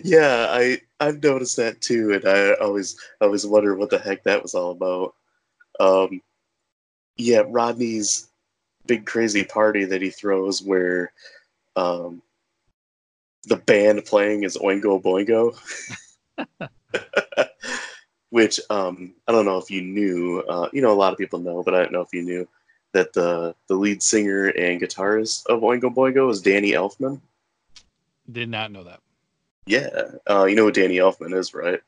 yeah, 0.04 0.46
I 0.50 0.80
I've 1.00 1.22
noticed 1.22 1.56
that 1.56 1.80
too, 1.80 2.12
and 2.12 2.26
I 2.26 2.54
always 2.54 2.96
always 3.20 3.46
wonder 3.46 3.74
what 3.74 3.90
the 3.90 3.98
heck 3.98 4.22
that 4.24 4.42
was 4.42 4.54
all 4.54 4.72
about. 4.72 5.14
Um, 5.80 6.20
yeah, 7.16 7.42
Rodney's 7.46 8.28
big 8.86 9.06
crazy 9.06 9.44
party 9.44 9.84
that 9.84 10.02
he 10.02 10.10
throws, 10.10 10.62
where 10.62 11.12
um, 11.76 12.22
the 13.44 13.56
band 13.56 14.04
playing 14.04 14.44
is 14.44 14.56
Oingo 14.56 15.02
Boingo, 15.02 15.56
which 18.30 18.60
um, 18.70 19.14
I 19.26 19.32
don't 19.32 19.46
know 19.46 19.58
if 19.58 19.70
you 19.70 19.82
knew. 19.82 20.40
Uh, 20.48 20.68
you 20.72 20.82
know, 20.82 20.92
a 20.92 20.94
lot 20.94 21.12
of 21.12 21.18
people 21.18 21.38
know, 21.38 21.62
but 21.62 21.74
I 21.74 21.82
don't 21.82 21.92
know 21.92 22.02
if 22.02 22.12
you 22.12 22.22
knew 22.22 22.48
that 22.92 23.12
the 23.12 23.54
the 23.68 23.74
lead 23.74 24.02
singer 24.02 24.48
and 24.48 24.80
guitarist 24.80 25.46
of 25.46 25.60
Oingo 25.60 25.94
Boingo 25.94 26.30
is 26.30 26.42
Danny 26.42 26.72
Elfman. 26.72 27.20
Did 28.32 28.48
not 28.48 28.72
know 28.72 28.84
that. 28.84 29.00
Yeah, 29.66 29.88
uh, 30.28 30.44
you 30.44 30.56
know 30.56 30.64
what 30.64 30.74
Danny 30.74 30.96
Elfman 30.96 31.34
is, 31.36 31.54
right? 31.54 31.80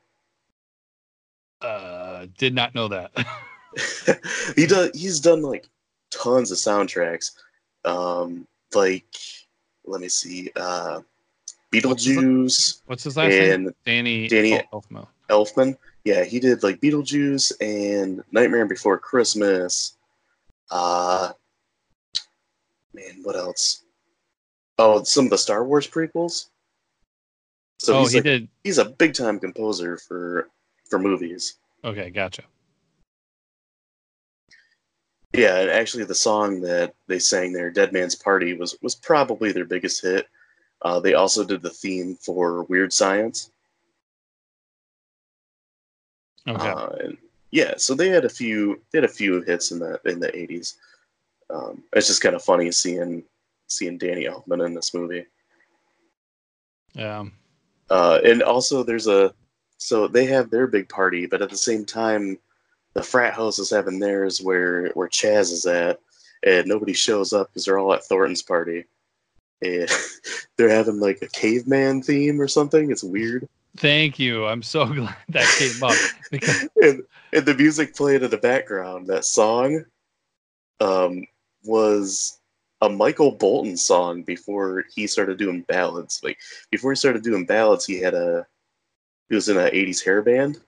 Uh 1.60 2.26
did 2.38 2.54
not 2.54 2.74
know 2.74 2.88
that. 2.88 3.10
he 4.56 4.66
does. 4.66 4.90
He's 4.94 5.20
done 5.20 5.42
like 5.42 5.66
tons 6.10 6.50
of 6.50 6.58
soundtracks. 6.58 7.32
Um, 7.84 8.46
like, 8.74 9.04
let 9.84 10.00
me 10.00 10.08
see, 10.08 10.50
uh, 10.56 11.00
Beetlejuice 11.72 12.80
What's 12.86 13.04
his 13.04 13.16
last 13.16 13.30
name? 13.30 13.70
Danny 13.84 14.28
Danny- 14.28 14.62
Elfman. 14.72 15.06
Elfman. 15.28 15.76
Yeah, 16.04 16.24
he 16.24 16.38
did 16.38 16.62
like 16.62 16.80
Beetlejuice 16.80 17.52
and 17.60 18.22
Nightmare 18.30 18.66
Before 18.66 18.98
Christmas. 18.98 19.96
Uh, 20.70 21.32
man, 22.92 23.20
what 23.22 23.36
else? 23.36 23.83
Oh, 24.78 25.02
some 25.04 25.26
of 25.26 25.30
the 25.30 25.38
Star 25.38 25.64
Wars 25.64 25.86
prequels. 25.86 26.46
So 27.78 27.96
oh, 27.96 28.00
he's 28.00 28.12
he 28.12 28.18
like, 28.18 28.24
did. 28.24 28.48
he's 28.64 28.78
a 28.78 28.84
big 28.84 29.14
time 29.14 29.38
composer 29.38 29.96
for 29.96 30.48
for 30.88 30.98
movies. 30.98 31.56
Okay, 31.84 32.10
gotcha. 32.10 32.42
Yeah, 35.32 35.58
and 35.58 35.70
actually, 35.70 36.04
the 36.04 36.14
song 36.14 36.60
that 36.60 36.94
they 37.08 37.18
sang 37.18 37.52
there, 37.52 37.70
"Dead 37.70 37.92
Man's 37.92 38.14
Party," 38.14 38.54
was 38.54 38.76
was 38.82 38.94
probably 38.94 39.52
their 39.52 39.64
biggest 39.64 40.00
hit. 40.02 40.28
Uh, 40.82 41.00
they 41.00 41.14
also 41.14 41.44
did 41.44 41.62
the 41.62 41.70
theme 41.70 42.16
for 42.16 42.62
Weird 42.64 42.92
Science. 42.92 43.50
Okay. 46.46 46.68
Uh, 46.68 46.88
and 47.00 47.18
yeah, 47.50 47.74
so 47.76 47.94
they 47.94 48.08
had 48.08 48.24
a 48.24 48.28
few 48.28 48.80
they 48.90 48.98
had 48.98 49.04
a 49.04 49.08
few 49.08 49.40
hits 49.42 49.72
in 49.72 49.78
the 49.78 50.00
in 50.04 50.20
the 50.20 50.34
eighties. 50.36 50.76
Um, 51.50 51.82
it's 51.92 52.06
just 52.06 52.22
kind 52.22 52.34
of 52.34 52.42
funny 52.42 52.70
seeing 52.70 53.24
seeing 53.68 53.98
Danny 53.98 54.24
Elfman 54.24 54.64
in 54.64 54.74
this 54.74 54.94
movie. 54.94 55.26
yeah. 56.94 57.24
Uh, 57.90 58.18
and 58.24 58.42
also, 58.42 58.82
there's 58.82 59.06
a 59.06 59.34
so 59.76 60.08
they 60.08 60.24
have 60.24 60.50
their 60.50 60.66
big 60.66 60.88
party, 60.88 61.26
but 61.26 61.42
at 61.42 61.50
the 61.50 61.56
same 61.56 61.84
time, 61.84 62.38
the 62.94 63.02
frat 63.02 63.34
house 63.34 63.58
is 63.58 63.70
having 63.70 63.98
theirs 63.98 64.40
where 64.40 64.88
where 64.94 65.08
Chaz 65.08 65.52
is 65.52 65.66
at, 65.66 66.00
and 66.44 66.66
nobody 66.66 66.94
shows 66.94 67.32
up 67.32 67.48
because 67.48 67.66
they're 67.66 67.78
all 67.78 67.92
at 67.92 68.04
Thornton's 68.04 68.42
party, 68.42 68.84
and 69.60 69.88
they're 70.56 70.70
having 70.70 70.98
like 70.98 71.20
a 71.20 71.28
caveman 71.28 72.02
theme 72.02 72.40
or 72.40 72.48
something. 72.48 72.90
It's 72.90 73.04
weird, 73.04 73.48
Thank 73.76 74.18
you. 74.18 74.46
I'm 74.46 74.62
so 74.62 74.86
glad 74.94 75.16
that 75.30 75.46
came 75.58 75.82
up 75.82 75.96
because 76.30 76.68
and 76.82 77.02
and 77.32 77.46
the 77.46 77.54
music 77.54 77.94
played 77.94 78.22
in 78.22 78.30
the 78.30 78.38
background. 78.38 79.06
That 79.06 79.24
song, 79.24 79.84
um, 80.80 81.26
was 81.64 82.38
a 82.84 82.88
Michael 82.88 83.32
Bolton 83.32 83.76
song 83.78 84.22
before 84.22 84.84
he 84.94 85.06
started 85.06 85.38
doing 85.38 85.62
ballads. 85.62 86.20
Like 86.22 86.38
before 86.70 86.92
he 86.92 86.96
started 86.96 87.22
doing 87.22 87.46
ballads, 87.46 87.86
he 87.86 87.98
had 87.98 88.14
a 88.14 88.46
he 89.28 89.34
was 89.34 89.48
in 89.48 89.56
an 89.56 89.70
'80s 89.70 90.04
hair 90.04 90.20
band, 90.22 90.60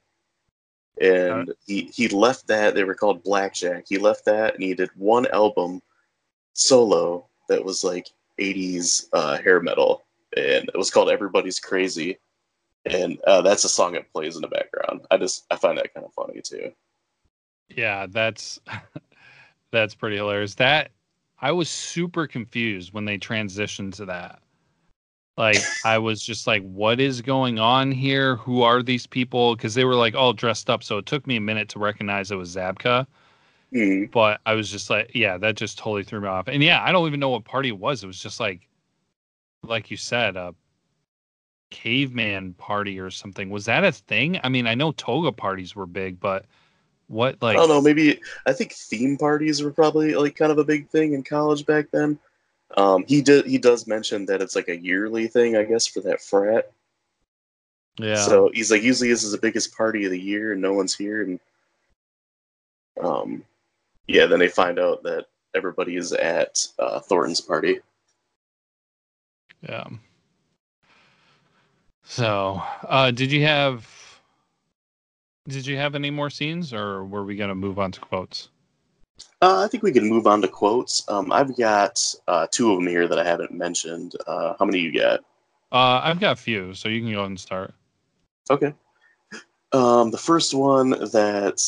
and 1.01 1.53
he 1.67 1.83
he 1.95 2.09
left 2.09 2.47
that. 2.47 2.75
They 2.75 2.85
were 2.85 2.95
called 2.95 3.23
Blackjack. 3.23 3.85
He 3.87 3.99
left 3.99 4.25
that, 4.25 4.55
and 4.55 4.63
he 4.63 4.75
did 4.75 4.91
one 4.97 5.27
album 5.27 5.83
solo 6.55 7.29
that 7.51 7.63
was 7.63 7.85
like 7.85 8.09
'80s 8.41 9.09
uh, 9.13 9.37
hair 9.37 9.61
metal, 9.61 10.07
and 10.37 10.71
it 10.73 10.77
was 10.77 10.91
called 10.91 11.11
Everybody's 11.11 11.61
Crazy. 11.61 12.19
and 12.87 13.21
uh, 13.27 13.43
that's 13.43 13.65
a 13.65 13.69
song 13.69 13.93
that 13.93 14.11
plays 14.11 14.37
in 14.37 14.43
the 14.43 14.49
background. 14.49 15.03
I 15.11 15.19
just 15.19 15.45
I 15.51 15.57
find 15.57 15.77
that 15.77 15.93
kind 15.93 16.07
of 16.07 16.15
funny 16.15 16.41
too. 16.41 16.73
Yeah, 17.69 18.07
that's 18.09 18.59
that's 19.71 19.95
pretty 19.95 20.17
hilarious. 20.17 20.55
That 20.55 20.93
I 21.41 21.53
was 21.53 21.69
super 21.69 22.27
confused 22.27 22.93
when 22.93 23.05
they 23.05 23.19
transitioned 23.19 23.95
to 23.97 24.07
that. 24.07 24.41
Like 25.37 25.59
I 25.85 25.99
was 25.99 26.23
just 26.23 26.47
like, 26.47 26.63
what 26.63 26.99
is 26.99 27.21
going 27.21 27.59
on 27.59 27.93
here? 27.93 28.37
Who 28.37 28.63
are 28.63 28.83
these 28.83 29.07
people? 29.07 29.55
Because 29.55 29.75
they 29.75 29.85
were 29.85 29.95
like 29.95 30.15
all 30.15 30.33
dressed 30.33 30.71
up. 30.71 30.83
So 30.83 30.97
it 30.99 31.07
took 31.07 31.27
me 31.27 31.37
a 31.37 31.41
minute 31.41 31.69
to 31.71 31.79
recognize 31.79 32.31
it 32.31 32.37
was 32.37 32.57
Zabka. 32.57 33.07
Mm. 33.75 34.11
But 34.11 34.41
I 34.47 34.55
was 34.55 34.71
just 34.71 34.89
like, 34.89 35.11
yeah, 35.15 35.37
that 35.37 35.57
just 35.57 35.77
totally 35.77 36.05
threw 36.05 36.21
me 36.21 36.29
off. 36.29 36.49
And 36.49 36.63
yeah, 36.63 36.83
I 36.83 36.93
don't 36.93 37.07
even 37.07 37.21
know 37.21 37.29
what 37.29 37.45
party 37.45 37.69
it 37.69 37.79
was. 37.79 38.03
It 38.03 38.07
was 38.07 38.21
just 38.21 38.41
like, 38.41 38.67
like 39.63 39.91
you 39.91 39.99
said, 39.99 40.37
a 40.37 40.55
caveman 41.71 42.55
party 42.55 42.99
or 42.99 43.11
something. 43.11 43.51
Was 43.51 43.67
that 43.67 43.85
a 43.85 43.93
thing? 43.93 44.41
I 44.43 44.49
mean, 44.49 44.67
I 44.67 44.75
know 44.75 44.93
toga 44.93 45.33
parties 45.33 45.77
were 45.77 45.87
big, 45.87 46.19
but 46.19 46.47
what 47.09 47.41
like? 47.41 47.57
I 47.57 47.61
don't 47.61 47.69
know. 47.69 47.81
Maybe 47.81 48.21
I 48.47 48.53
think 48.53 48.73
theme 48.73 49.17
parties 49.17 49.63
were 49.63 49.71
probably 49.71 50.15
like 50.15 50.37
kind 50.37 50.53
of 50.53 50.59
a 50.59 50.65
big 50.65 50.89
thing 50.89 51.13
in 51.13 51.23
college 51.23 51.65
back 51.65 51.91
then. 51.93 52.19
Um, 52.77 53.05
he 53.07 53.23
did. 53.23 53.47
He 53.47 53.59
does 53.59 53.87
mention 53.87 54.27
that 54.27 54.43
it's 54.43 54.57
like 54.57 54.69
a 54.69 54.77
yearly 54.77 55.29
thing, 55.29 55.57
I 55.57 55.65
guess, 55.65 55.87
for 55.87 56.01
that 56.01 56.21
frat. 56.21 56.73
Yeah. 57.99 58.17
So 58.17 58.51
he's 58.53 58.71
like, 58.71 58.83
usually 58.83 59.09
this 59.11 59.25
is 59.25 59.33
the 59.33 59.39
biggest 59.39 59.77
party 59.77 60.05
of 60.05 60.11
the 60.11 60.21
year, 60.21 60.53
and 60.53 60.61
no 60.61 60.73
one's 60.73 60.95
here, 60.95 61.23
and 61.23 61.41
um, 63.01 63.45
yeah. 64.07 64.27
Then 64.27 64.41
they 64.41 64.49
find 64.49 64.79
out 64.79 65.03
that 65.05 65.27
everybody 65.55 65.97
is 65.97 66.13
at 66.13 66.67
uh, 66.79 67.01
Thornton's 67.01 67.41
party. 67.41 67.79
Yeah. 69.63 69.87
So, 72.03 72.63
uh, 72.85 73.11
did 73.11 73.33
you 73.33 73.43
have 73.45 73.89
did 75.49 75.67
you 75.67 75.77
have 75.77 75.95
any 75.95 76.11
more 76.11 76.31
scenes, 76.31 76.73
or 76.73 77.05
were 77.05 77.25
we 77.25 77.37
gonna 77.37 77.55
move 77.55 77.79
on 77.79 77.93
to 77.93 78.01
quotes? 78.01 78.49
Uh, 79.41 79.65
I 79.65 79.69
think 79.69 79.83
we 79.83 79.93
can 79.93 80.09
move 80.09 80.27
on 80.27 80.43
to 80.43 80.49
quotes. 80.49 81.09
Um, 81.09 81.33
I've 81.33 81.57
got 81.57 82.03
uh, 82.29 82.47
two 82.51 82.71
of 82.71 82.79
them 82.79 82.87
here 82.87 83.09
that 83.09 83.19
I 83.19 83.25
haven't 83.25 83.53
mentioned. 83.53 84.15
Uh, 84.27 84.55
how 84.59 84.65
many 84.65 84.79
you 84.79 84.93
got? 84.93 85.21
Uh, 85.73 86.01
I've 86.03 86.21
got 86.21 86.33
a 86.33 86.41
few, 86.41 86.75
so 86.75 86.89
you 86.89 87.01
can 87.01 87.13
go 87.13 87.19
ahead 87.19 87.31
and 87.31 87.41
start. 87.41 87.75
Okay. 88.51 88.73
Um, 89.73 90.11
the 90.11 90.19
first 90.19 90.55
one 90.55 90.91
that 90.91 91.61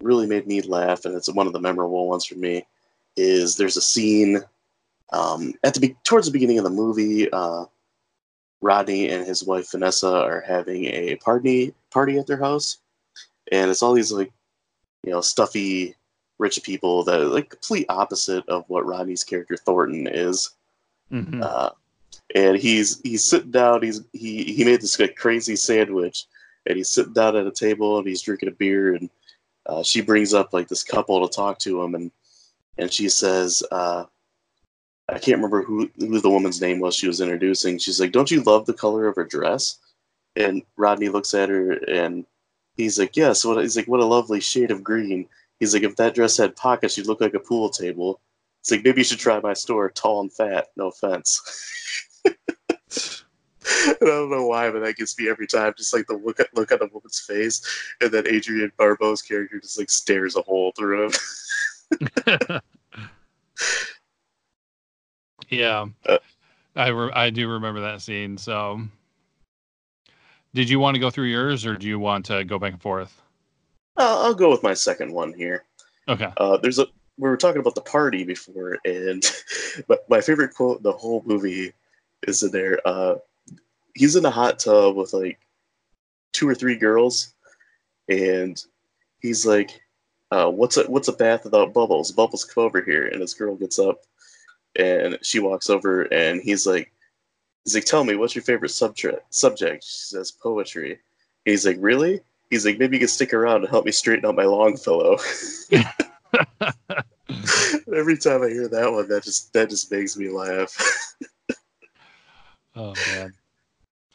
really 0.00 0.26
made 0.26 0.46
me 0.46 0.60
laugh, 0.62 1.04
and 1.04 1.14
it's 1.14 1.32
one 1.32 1.46
of 1.46 1.52
the 1.52 1.60
memorable 1.60 2.08
ones 2.08 2.26
for 2.26 2.36
me, 2.36 2.66
is 3.16 3.56
there's 3.56 3.76
a 3.76 3.82
scene 3.82 4.40
um, 5.12 5.54
at 5.64 5.74
the 5.74 5.80
be- 5.80 5.96
towards 6.04 6.26
the 6.26 6.32
beginning 6.32 6.58
of 6.58 6.64
the 6.64 6.70
movie. 6.70 7.30
Uh, 7.30 7.64
Rodney 8.62 9.08
and 9.10 9.26
his 9.26 9.44
wife 9.44 9.70
Vanessa 9.70 10.08
are 10.08 10.40
having 10.40 10.86
a 10.86 11.16
party 11.16 11.74
party 11.90 12.18
at 12.18 12.26
their 12.26 12.38
house, 12.38 12.78
and 13.52 13.70
it's 13.70 13.82
all 13.82 13.94
these 13.94 14.12
like, 14.12 14.32
you 15.02 15.10
know, 15.12 15.20
stuffy 15.20 15.94
rich 16.38 16.62
people 16.62 17.02
that 17.04 17.20
are 17.20 17.26
like 17.26 17.50
complete 17.50 17.86
opposite 17.88 18.46
of 18.48 18.64
what 18.68 18.86
Rodney's 18.86 19.24
character 19.24 19.56
Thornton 19.56 20.06
is. 20.06 20.50
Mhm. 21.12 21.42
Uh, 21.42 21.70
and 22.34 22.56
he's 22.56 23.00
he's 23.02 23.24
sitting 23.24 23.50
down. 23.50 23.82
He's 23.82 24.02
he 24.12 24.44
he 24.44 24.64
made 24.64 24.80
this 24.80 24.98
like 24.98 25.16
crazy 25.16 25.56
sandwich, 25.56 26.26
and 26.66 26.76
he's 26.76 26.90
sitting 26.90 27.12
down 27.12 27.36
at 27.36 27.46
a 27.46 27.52
table 27.52 27.98
and 27.98 28.06
he's 28.06 28.22
drinking 28.22 28.48
a 28.48 28.52
beer. 28.52 28.94
And 28.94 29.10
uh, 29.66 29.82
she 29.82 30.00
brings 30.00 30.34
up 30.34 30.52
like 30.52 30.68
this 30.68 30.82
couple 30.82 31.26
to 31.26 31.34
talk 31.34 31.58
to 31.60 31.82
him, 31.82 31.94
and 31.94 32.10
and 32.78 32.92
she 32.92 33.08
says, 33.08 33.62
uh, 33.72 34.04
I 35.08 35.18
can't 35.18 35.38
remember 35.38 35.62
who 35.62 35.90
who 35.98 36.20
the 36.20 36.30
woman's 36.30 36.60
name 36.60 36.80
was. 36.80 36.94
She 36.94 37.06
was 37.06 37.20
introducing. 37.20 37.78
She's 37.78 38.00
like, 38.00 38.12
"Don't 38.12 38.30
you 38.30 38.42
love 38.42 38.66
the 38.66 38.74
color 38.74 39.06
of 39.06 39.16
her 39.16 39.24
dress?" 39.24 39.78
And 40.34 40.62
Rodney 40.76 41.08
looks 41.08 41.32
at 41.32 41.48
her 41.48 41.72
and 41.72 42.26
he's 42.76 42.98
like, 42.98 43.16
"Yes." 43.16 43.44
What 43.44 43.58
he's 43.58 43.76
like, 43.76 43.88
"What 43.88 44.00
a 44.00 44.04
lovely 44.04 44.40
shade 44.40 44.70
of 44.70 44.82
green." 44.84 45.28
He's 45.60 45.72
like, 45.74 45.82
"If 45.82 45.96
that 45.96 46.14
dress 46.14 46.36
had 46.36 46.56
pockets, 46.56 46.96
you'd 46.96 47.06
look 47.06 47.20
like 47.20 47.34
a 47.34 47.40
pool 47.40 47.68
table." 47.70 48.20
It's 48.60 48.70
like 48.70 48.84
maybe 48.84 49.00
you 49.00 49.04
should 49.04 49.18
try 49.18 49.38
my 49.40 49.52
store, 49.54 49.90
tall 49.90 50.20
and 50.20 50.32
fat. 50.32 50.68
No 50.76 50.88
offense. 50.88 51.72
And 53.88 53.96
I 54.02 54.06
don't 54.06 54.30
know 54.30 54.46
why, 54.46 54.70
but 54.70 54.80
that 54.84 54.96
gets 54.96 55.18
me 55.18 55.28
every 55.28 55.48
time. 55.48 55.74
Just 55.76 55.92
like 55.92 56.06
the 56.06 56.14
look 56.14 56.38
at 56.38 56.54
look 56.54 56.70
at 56.70 56.78
the 56.78 56.88
woman's 56.92 57.18
face, 57.18 57.62
and 58.00 58.12
then 58.12 58.26
Adrienne 58.28 58.70
Barbeau's 58.76 59.22
character 59.22 59.58
just 59.58 59.76
like 59.78 59.90
stares 59.90 60.36
a 60.36 60.42
hole 60.42 60.72
through 60.76 61.06
him. 61.06 62.60
yeah, 65.48 65.86
Uh, 66.06 66.18
I 66.76 66.88
re- 66.88 67.12
I 67.12 67.30
do 67.30 67.48
remember 67.48 67.80
that 67.80 68.02
scene. 68.02 68.38
So, 68.38 68.82
did 70.56 70.70
you 70.70 70.80
want 70.80 70.94
to 70.94 71.00
go 71.00 71.10
through 71.10 71.26
yours, 71.26 71.66
or 71.66 71.76
do 71.76 71.86
you 71.86 71.98
want 71.98 72.24
to 72.24 72.42
go 72.42 72.58
back 72.58 72.72
and 72.72 72.80
forth? 72.80 73.20
Uh, 73.98 74.24
I'll 74.24 74.34
go 74.34 74.50
with 74.50 74.62
my 74.62 74.72
second 74.72 75.12
one 75.12 75.34
here. 75.34 75.64
Okay. 76.08 76.32
Uh, 76.38 76.56
there's 76.56 76.78
a 76.78 76.86
we 77.18 77.28
were 77.28 77.36
talking 77.36 77.60
about 77.60 77.74
the 77.74 77.82
party 77.82 78.24
before, 78.24 78.78
and 78.86 79.22
but 79.86 80.08
my 80.08 80.22
favorite 80.22 80.54
quote 80.54 80.78
in 80.78 80.82
the 80.82 80.92
whole 80.92 81.22
movie 81.26 81.72
is 82.26 82.42
in 82.42 82.52
there. 82.52 82.80
Uh, 82.86 83.16
he's 83.94 84.16
in 84.16 84.24
a 84.24 84.30
hot 84.30 84.58
tub 84.58 84.96
with 84.96 85.12
like 85.12 85.38
two 86.32 86.48
or 86.48 86.54
three 86.54 86.76
girls, 86.76 87.34
and 88.08 88.64
he's 89.20 89.44
like, 89.44 89.82
uh, 90.30 90.50
"What's 90.50 90.78
a 90.78 90.84
what's 90.84 91.08
a 91.08 91.12
bath 91.12 91.44
without 91.44 91.74
bubbles? 91.74 92.12
Bubbles 92.12 92.44
come 92.44 92.64
over 92.64 92.80
here." 92.80 93.08
And 93.08 93.20
this 93.20 93.34
girl 93.34 93.56
gets 93.56 93.78
up, 93.78 94.00
and 94.74 95.18
she 95.20 95.38
walks 95.38 95.68
over, 95.68 96.04
and 96.04 96.40
he's 96.40 96.66
like, 96.66 96.90
"He's 97.66 97.74
like, 97.74 97.84
tell 97.84 98.04
me 98.04 98.14
what's 98.14 98.36
your 98.36 98.44
favorite 98.44 98.70
subject?" 98.70 99.34
Subject. 99.34 99.82
She 99.82 99.96
says, 100.14 100.30
"Poetry." 100.30 101.00
He's 101.44 101.66
like, 101.66 101.76
"Really?" 101.80 102.20
He's 102.48 102.64
like, 102.64 102.78
"Maybe 102.78 102.96
you 102.96 103.00
can 103.00 103.08
stick 103.08 103.34
around 103.34 103.62
and 103.62 103.68
help 103.68 103.84
me 103.84 103.90
straighten 103.92 104.24
out 104.24 104.36
my 104.36 104.44
Longfellow." 104.44 105.18
Every 107.92 108.16
time 108.16 108.42
I 108.42 108.48
hear 108.48 108.68
that 108.68 108.92
one, 108.92 109.08
that 109.08 109.24
just 109.24 109.52
that 109.52 109.68
just 109.68 109.90
makes 109.90 110.16
me 110.16 110.28
laugh. 110.28 110.76
Oh 112.76 112.92
man. 113.08 113.32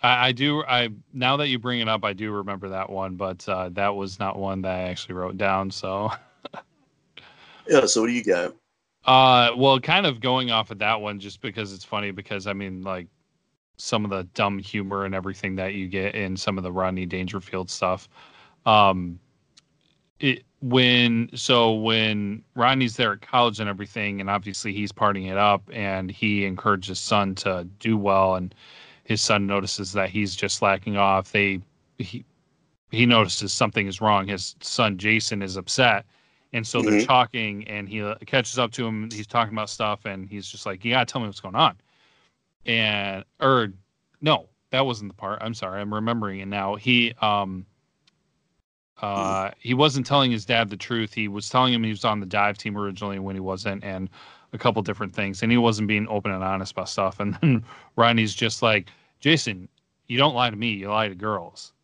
I, 0.04 0.28
I 0.28 0.32
do 0.32 0.64
I 0.64 0.90
now 1.14 1.36
that 1.38 1.48
you 1.48 1.60
bring 1.60 1.80
it 1.80 1.90
up, 1.90 2.06
I 2.06 2.14
do 2.14 2.32
remember 2.32 2.70
that 2.70 2.90
one, 2.90 3.16
but 3.16 3.48
uh, 3.50 3.70
that 3.74 3.96
was 3.96 4.20
not 4.20 4.38
one 4.38 4.62
that 4.62 4.72
I 4.72 4.82
actually 4.84 5.16
wrote 5.16 5.38
down. 5.38 5.72
So 5.72 6.12
yeah. 7.68 7.86
So 7.86 8.02
what 8.02 8.08
do 8.08 8.14
you 8.14 8.24
got? 8.24 8.56
uh 9.06 9.50
well 9.58 9.80
kind 9.80 10.06
of 10.06 10.20
going 10.20 10.52
off 10.52 10.70
of 10.70 10.78
that 10.78 11.02
one 11.02 11.20
just 11.20 11.42
because 11.42 11.74
it's 11.74 11.84
funny 11.84 12.12
because 12.12 12.46
I 12.46 12.54
mean 12.54 12.84
like 12.84 13.08
some 13.82 14.06
of 14.06 14.12
the 14.12 14.24
dumb 14.34 14.60
humor 14.60 15.06
and 15.06 15.16
everything 15.16 15.56
that 15.56 15.74
you 15.74 15.88
get 15.88 16.16
in 16.16 16.38
some 16.38 16.58
of 16.58 16.64
the 16.64 16.72
Rodney 16.72 17.06
Dangerfield 17.06 17.70
stuff. 17.70 18.10
Um 18.66 19.20
it 20.20 20.44
when 20.62 21.30
so 21.36 21.74
when 21.74 22.44
Rodney's 22.56 22.96
there 22.96 23.14
at 23.14 23.22
college 23.22 23.60
and 23.60 23.70
everything, 23.70 24.22
and 24.22 24.30
obviously 24.30 24.74
he's 24.74 24.92
partying 24.92 25.32
it 25.32 25.38
up, 25.38 25.64
and 25.74 26.12
he 26.12 26.46
encourages 26.46 26.90
his 26.90 27.00
son 27.00 27.36
to 27.36 27.68
do 27.80 27.98
well, 27.98 28.36
and 28.36 28.54
his 29.04 29.22
son 29.22 29.48
notices 29.48 29.94
that 29.94 30.10
he's 30.10 30.36
just 30.36 30.58
slacking 30.58 30.98
off. 30.98 31.32
They 31.32 31.62
he 31.98 32.26
he 32.92 33.06
notices 33.06 33.54
something 33.54 33.88
is 33.88 34.02
wrong. 34.02 34.28
His 34.28 34.56
son 34.62 34.98
Jason 34.98 35.42
is 35.42 35.58
upset, 35.58 36.06
and 36.54 36.66
so 36.68 36.84
they're 36.84 36.94
Mhm. 36.94 37.06
talking, 37.06 37.68
and 37.68 37.90
he 37.90 38.02
uh, 38.02 38.16
catches 38.26 38.60
up 38.60 38.72
to 38.74 38.86
him. 38.86 39.12
He's 39.12 39.28
talking 39.28 39.54
about 39.54 39.70
stuff, 39.70 40.06
and 40.06 40.30
he's 40.30 40.48
just 40.48 40.66
like, 40.66 40.86
"You 40.86 40.92
gotta 40.92 41.06
tell 41.12 41.22
me 41.22 41.28
what's 41.28 41.40
going 41.42 41.56
on." 41.56 41.78
And 42.66 43.26
or 43.40 43.74
no, 44.22 44.48
that 44.72 44.86
wasn't 44.86 45.12
the 45.12 45.16
part. 45.16 45.40
I'm 45.42 45.54
sorry, 45.54 45.82
I'm 45.82 45.94
remembering 45.94 46.40
it 46.40 46.48
now. 46.48 46.76
He 46.76 47.14
um 47.22 47.66
uh, 49.02 49.50
he 49.58 49.74
wasn't 49.74 50.06
telling 50.06 50.32
his 50.32 50.46
dad 50.46 50.70
the 50.70 50.78
truth. 50.78 51.14
He 51.14 51.28
was 51.28 51.50
telling 51.50 51.74
him 51.74 51.84
he 51.84 51.90
was 51.90 52.06
on 52.06 52.20
the 52.20 52.26
dive 52.26 52.58
team 52.58 52.78
originally 52.78 53.18
when 53.18 53.36
he 53.36 53.40
wasn't, 53.40 53.84
and 53.84 54.10
a 54.54 54.58
couple 54.58 54.82
different 54.84 55.14
things. 55.14 55.42
And 55.42 55.52
he 55.52 55.58
wasn't 55.58 55.88
being 55.88 56.08
open 56.08 56.32
and 56.32 56.44
honest 56.44 56.74
about 56.74 56.90
stuff. 56.90 57.20
And 57.20 57.38
then 57.42 57.64
Ronnie's 57.96 58.36
just 58.36 58.62
like, 58.62 58.90
Jason, 59.20 59.68
you 60.08 60.18
don't 60.18 60.36
lie 60.36 60.50
to 60.50 60.56
me, 60.56 60.72
you 60.72 60.90
lie 60.90 61.08
to 61.08 61.16
girls. 61.16 61.74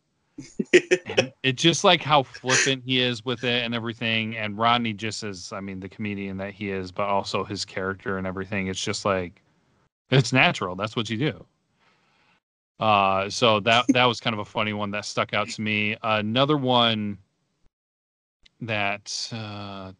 It's 1.42 1.62
just 1.62 1.82
like 1.82 2.02
how 2.02 2.24
flippant 2.24 2.82
he 2.84 3.00
is 3.00 3.24
with 3.24 3.42
it 3.42 3.64
and 3.64 3.74
everything. 3.74 4.36
And 4.36 4.58
Rodney 4.58 4.92
just 4.92 5.24
is, 5.24 5.52
I 5.52 5.60
mean, 5.60 5.80
the 5.80 5.88
comedian 5.88 6.36
that 6.38 6.52
he 6.52 6.70
is, 6.70 6.92
but 6.92 7.06
also 7.08 7.42
his 7.42 7.64
character 7.64 8.18
and 8.18 8.26
everything. 8.26 8.66
It's 8.66 8.82
just 8.82 9.04
like, 9.04 9.40
it's 10.10 10.32
natural. 10.32 10.74
That's 10.76 10.96
what 10.96 11.10
you 11.10 11.16
do. 11.16 11.44
Uh, 12.80 13.28
so 13.28 13.58
that 13.60 13.84
that 13.88 14.04
was 14.04 14.20
kind 14.20 14.34
of 14.34 14.40
a 14.40 14.44
funny 14.44 14.72
one 14.72 14.90
that 14.92 15.04
stuck 15.04 15.34
out 15.34 15.48
to 15.48 15.60
me. 15.60 15.96
another 16.02 16.56
one 16.56 17.18
that 18.60 19.28
uh, 19.32 19.92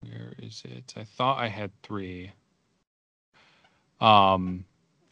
where 0.00 0.32
is 0.38 0.62
it? 0.64 0.94
I 0.96 1.04
thought 1.04 1.38
I 1.38 1.48
had 1.48 1.70
three. 1.82 2.32
Um, 4.00 4.64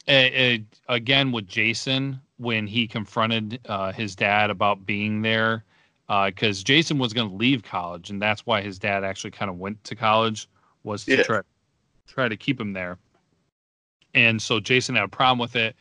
eh, 0.07 0.29
eh, 0.33 0.57
again 0.89 1.31
with 1.31 1.47
Jason 1.47 2.19
when 2.37 2.67
he 2.67 2.87
confronted 2.87 3.59
uh, 3.67 3.91
his 3.91 4.15
dad 4.15 4.49
about 4.49 4.85
being 4.85 5.21
there, 5.21 5.63
because 6.25 6.63
Jason 6.63 6.97
was 6.97 7.13
going 7.13 7.29
to 7.29 7.35
leave 7.35 7.63
college, 7.63 8.09
and 8.09 8.21
that's 8.21 8.45
why 8.45 8.61
his 8.61 8.79
dad 8.79 9.03
actually 9.03 9.31
kind 9.31 9.49
of 9.49 9.59
went 9.59 9.81
to 9.85 9.95
college 9.95 10.49
was 10.83 11.05
to 11.05 11.17
Yeah. 11.17 11.23
try 11.23 11.41
try 12.07 12.27
to 12.27 12.37
keep 12.37 12.59
him 12.59 12.73
there 12.73 12.97
and 14.13 14.41
so 14.41 14.59
Jason 14.59 14.95
had 14.95 15.03
a 15.03 15.09
problem 15.09 15.39
with 15.39 15.55
it. 15.55 15.75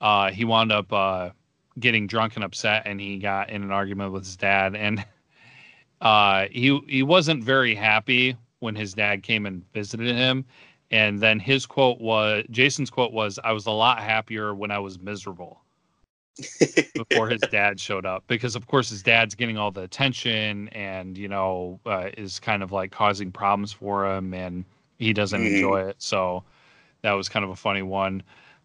Uh, 0.00 0.30
he 0.30 0.44
wound 0.44 0.72
up 0.72 0.92
uh, 0.92 1.30
getting 1.78 2.06
drunk 2.06 2.36
and 2.36 2.44
upset, 2.44 2.82
and 2.86 3.00
he 3.00 3.18
got 3.18 3.50
in 3.50 3.62
an 3.62 3.70
argument 3.70 4.12
with 4.12 4.24
his 4.24 4.36
dad, 4.36 4.76
and 4.76 5.04
uh, 6.00 6.46
he 6.50 6.78
he 6.88 7.02
wasn't 7.02 7.42
very 7.42 7.74
happy 7.74 8.36
when 8.60 8.74
his 8.74 8.94
dad 8.94 9.22
came 9.22 9.46
and 9.46 9.70
visited 9.72 10.14
him. 10.14 10.44
And 10.92 11.18
then 11.18 11.40
his 11.40 11.66
quote 11.66 12.00
was 12.00 12.44
Jason's 12.50 12.90
quote 12.90 13.12
was, 13.12 13.38
"I 13.42 13.52
was 13.52 13.66
a 13.66 13.72
lot 13.72 13.98
happier 14.00 14.54
when 14.54 14.70
I 14.70 14.78
was 14.78 15.00
miserable." 15.00 15.60
Before 16.94 17.28
his 17.28 17.40
dad 17.50 17.80
showed 17.80 18.04
up 18.04 18.24
because 18.26 18.56
of 18.56 18.66
course 18.66 18.90
his 18.90 19.02
dad's 19.02 19.34
getting 19.34 19.56
all 19.56 19.70
the 19.70 19.82
attention 19.82 20.68
and 20.68 21.16
you 21.16 21.28
know 21.28 21.80
uh, 21.86 22.10
is 22.16 22.38
kind 22.38 22.62
of 22.62 22.72
like 22.72 22.90
causing 22.90 23.32
problems 23.32 23.72
for 23.72 24.06
him 24.06 24.34
and 24.34 24.64
he 24.98 25.12
doesn't 25.12 25.40
mm-hmm. 25.40 25.54
enjoy 25.54 25.80
it 25.80 25.96
so 25.98 26.42
that 27.02 27.12
was 27.12 27.28
kind 27.28 27.44
of 27.44 27.50
a 27.50 27.56
funny 27.56 27.82
one. 27.82 28.22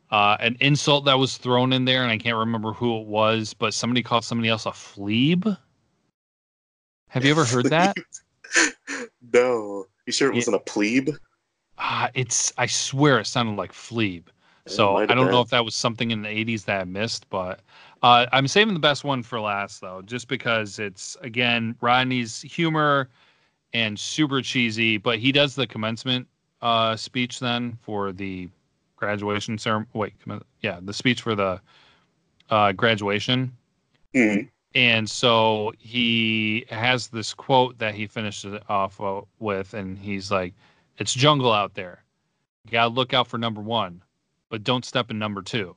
Uh, 0.09 0.35
an 0.39 0.57
insult 0.59 1.05
that 1.05 1.17
was 1.17 1.37
thrown 1.37 1.71
in 1.71 1.85
there 1.85 2.03
and 2.03 2.11
i 2.11 2.17
can't 2.17 2.35
remember 2.35 2.73
who 2.73 2.99
it 2.99 3.07
was 3.07 3.53
but 3.53 3.73
somebody 3.73 4.03
called 4.03 4.25
somebody 4.25 4.49
else 4.49 4.65
a 4.65 4.71
fleeb? 4.71 5.57
Have 7.07 7.23
you 7.23 7.31
ever 7.31 7.45
heard 7.45 7.65
that? 7.65 7.95
No. 9.33 9.85
You 10.05 10.11
sure 10.11 10.29
it 10.29 10.35
wasn't 10.35 10.57
a 10.57 10.59
plebe 10.59 11.15
uh, 11.77 12.09
it's 12.13 12.51
i 12.57 12.65
swear 12.65 13.19
it 13.19 13.27
sounded 13.27 13.55
like 13.55 13.71
fleeb 13.71 14.25
so 14.67 14.97
I 14.97 15.05
don't 15.05 15.25
been. 15.25 15.31
know 15.31 15.41
if 15.41 15.49
that 15.49 15.65
was 15.65 15.75
something 15.75 16.11
in 16.11 16.21
the 16.21 16.29
80s 16.29 16.65
that 16.65 16.81
I 16.81 16.83
missed, 16.83 17.29
but 17.29 17.61
uh, 18.03 18.27
I'm 18.31 18.47
saving 18.47 18.73
the 18.73 18.79
best 18.79 19.03
one 19.03 19.23
for 19.23 19.39
last 19.39 19.81
though, 19.81 20.01
just 20.03 20.27
because 20.27 20.79
it's 20.79 21.17
again 21.21 21.75
Rodney's 21.81 22.41
humor 22.41 23.09
and 23.73 23.97
super 23.97 24.41
cheesy, 24.41 24.97
but 24.97 25.19
he 25.19 25.31
does 25.31 25.55
the 25.55 25.65
commencement 25.65 26.27
uh, 26.61 26.95
speech 26.95 27.39
then 27.39 27.77
for 27.81 28.11
the 28.11 28.49
graduation 28.95 29.57
ceremony. 29.57 29.87
Wait, 29.93 30.13
yeah, 30.61 30.79
the 30.81 30.93
speech 30.93 31.21
for 31.21 31.35
the 31.35 31.59
uh, 32.49 32.71
graduation. 32.73 33.51
Mm-hmm. 34.13 34.47
And 34.73 35.09
so 35.09 35.73
he 35.79 36.65
has 36.69 37.07
this 37.07 37.33
quote 37.33 37.77
that 37.79 37.93
he 37.93 38.07
finishes 38.07 38.53
it 38.53 38.63
off 38.69 39.01
with, 39.39 39.73
and 39.73 39.97
he's 39.97 40.31
like, 40.31 40.53
"It's 40.97 41.13
jungle 41.13 41.51
out 41.51 41.73
there. 41.73 42.03
You 42.65 42.71
gotta 42.71 42.93
look 42.93 43.13
out 43.13 43.27
for 43.27 43.37
number 43.37 43.61
one 43.61 44.01
but 44.51 44.63
don't 44.63 44.85
step 44.85 45.09
in 45.09 45.17
number 45.17 45.41
two. 45.41 45.75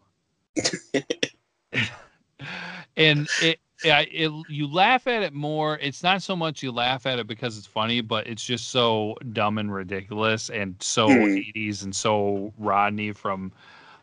and 2.97 3.27
it, 3.41 3.61
it, 3.83 4.09
it, 4.13 4.31
you 4.49 4.67
laugh 4.67 5.07
at 5.07 5.23
it 5.23 5.33
more. 5.33 5.79
It's 5.81 6.03
not 6.03 6.23
so 6.23 6.37
much 6.37 6.63
you 6.63 6.73
laugh 6.73 7.07
at 7.07 7.19
it 7.19 7.27
because 7.27 7.57
it's 7.57 7.67
funny, 7.67 8.03
but 8.03 8.27
it's 8.27 8.45
just 8.45 8.69
so 8.69 9.17
dumb 9.33 9.57
and 9.59 9.73
ridiculous 9.73 10.51
and 10.51 10.75
so 10.81 11.09
mm. 11.09 11.55
80s 11.55 11.85
and 11.85 11.95
so 11.95 12.53
Rodney 12.59 13.13
from 13.13 13.53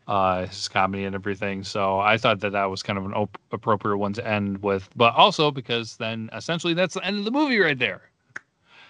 uh, 0.08 0.46
his 0.48 0.70
comedy 0.70 1.04
and 1.04 1.14
everything. 1.14 1.64
So 1.64 2.00
I 2.00 2.18
thought 2.18 2.40
that 2.40 2.54
that 2.54 2.66
was 2.66 2.82
kind 2.82 2.98
of 2.98 3.06
an 3.06 3.14
op- 3.14 3.38
appropriate 3.52 3.98
one 3.98 4.14
to 4.14 4.26
end 4.26 4.64
with, 4.64 4.90
but 4.96 5.14
also 5.16 5.52
because 5.52 5.98
then 5.98 6.30
essentially 6.34 6.74
that's 6.74 6.96
the 6.96 7.06
end 7.06 7.20
of 7.20 7.26
the 7.26 7.32
movie 7.32 7.60
right 7.60 7.78
there. 7.78 8.04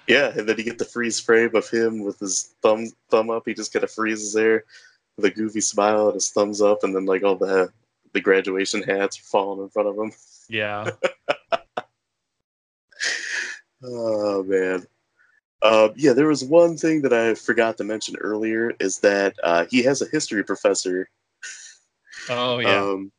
Yeah, 0.08 0.32
and 0.36 0.48
then 0.48 0.58
you 0.58 0.64
get 0.64 0.78
the 0.78 0.86
freeze 0.86 1.20
frame 1.20 1.56
of 1.56 1.70
him 1.70 2.04
with 2.04 2.20
his 2.20 2.54
thumb 2.62 2.88
thumb 3.10 3.30
up. 3.30 3.44
He 3.46 3.54
just 3.54 3.72
kind 3.74 3.84
of 3.84 3.92
freezes 3.92 4.34
there 4.34 4.66
a 5.24 5.30
goofy 5.30 5.62
smile 5.62 6.08
and 6.08 6.16
his 6.16 6.30
thumbs 6.30 6.62
up, 6.62 6.84
and 6.84 6.96
then 6.96 7.06
like 7.06 7.24
all 7.24 7.36
the 7.36 7.72
the 8.14 8.22
graduation 8.22 8.84
hats 8.84 9.18
falling 9.18 9.62
in 9.62 9.70
front 9.70 9.90
of 9.90 9.98
him. 9.98 10.12
Yeah. 10.50 10.90
oh 13.84 14.44
man. 14.44 14.86
Uh, 15.62 15.90
yeah, 15.96 16.14
there 16.14 16.28
was 16.28 16.44
one 16.44 16.76
thing 16.76 17.04
that 17.04 17.14
I 17.14 17.36
forgot 17.36 17.78
to 17.78 17.84
mention 17.84 18.16
earlier 18.18 18.74
is 18.80 18.98
that 19.00 19.36
uh, 19.44 19.66
he 19.70 19.84
has 19.84 20.02
a 20.02 20.10
history 20.10 20.44
professor. 20.44 21.08
Oh 22.30 22.60
yeah. 22.60 22.82
Um, 22.82 23.12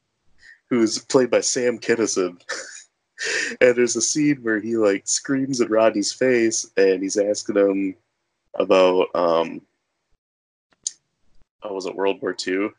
who's 0.69 0.99
played 0.99 1.31
by 1.31 1.41
Sam 1.41 1.79
Kinison. 1.79 2.41
and 3.61 3.77
there's 3.77 3.95
a 3.95 4.01
scene 4.01 4.39
where 4.43 4.59
he 4.59 4.77
like 4.77 5.07
screams 5.07 5.61
at 5.61 5.71
Rodney's 5.71 6.13
face 6.13 6.71
and 6.77 7.03
he's 7.03 7.19
asking 7.19 7.57
him 7.57 7.95
about 8.55 9.09
um, 9.15 9.61
oh, 11.63 11.75
was 11.75 11.87
it 11.87 11.95
World 11.95 12.21
War 12.21 12.37
II? 12.47 12.71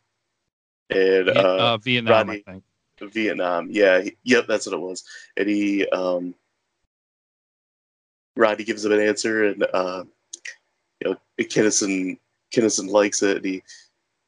And 0.89 1.29
uh, 1.29 1.73
uh, 1.73 1.77
Vietnam, 1.77 2.13
Rodney, 2.13 2.43
I 2.47 2.51
think. 2.51 2.63
Vietnam, 3.01 3.67
yeah, 3.71 4.01
he, 4.01 4.15
yep, 4.23 4.45
that's 4.47 4.65
what 4.65 4.75
it 4.75 4.81
was. 4.81 5.03
And 5.37 5.49
he, 5.49 5.87
um, 5.89 6.35
Rodney 8.35 8.63
gives 8.63 8.85
him 8.85 8.91
an 8.91 8.99
answer, 8.99 9.45
and 9.45 9.65
uh, 9.73 10.03
you 10.99 11.11
know, 11.11 11.17
Kinison 11.39 12.17
Kinison 12.53 12.89
likes 12.89 13.21
it. 13.23 13.37
And 13.37 13.45
he 13.45 13.63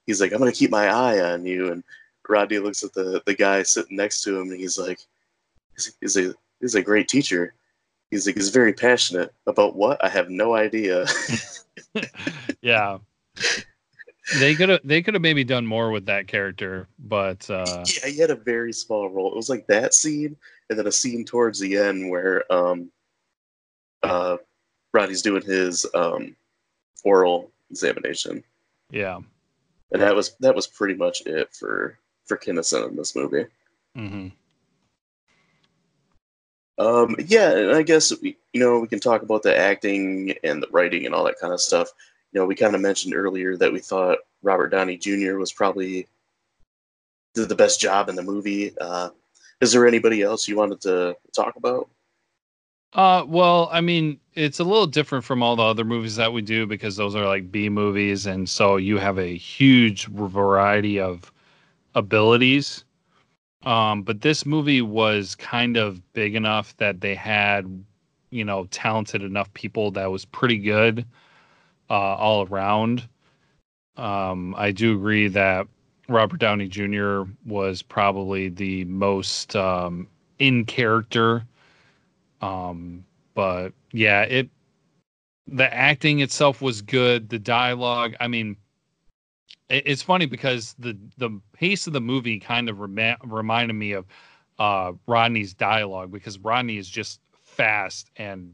he's 0.05 0.21
like, 0.21 0.31
"I'm 0.31 0.39
gonna 0.39 0.51
keep 0.51 0.71
my 0.71 0.87
eye 0.87 1.19
on 1.19 1.45
you." 1.45 1.71
And 1.71 1.83
Rodney 2.27 2.59
looks 2.59 2.83
at 2.83 2.93
the 2.93 3.21
the 3.25 3.33
guy 3.33 3.63
sitting 3.63 3.97
next 3.97 4.21
to 4.23 4.39
him, 4.39 4.51
and 4.51 4.59
he's 4.59 4.77
like, 4.77 4.99
"He's, 5.73 5.95
he's 6.01 6.17
a 6.17 6.33
he's 6.59 6.75
a 6.75 6.81
great 6.81 7.07
teacher." 7.07 7.53
He's 8.11 8.27
like, 8.27 8.35
he's 8.35 8.49
very 8.49 8.71
passionate 8.71 9.33
about 9.47 9.75
what 9.75 10.01
I 10.03 10.09
have 10.09 10.29
no 10.29 10.55
idea. 10.55 11.07
yeah 12.61 12.99
they 14.39 14.55
could 14.55 14.69
have 14.69 14.81
they 14.83 15.01
could 15.01 15.13
have 15.13 15.21
maybe 15.21 15.43
done 15.43 15.65
more 15.65 15.91
with 15.91 16.05
that 16.07 16.27
character, 16.27 16.87
but 16.99 17.47
uh, 17.49 17.83
yeah, 17.85 18.09
he 18.09 18.17
had 18.17 18.31
a 18.31 18.35
very 18.35 18.73
small 18.73 19.09
role. 19.09 19.31
It 19.31 19.35
was 19.35 19.49
like 19.49 19.67
that 19.67 19.93
scene, 19.93 20.35
and 20.69 20.79
then 20.79 20.87
a 20.87 20.91
scene 20.91 21.25
towards 21.25 21.59
the 21.59 21.77
end 21.77 22.09
where 22.09 22.51
um, 22.51 22.89
uh, 24.03 24.37
Rodney's 24.93 25.21
doing 25.21 25.43
his 25.43 25.85
um, 25.93 26.35
oral 27.03 27.51
examination. 27.69 28.43
Yeah, 28.89 29.19
and 29.91 30.01
that 30.01 30.15
was 30.15 30.35
that 30.39 30.55
was 30.55 30.67
pretty 30.67 30.95
much 30.95 31.21
it 31.27 31.53
for 31.53 31.99
for 32.25 32.37
Kinison 32.37 32.89
in 32.89 32.95
this 32.95 33.15
movie. 33.15 33.45
Mm-hmm. 33.95 34.27
Um, 36.77 37.15
yeah, 37.27 37.73
I 37.75 37.83
guess 37.83 38.11
we, 38.21 38.37
you 38.53 38.59
know 38.59 38.79
we 38.79 38.87
can 38.87 38.99
talk 38.99 39.21
about 39.21 39.43
the 39.43 39.55
acting 39.55 40.33
and 40.43 40.63
the 40.63 40.67
writing 40.71 41.05
and 41.05 41.13
all 41.13 41.25
that 41.25 41.39
kind 41.39 41.53
of 41.53 41.61
stuff 41.61 41.91
you 42.35 42.41
know, 42.41 42.45
we 42.45 42.55
kind 42.55 42.75
of 42.75 42.81
mentioned 42.81 43.15
earlier 43.15 43.55
that 43.55 43.71
we 43.71 43.79
thought 43.79 44.17
Robert 44.43 44.67
Downey 44.67 44.97
Jr. 44.97 45.37
was 45.37 45.53
probably 45.53 46.05
did 47.33 47.47
the 47.47 47.55
best 47.55 47.79
job 47.79 48.09
in 48.09 48.15
the 48.15 48.23
movie. 48.23 48.77
Uh, 48.77 49.11
is 49.61 49.71
there 49.71 49.87
anybody 49.87 50.21
else 50.21 50.45
you 50.45 50.57
wanted 50.57 50.81
to 50.81 51.15
talk 51.33 51.55
about? 51.55 51.89
Uh, 52.91 53.23
well, 53.25 53.69
I 53.71 53.79
mean, 53.79 54.19
it's 54.33 54.59
a 54.59 54.65
little 54.65 54.85
different 54.85 55.23
from 55.23 55.41
all 55.41 55.55
the 55.55 55.63
other 55.63 55.85
movies 55.85 56.17
that 56.17 56.33
we 56.33 56.41
do 56.41 56.67
because 56.67 56.97
those 56.97 57.15
are 57.15 57.25
like 57.25 57.51
B 57.51 57.69
movies, 57.69 58.25
and 58.25 58.49
so 58.49 58.75
you 58.75 58.97
have 58.97 59.17
a 59.17 59.37
huge 59.37 60.07
variety 60.07 60.99
of 60.99 61.31
abilities. 61.93 62.83
Um, 63.63 64.03
but 64.03 64.19
this 64.19 64.45
movie 64.45 64.81
was 64.81 65.35
kind 65.35 65.77
of 65.77 66.01
big 66.11 66.35
enough 66.35 66.75
that 66.77 66.99
they 66.99 67.15
had, 67.15 67.85
you 68.29 68.43
know, 68.43 68.65
talented 68.71 69.23
enough 69.23 69.53
people 69.53 69.89
that 69.91 70.11
was 70.11 70.25
pretty 70.25 70.57
good 70.57 71.05
uh, 71.89 71.93
all 71.93 72.47
around. 72.47 73.07
Um, 73.97 74.53
I 74.57 74.71
do 74.71 74.95
agree 74.95 75.27
that 75.29 75.67
Robert 76.09 76.39
Downey 76.39 76.67
Jr. 76.67 77.23
was 77.45 77.81
probably 77.81 78.49
the 78.49 78.85
most 78.85 79.55
um, 79.55 80.07
in 80.39 80.65
character. 80.65 81.43
Um, 82.41 83.05
but 83.33 83.73
yeah, 83.91 84.21
it 84.23 84.49
the 85.47 85.71
acting 85.73 86.19
itself 86.19 86.61
was 86.61 86.81
good. 86.81 87.29
The 87.29 87.39
dialogue, 87.39 88.15
I 88.19 88.27
mean, 88.27 88.57
it, 89.69 89.83
it's 89.85 90.01
funny 90.01 90.25
because 90.25 90.75
the 90.77 90.97
the 91.17 91.39
pace 91.53 91.87
of 91.87 91.93
the 91.93 92.01
movie 92.01 92.39
kind 92.39 92.69
of 92.69 92.79
rem- 92.79 93.17
reminded 93.23 93.73
me 93.73 93.93
of 93.93 94.05
uh, 94.59 94.93
Rodney's 95.07 95.53
dialogue 95.53 96.11
because 96.11 96.37
Rodney 96.39 96.77
is 96.77 96.89
just 96.89 97.19
fast 97.43 98.09
and 98.17 98.53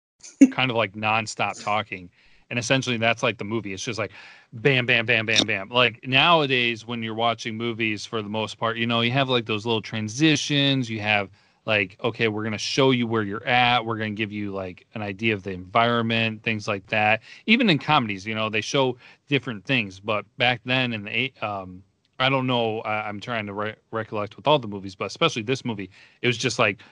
kind 0.50 0.70
of 0.70 0.76
like 0.76 0.92
nonstop 0.92 1.62
talking 1.62 2.10
and 2.50 2.58
essentially 2.58 2.96
that's 2.96 3.22
like 3.22 3.38
the 3.38 3.44
movie. 3.44 3.72
It's 3.72 3.82
just 3.82 3.98
like 3.98 4.10
bam 4.52 4.84
bam 4.84 5.06
bam 5.06 5.24
bam 5.24 5.46
bam. 5.46 5.68
Like 5.70 6.06
nowadays 6.06 6.86
when 6.86 7.02
you're 7.02 7.14
watching 7.14 7.56
movies 7.56 8.04
for 8.04 8.22
the 8.22 8.28
most 8.28 8.58
part 8.58 8.76
you 8.76 8.86
know 8.86 9.00
you 9.00 9.12
have 9.12 9.28
like 9.28 9.46
those 9.46 9.64
little 9.64 9.82
transitions. 9.82 10.90
You 10.90 11.00
have 11.00 11.30
like 11.64 11.96
okay 12.02 12.28
we're 12.28 12.42
going 12.42 12.52
to 12.52 12.58
show 12.58 12.90
you 12.90 13.06
where 13.06 13.22
you're 13.22 13.46
at. 13.46 13.86
We're 13.86 13.98
going 13.98 14.14
to 14.14 14.20
give 14.20 14.32
you 14.32 14.52
like 14.52 14.86
an 14.94 15.02
idea 15.02 15.34
of 15.34 15.44
the 15.44 15.52
environment 15.52 16.42
things 16.42 16.66
like 16.66 16.86
that. 16.88 17.22
Even 17.46 17.70
in 17.70 17.78
comedies 17.78 18.26
you 18.26 18.34
know 18.34 18.50
they 18.50 18.60
show 18.60 18.98
different 19.28 19.64
things. 19.64 20.00
But 20.00 20.26
back 20.36 20.60
then 20.64 20.92
in 20.92 21.04
the 21.04 21.32
um 21.40 21.82
i 22.18 22.28
don't 22.28 22.46
know 22.46 22.80
I, 22.80 23.08
am 23.08 23.18
trying 23.18 23.46
to 23.46 23.54
re- 23.54 23.76
recollect 23.90 24.36
with 24.36 24.46
all 24.46 24.58
the 24.58 24.68
movies 24.68 24.94
but 24.94 25.06
especially 25.06 25.40
this 25.40 25.64
movie 25.64 25.88
it 26.20 26.26
was 26.26 26.36
just 26.36 26.58
like 26.58 26.82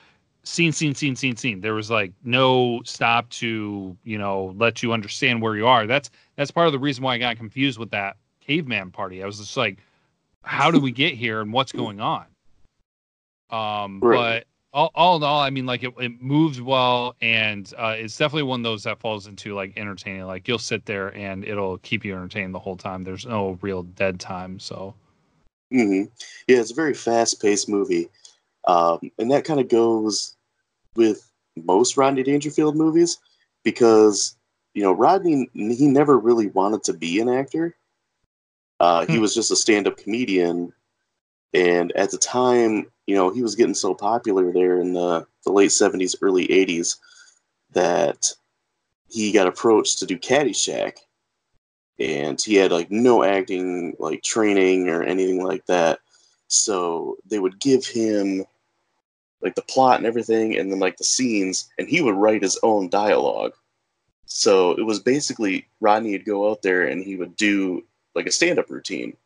scene, 0.44 0.72
scene, 0.72 0.94
scene, 0.94 1.16
scene, 1.16 1.36
scene. 1.36 1.60
There 1.60 1.74
was 1.74 1.90
like 1.90 2.12
no 2.24 2.80
stop 2.84 3.28
to, 3.30 3.96
you 4.04 4.18
know, 4.18 4.54
let 4.56 4.82
you 4.82 4.92
understand 4.92 5.42
where 5.42 5.56
you 5.56 5.66
are. 5.66 5.86
That's 5.86 6.10
that's 6.36 6.50
part 6.50 6.66
of 6.66 6.72
the 6.72 6.78
reason 6.78 7.04
why 7.04 7.14
I 7.14 7.18
got 7.18 7.36
confused 7.36 7.78
with 7.78 7.90
that 7.90 8.16
caveman 8.40 8.90
party. 8.90 9.22
I 9.22 9.26
was 9.26 9.38
just 9.38 9.56
like, 9.56 9.78
how 10.42 10.70
do 10.70 10.80
we 10.80 10.90
get 10.90 11.14
here 11.14 11.40
and 11.40 11.52
what's 11.52 11.72
going 11.72 12.00
on? 12.00 12.26
Um, 13.50 14.00
right. 14.02 14.44
but 14.44 14.46
all, 14.72 14.90
all 14.94 15.16
in 15.16 15.22
all, 15.22 15.40
I 15.40 15.50
mean, 15.50 15.66
like 15.66 15.82
it, 15.82 15.94
it 15.98 16.22
moves 16.22 16.60
well, 16.60 17.16
and 17.20 17.72
uh, 17.78 17.94
it's 17.96 18.16
definitely 18.16 18.44
one 18.44 18.60
of 18.60 18.64
those 18.64 18.84
that 18.84 19.00
falls 19.00 19.26
into 19.26 19.54
like 19.54 19.72
entertaining. 19.76 20.24
Like 20.24 20.46
you'll 20.46 20.58
sit 20.58 20.84
there 20.86 21.14
and 21.16 21.44
it'll 21.44 21.78
keep 21.78 22.04
you 22.04 22.14
entertained 22.14 22.54
the 22.54 22.58
whole 22.58 22.76
time. 22.76 23.04
There's 23.04 23.26
no 23.26 23.58
real 23.62 23.82
dead 23.82 24.20
time. 24.20 24.58
So, 24.58 24.94
Mm-hmm. 25.72 26.04
yeah, 26.46 26.60
it's 26.60 26.70
a 26.70 26.74
very 26.74 26.94
fast-paced 26.94 27.68
movie, 27.68 28.08
um, 28.68 29.00
and 29.18 29.32
that 29.32 29.44
kind 29.44 29.60
of 29.60 29.68
goes 29.68 30.36
with 30.96 31.30
most 31.56 31.96
Rodney 31.96 32.22
Dangerfield 32.22 32.76
movies 32.76 33.18
because 33.64 34.36
you 34.74 34.82
know 34.82 34.92
Rodney 34.92 35.50
he 35.54 35.88
never 35.88 36.18
really 36.18 36.48
wanted 36.48 36.84
to 36.84 36.94
be 36.94 37.20
an 37.20 37.28
actor. 37.28 37.76
Uh, 38.80 39.06
He 39.06 39.18
Hmm. 39.18 39.22
was 39.22 39.34
just 39.34 39.50
a 39.50 39.56
stand-up 39.56 39.96
comedian, 39.98 40.72
and 41.54 41.92
at 41.92 42.10
the 42.10 42.18
time, 42.18 42.90
you 43.06 43.16
know, 43.16 43.30
he 43.30 43.42
was 43.42 43.56
getting 43.56 43.74
so 43.74 43.94
popular 43.94 44.52
there 44.52 44.80
in 44.80 44.92
the, 44.92 45.26
the 45.44 45.52
late 45.52 45.72
'70s, 45.72 46.16
early 46.22 46.46
'80s 46.52 46.98
that 47.72 48.32
he 49.08 49.32
got 49.32 49.46
approached 49.48 49.98
to 50.00 50.06
do 50.06 50.18
Caddyshack, 50.18 50.98
and 51.98 52.40
he 52.40 52.54
had 52.56 52.72
like 52.72 52.90
no 52.90 53.24
acting 53.24 53.96
like 53.98 54.22
training 54.22 54.88
or 54.88 55.02
anything 55.02 55.42
like 55.44 55.66
that. 55.66 56.00
So 56.48 57.16
they 57.26 57.38
would 57.38 57.60
give 57.60 57.86
him 57.86 58.44
like 59.40 59.54
the 59.54 59.62
plot 59.62 59.98
and 59.98 60.06
everything, 60.06 60.56
and 60.56 60.70
then 60.70 60.78
like 60.78 60.96
the 60.96 61.04
scenes, 61.04 61.68
and 61.78 61.88
he 61.88 62.00
would 62.00 62.14
write 62.16 62.42
his 62.42 62.58
own 62.62 62.88
dialogue. 62.88 63.52
So 64.26 64.72
it 64.72 64.82
was 64.84 65.00
basically 65.00 65.66
Rodney 65.80 66.12
would 66.12 66.24
go 66.26 66.50
out 66.50 66.62
there 66.62 66.88
and 66.88 67.02
he 67.02 67.16
would 67.16 67.36
do 67.36 67.84
like 68.14 68.26
a 68.26 68.32
stand-up 68.32 68.68
routine, 68.70 69.16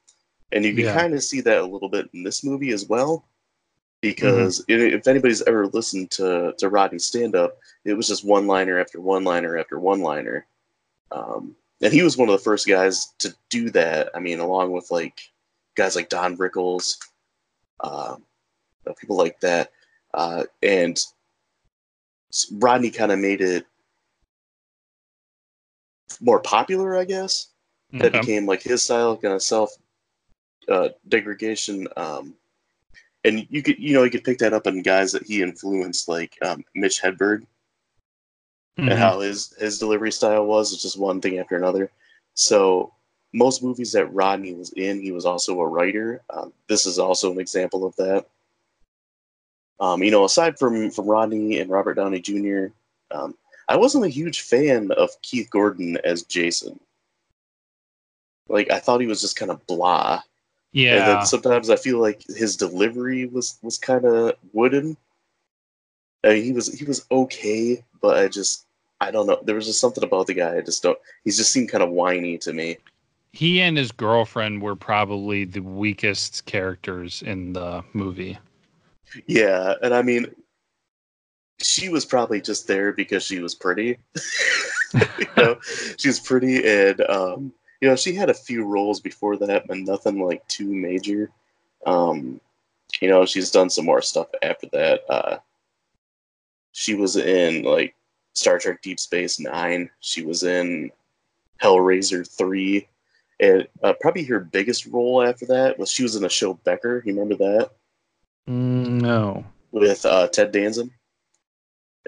and 0.53 0.65
you 0.65 0.75
can 0.75 0.85
Yeah. 0.85 0.95
kind 0.95 1.15
of 1.15 1.23
see 1.23 1.41
that 1.41 1.59
a 1.59 1.67
little 1.67 1.89
bit 1.89 2.09
in 2.13 2.23
this 2.23 2.45
movie 2.45 2.71
as 2.73 2.87
well. 2.87 3.25
Because 4.01 4.61
i- 4.69 4.73
if 4.73 5.07
anybody's 5.07 5.43
ever 5.43 5.67
listened 5.69 6.11
to 6.13 6.55
to 6.59 6.69
Rodney's 6.69 7.07
stand-up, 7.07 7.59
it 7.85 7.95
was 7.95 8.09
just 8.09 8.25
one-liner 8.25 8.79
after 8.79 9.01
one-liner 9.01 9.57
after 9.57 9.79
one-liner, 9.79 10.47
um, 11.11 11.57
and 11.81 11.93
he 11.93 12.03
was 12.03 12.17
one 12.17 12.29
of 12.29 12.33
the 12.33 12.43
first 12.45 12.67
guys 12.67 13.07
to 13.19 13.35
do 13.49 13.71
that. 13.71 14.11
I 14.15 14.19
mean, 14.21 14.41
along 14.41 14.73
with 14.73 14.91
like 14.91 15.21
guys 15.77 15.97
like 15.97 16.09
Don 16.09 16.37
Rickles, 16.37 16.99
um, 17.81 18.25
know, 18.85 18.95
people 18.95 19.17
like 19.17 19.39
that, 19.41 19.71
uh, 20.15 20.45
and 20.63 20.99
Rodney 22.53 22.91
kind 22.91 23.13
of 23.13 23.19
made 23.19 23.41
it 23.41 23.67
more 26.21 26.41
popular, 26.41 26.97
I 26.97 27.05
guess. 27.05 27.49
That 28.01 28.13
became 28.21 28.47
like 28.47 28.63
his 28.63 28.83
style, 28.83 29.17
kind 29.17 29.35
of 29.35 29.43
self 29.43 29.71
uh, 30.69 30.91
degradation. 31.09 31.87
Um, 31.97 32.35
and 33.25 33.47
you 33.51 33.63
could, 33.63 33.79
you 33.79 33.93
know, 33.95 34.03
you 34.03 34.11
could 34.11 34.25
pick 34.25 34.39
that 34.39 34.53
up 34.55 34.67
in 34.67 34.83
guys 34.83 35.13
that 35.13 35.25
he 35.25 35.43
influenced, 35.43 36.09
like 36.09 36.37
um, 36.43 36.65
Mitch 36.75 37.01
Hedberg 37.03 37.47
Mhm. 38.79 38.91
and 38.91 38.99
how 38.99 39.21
his 39.21 39.53
his 39.59 39.79
delivery 39.79 40.11
style 40.11 40.47
was. 40.47 40.73
It's 40.73 40.83
just 40.83 40.99
one 40.99 41.21
thing 41.21 41.39
after 41.39 41.57
another. 41.57 41.91
So 42.35 42.95
most 43.35 43.63
movies 43.63 43.93
that 43.93 44.13
Rodney 44.13 44.55
was 44.55 44.71
in, 44.73 45.01
he 45.01 45.13
was 45.13 45.27
also 45.27 45.61
a 45.61 45.67
writer. 45.67 46.23
Um, 46.31 46.53
this 46.69 46.87
is 46.87 46.99
also 46.99 47.31
an 47.33 47.39
example 47.41 47.85
of 47.85 47.95
that. 47.97 48.27
Um, 49.83 50.01
you 50.01 50.13
know, 50.13 50.25
aside 50.25 50.61
from 50.61 50.93
from 50.93 51.07
Rodney 51.07 51.59
and 51.59 51.69
Robert 51.69 51.95
Downey 51.95 52.21
Jr., 52.21 52.67
um, 53.11 53.35
I 53.69 53.77
wasn't 53.77 54.05
a 54.05 54.09
huge 54.09 54.43
fan 54.43 54.93
of 54.93 55.11
Keith 55.23 55.51
Gordon 55.51 55.99
as 56.05 56.23
Jason. 56.23 56.79
Like 58.49 58.71
I 58.71 58.79
thought 58.79 59.01
he 59.01 59.09
was 59.09 59.21
just 59.21 59.35
kind 59.35 59.51
of 59.51 59.67
blah, 59.67 60.15
and 60.15 60.23
yeah, 60.73 61.07
then 61.07 61.27
sometimes 61.27 61.69
I 61.69 61.75
feel 61.75 61.99
like 61.99 62.23
his 62.29 62.57
delivery 62.57 63.27
was 63.27 63.59
was 63.63 63.77
kind 63.77 64.05
of 64.05 64.37
wooden. 64.53 64.97
I 66.23 66.35
mean, 66.35 66.45
he 66.45 66.53
was 66.53 66.73
he 66.73 66.85
was 66.85 67.05
okay, 67.11 67.83
but 68.01 68.19
I 68.19 68.29
just 68.29 68.67
I 69.01 69.11
don't 69.11 69.27
know. 69.27 69.41
There 69.43 69.57
was 69.57 69.67
just 69.67 69.81
something 69.81 70.05
about 70.05 70.29
the 70.29 70.35
guy. 70.35 70.59
I 70.59 70.61
just 70.61 70.85
don't. 70.85 70.99
He 71.25 71.33
just 71.33 71.53
seemed 71.53 71.71
kind 71.71 71.83
of 71.83 71.91
whiny 71.91 72.39
to 72.39 72.53
me. 72.53 72.79
he 73.33 73.61
and 73.61 73.77
his 73.77 73.91
girlfriend 73.91 74.63
were 74.63 74.77
probably 74.77 75.45
the 75.45 75.61
weakest 75.61 76.47
characters 76.47 77.23
in 77.23 77.53
the 77.53 77.83
movie. 77.95 78.39
Yeah, 79.27 79.75
and 79.83 79.95
I 79.95 80.03
mean, 80.03 80.27
she 81.61 81.89
was 81.89 82.05
probably 82.05 82.41
just 82.41 82.67
there 82.67 82.93
because 82.93 83.23
she 83.23 83.41
was 83.41 83.55
pretty. 83.55 83.99
you 84.95 85.27
know, 85.37 85.59
she's 85.97 86.21
pretty, 86.21 86.67
and 86.67 87.01
um, 87.03 87.53
you 87.81 87.89
know, 87.89 87.97
she 87.97 88.15
had 88.15 88.31
a 88.31 88.35
few 88.35 88.65
roles 88.65 89.01
before 89.01 89.37
that, 89.39 89.67
but 89.67 89.79
nothing 89.79 90.21
like 90.21 90.47
too 90.49 90.73
major. 90.73 91.31
Um, 91.87 92.41
you 93.01 93.09
know, 93.09 93.25
she's 93.25 93.51
done 93.51 93.71
some 93.71 93.85
more 93.85 94.03
stuff 94.03 94.29
after 94.43 94.69
that. 94.73 95.03
Uh, 95.09 95.39
she 96.73 96.95
was 96.95 97.17
in 97.17 97.63
like 97.63 97.95
Star 98.35 98.59
Trek 98.59 98.83
Deep 98.83 99.01
Space 99.01 99.41
Nine. 99.41 99.91
She 100.01 100.25
was 100.25 100.43
in 100.43 100.91
Hellraiser 101.63 102.29
Three, 102.29 102.89
and 103.41 103.67
uh, 103.83 103.95
probably 104.01 104.25
her 104.25 104.41
biggest 104.41 104.87
role 104.87 105.23
after 105.23 105.47
that 105.47 105.79
was 105.79 105.91
she 105.91 106.03
was 106.03 106.17
in 106.17 106.23
the 106.23 106.29
show 106.29 106.55
Becker. 106.55 107.03
You 107.05 107.15
remember 107.15 107.37
that? 107.37 107.71
Mm, 108.49 109.01
no. 109.01 109.45
with 109.71 110.05
uh, 110.05 110.29
Ted 110.29 110.53
Danson. 110.53 110.91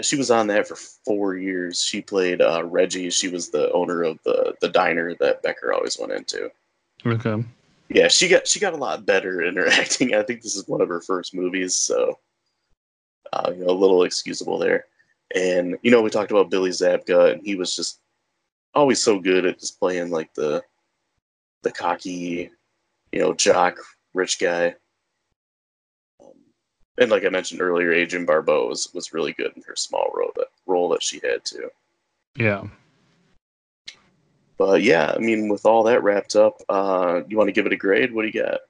She 0.02 0.16
was 0.16 0.30
on 0.30 0.48
that 0.48 0.66
for 0.66 0.74
four 0.74 1.36
years. 1.36 1.82
She 1.82 2.00
played 2.00 2.42
uh, 2.42 2.64
Reggie. 2.64 3.10
She 3.10 3.28
was 3.28 3.50
the 3.50 3.70
owner 3.72 4.02
of 4.02 4.18
the 4.24 4.54
the 4.60 4.68
diner 4.68 5.14
that 5.20 5.42
Becker 5.42 5.72
always 5.72 5.96
went 5.98 6.12
into. 6.12 6.50
Okay. 7.06 7.44
Yeah, 7.88 8.08
she 8.08 8.26
got 8.26 8.48
she 8.48 8.58
got 8.58 8.72
a 8.72 8.76
lot 8.76 9.06
better 9.06 9.42
in 9.46 9.56
her 9.56 9.68
acting. 9.68 10.14
I 10.14 10.22
think 10.22 10.42
this 10.42 10.56
is 10.56 10.66
one 10.66 10.80
of 10.80 10.88
her 10.88 11.00
first 11.00 11.34
movies, 11.34 11.76
so 11.76 12.18
uh, 13.32 13.52
you 13.54 13.64
know, 13.64 13.70
a 13.70 13.72
little 13.72 14.02
excusable 14.02 14.58
there. 14.58 14.86
And 15.34 15.76
you 15.82 15.90
know, 15.90 16.02
we 16.02 16.10
talked 16.10 16.30
about 16.30 16.50
Billy 16.50 16.70
Zabka, 16.70 17.32
and 17.32 17.42
he 17.44 17.54
was 17.54 17.76
just 17.76 18.00
always 18.74 19.00
so 19.00 19.18
good 19.20 19.46
at 19.46 19.60
just 19.60 19.78
playing 19.78 20.10
like 20.10 20.32
the 20.34 20.62
the 21.62 21.70
cocky, 21.70 22.50
you 23.12 23.18
know, 23.20 23.32
jock 23.32 23.76
rich 24.12 24.38
guy. 24.38 24.74
And 26.98 27.10
like 27.10 27.24
I 27.24 27.28
mentioned 27.28 27.60
earlier, 27.60 27.92
Adrienne 27.92 28.26
Barbeau 28.26 28.68
was, 28.68 28.92
was 28.94 29.12
really 29.12 29.32
good 29.32 29.52
in 29.56 29.62
her 29.66 29.76
small 29.76 30.10
role 30.14 30.30
that 30.36 30.48
role 30.66 30.88
that 30.90 31.02
she 31.02 31.20
had 31.22 31.44
too. 31.44 31.68
Yeah. 32.36 32.64
But 34.56 34.82
yeah, 34.82 35.12
I 35.14 35.18
mean, 35.18 35.48
with 35.48 35.66
all 35.66 35.82
that 35.84 36.02
wrapped 36.02 36.36
up, 36.36 36.62
uh, 36.68 37.22
you 37.28 37.36
want 37.36 37.48
to 37.48 37.52
give 37.52 37.66
it 37.66 37.72
a 37.72 37.76
grade? 37.76 38.14
What 38.14 38.22
do 38.22 38.28
you 38.28 38.44
got? 38.44 38.60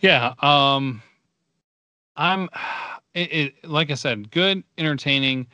Yeah. 0.00 0.34
Um, 0.40 1.02
I'm, 2.16 2.48
it, 3.14 3.32
it, 3.32 3.68
like 3.68 3.90
I 3.90 3.94
said, 3.94 4.30
good, 4.30 4.64
entertaining. 4.78 5.46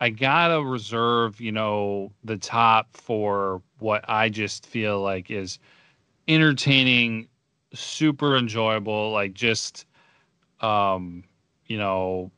I 0.00 0.10
gotta 0.10 0.62
reserve, 0.62 1.40
you 1.40 1.50
know, 1.50 2.12
the 2.22 2.36
top 2.36 2.96
for 2.96 3.62
what 3.80 4.04
I 4.08 4.28
just 4.28 4.66
feel 4.66 5.00
like 5.00 5.30
is 5.30 5.58
entertaining, 6.28 7.28
super 7.74 8.36
enjoyable, 8.36 9.10
like 9.10 9.34
just, 9.34 9.86
um, 10.60 11.24
you 11.66 11.78
know, 11.78 12.30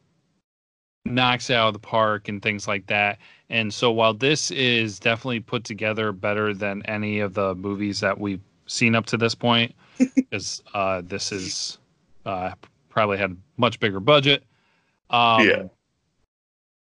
knocks 1.05 1.51
it 1.51 1.55
out 1.55 1.69
of 1.69 1.73
the 1.75 1.79
park 1.79 2.29
and 2.29 2.43
things 2.43 2.69
like 2.69 2.87
that. 2.87 3.19
And 3.49 3.73
so 3.73 3.91
while 3.91 4.15
this 4.15 4.51
is 4.51 4.99
definitely 4.99 5.41
put 5.41 5.65
together 5.65 6.13
better 6.13 6.55
than 6.55 6.85
any 6.87 7.21
of 7.21 7.35
the 7.35 7.55
movies 7.55 8.01
that 8.01 8.19
we've 8.19 8.43
seen 8.67 8.95
up 8.95 9.07
to 9.07 9.17
this 9.17 9.35
point, 9.35 9.75
because 10.15 10.63
uh, 10.75 11.03
this 11.05 11.33
is 11.33 11.79
uh, 12.25 12.53
probably 12.89 13.19
had 13.19 13.33
a 13.33 13.37
much 13.57 13.81
bigger 13.81 14.01
budget. 14.01 14.45
Um, 15.11 15.49
Yeah. 15.49 15.63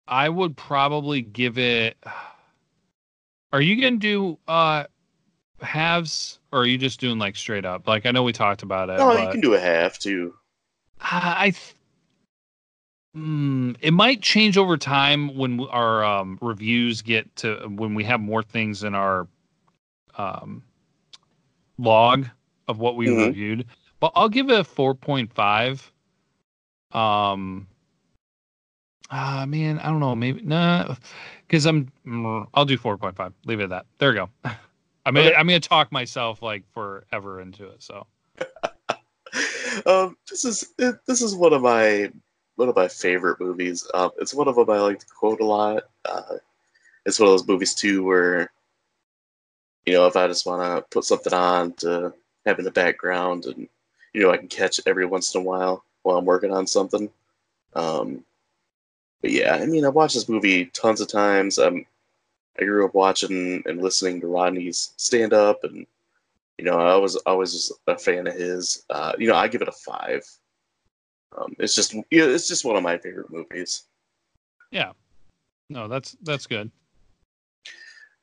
I 0.07 0.29
would 0.29 0.55
probably 0.55 1.21
give 1.21 1.57
it. 1.57 1.97
Are 3.51 3.61
you 3.61 3.81
gonna 3.81 3.97
do 3.97 4.37
uh 4.47 4.85
halves, 5.61 6.39
or 6.51 6.59
are 6.59 6.65
you 6.65 6.77
just 6.77 6.99
doing 6.99 7.17
like 7.17 7.35
straight 7.35 7.65
up? 7.65 7.87
Like 7.87 8.05
I 8.05 8.11
know 8.11 8.23
we 8.23 8.33
talked 8.33 8.61
about 8.61 8.89
it. 8.89 8.97
No, 8.97 9.07
but 9.07 9.23
you 9.23 9.31
can 9.31 9.41
do 9.41 9.53
a 9.55 9.59
half 9.59 9.97
too. 9.97 10.35
I. 10.99 11.51
th- 11.51 11.75
Mm, 13.15 13.77
it 13.79 13.91
might 13.93 14.21
change 14.21 14.57
over 14.57 14.75
time 14.75 15.37
when 15.37 15.61
our 15.67 16.03
um, 16.03 16.37
reviews 16.41 17.01
get 17.01 17.33
to 17.37 17.65
when 17.69 17.95
we 17.95 18.03
have 18.03 18.19
more 18.19 18.43
things 18.43 18.83
in 18.83 18.93
our 18.93 19.25
um, 20.17 20.63
log 21.77 22.25
of 22.67 22.79
what 22.79 22.97
we 22.97 23.07
Mhm. 23.07 23.27
reviewed. 23.29 23.65
But 24.01 24.11
I'll 24.15 24.27
give 24.27 24.49
it 24.49 24.59
a 24.59 24.65
four 24.65 24.93
point 24.95 25.31
five. 25.33 25.93
Um, 26.91 27.67
ah 29.09 29.45
man, 29.47 29.79
I 29.79 29.85
don't 29.85 30.01
know, 30.01 30.13
maybe 30.13 30.41
nah, 30.41 30.95
because 31.47 31.65
I'm 31.65 31.89
mm, 32.05 32.45
I'll 32.53 32.65
do 32.65 32.77
four 32.77 32.97
point 32.97 33.15
five. 33.15 33.31
Leave 33.45 33.61
it 33.61 33.63
at 33.63 33.69
that. 33.69 33.85
There 33.97 34.09
we 34.09 34.15
go. 34.17 34.29
I 35.05 35.11
mean, 35.11 35.27
Okay. 35.27 35.35
I'm 35.35 35.47
gonna 35.47 35.61
talk 35.61 35.89
myself 35.89 36.41
like 36.41 36.63
forever 36.73 37.39
into 37.39 37.65
it. 37.69 37.81
So 37.81 38.07
um, 39.85 40.17
this 40.29 40.45
is 40.45 40.73
it, 40.77 40.95
this 41.07 41.21
is 41.21 41.35
one 41.35 41.53
of 41.53 41.61
my 41.61 42.11
one 42.55 42.69
of 42.69 42.75
my 42.75 42.87
favorite 42.87 43.39
movies. 43.39 43.87
Um, 43.93 44.11
it's 44.17 44.33
one 44.33 44.47
of 44.47 44.55
them 44.55 44.69
I 44.69 44.79
like 44.79 44.99
to 44.99 45.05
quote 45.05 45.41
a 45.41 45.45
lot. 45.45 45.83
Uh, 46.05 46.37
it's 47.05 47.19
one 47.19 47.27
of 47.27 47.33
those 47.33 47.47
movies 47.47 47.73
too 47.73 48.03
where 48.03 48.51
you 49.85 49.93
know 49.93 50.07
if 50.07 50.15
I 50.15 50.27
just 50.27 50.45
want 50.45 50.61
to 50.61 50.85
put 50.89 51.05
something 51.05 51.33
on 51.33 51.73
to 51.73 52.13
have 52.45 52.59
in 52.59 52.65
the 52.65 52.71
background 52.71 53.45
and 53.45 53.67
you 54.13 54.21
know 54.21 54.31
I 54.31 54.37
can 54.37 54.47
catch 54.47 54.79
it 54.79 54.87
every 54.87 55.05
once 55.05 55.33
in 55.35 55.41
a 55.41 55.43
while 55.43 55.83
while 56.03 56.17
I'm 56.17 56.25
working 56.25 56.51
on 56.51 56.67
something. 56.67 57.09
Um, 57.73 58.23
but 59.21 59.31
yeah, 59.31 59.55
I 59.55 59.65
mean, 59.65 59.85
I've 59.85 59.95
watched 59.95 60.13
this 60.13 60.29
movie 60.29 60.65
tons 60.67 61.01
of 61.01 61.07
times. 61.07 61.57
Um, 61.57 61.85
I 62.59 62.63
grew 62.63 62.85
up 62.85 62.93
watching 62.93 63.63
and 63.65 63.81
listening 63.81 64.21
to 64.21 64.27
Rodney's 64.27 64.93
stand 64.97 65.33
up, 65.33 65.63
and 65.63 65.85
you 66.57 66.65
know, 66.65 66.79
I 66.79 66.95
was 66.95 67.15
always 67.17 67.71
a 67.87 67.97
fan 67.97 68.27
of 68.27 68.33
his. 68.33 68.85
Uh, 68.89 69.13
you 69.17 69.27
know, 69.27 69.35
I 69.35 69.47
give 69.47 69.61
it 69.61 69.67
a 69.67 69.73
five. 69.73 70.23
Um, 71.37 71.53
it's 71.59 71.75
just, 71.75 71.93
you 71.93 72.05
know, 72.13 72.29
it's 72.29 72.47
just 72.47 72.65
one 72.65 72.77
of 72.77 72.83
my 72.83 72.97
favorite 72.97 73.29
movies. 73.29 73.83
Yeah, 74.71 74.91
no, 75.69 75.87
that's 75.87 76.15
that's 76.23 76.47
good. 76.47 76.71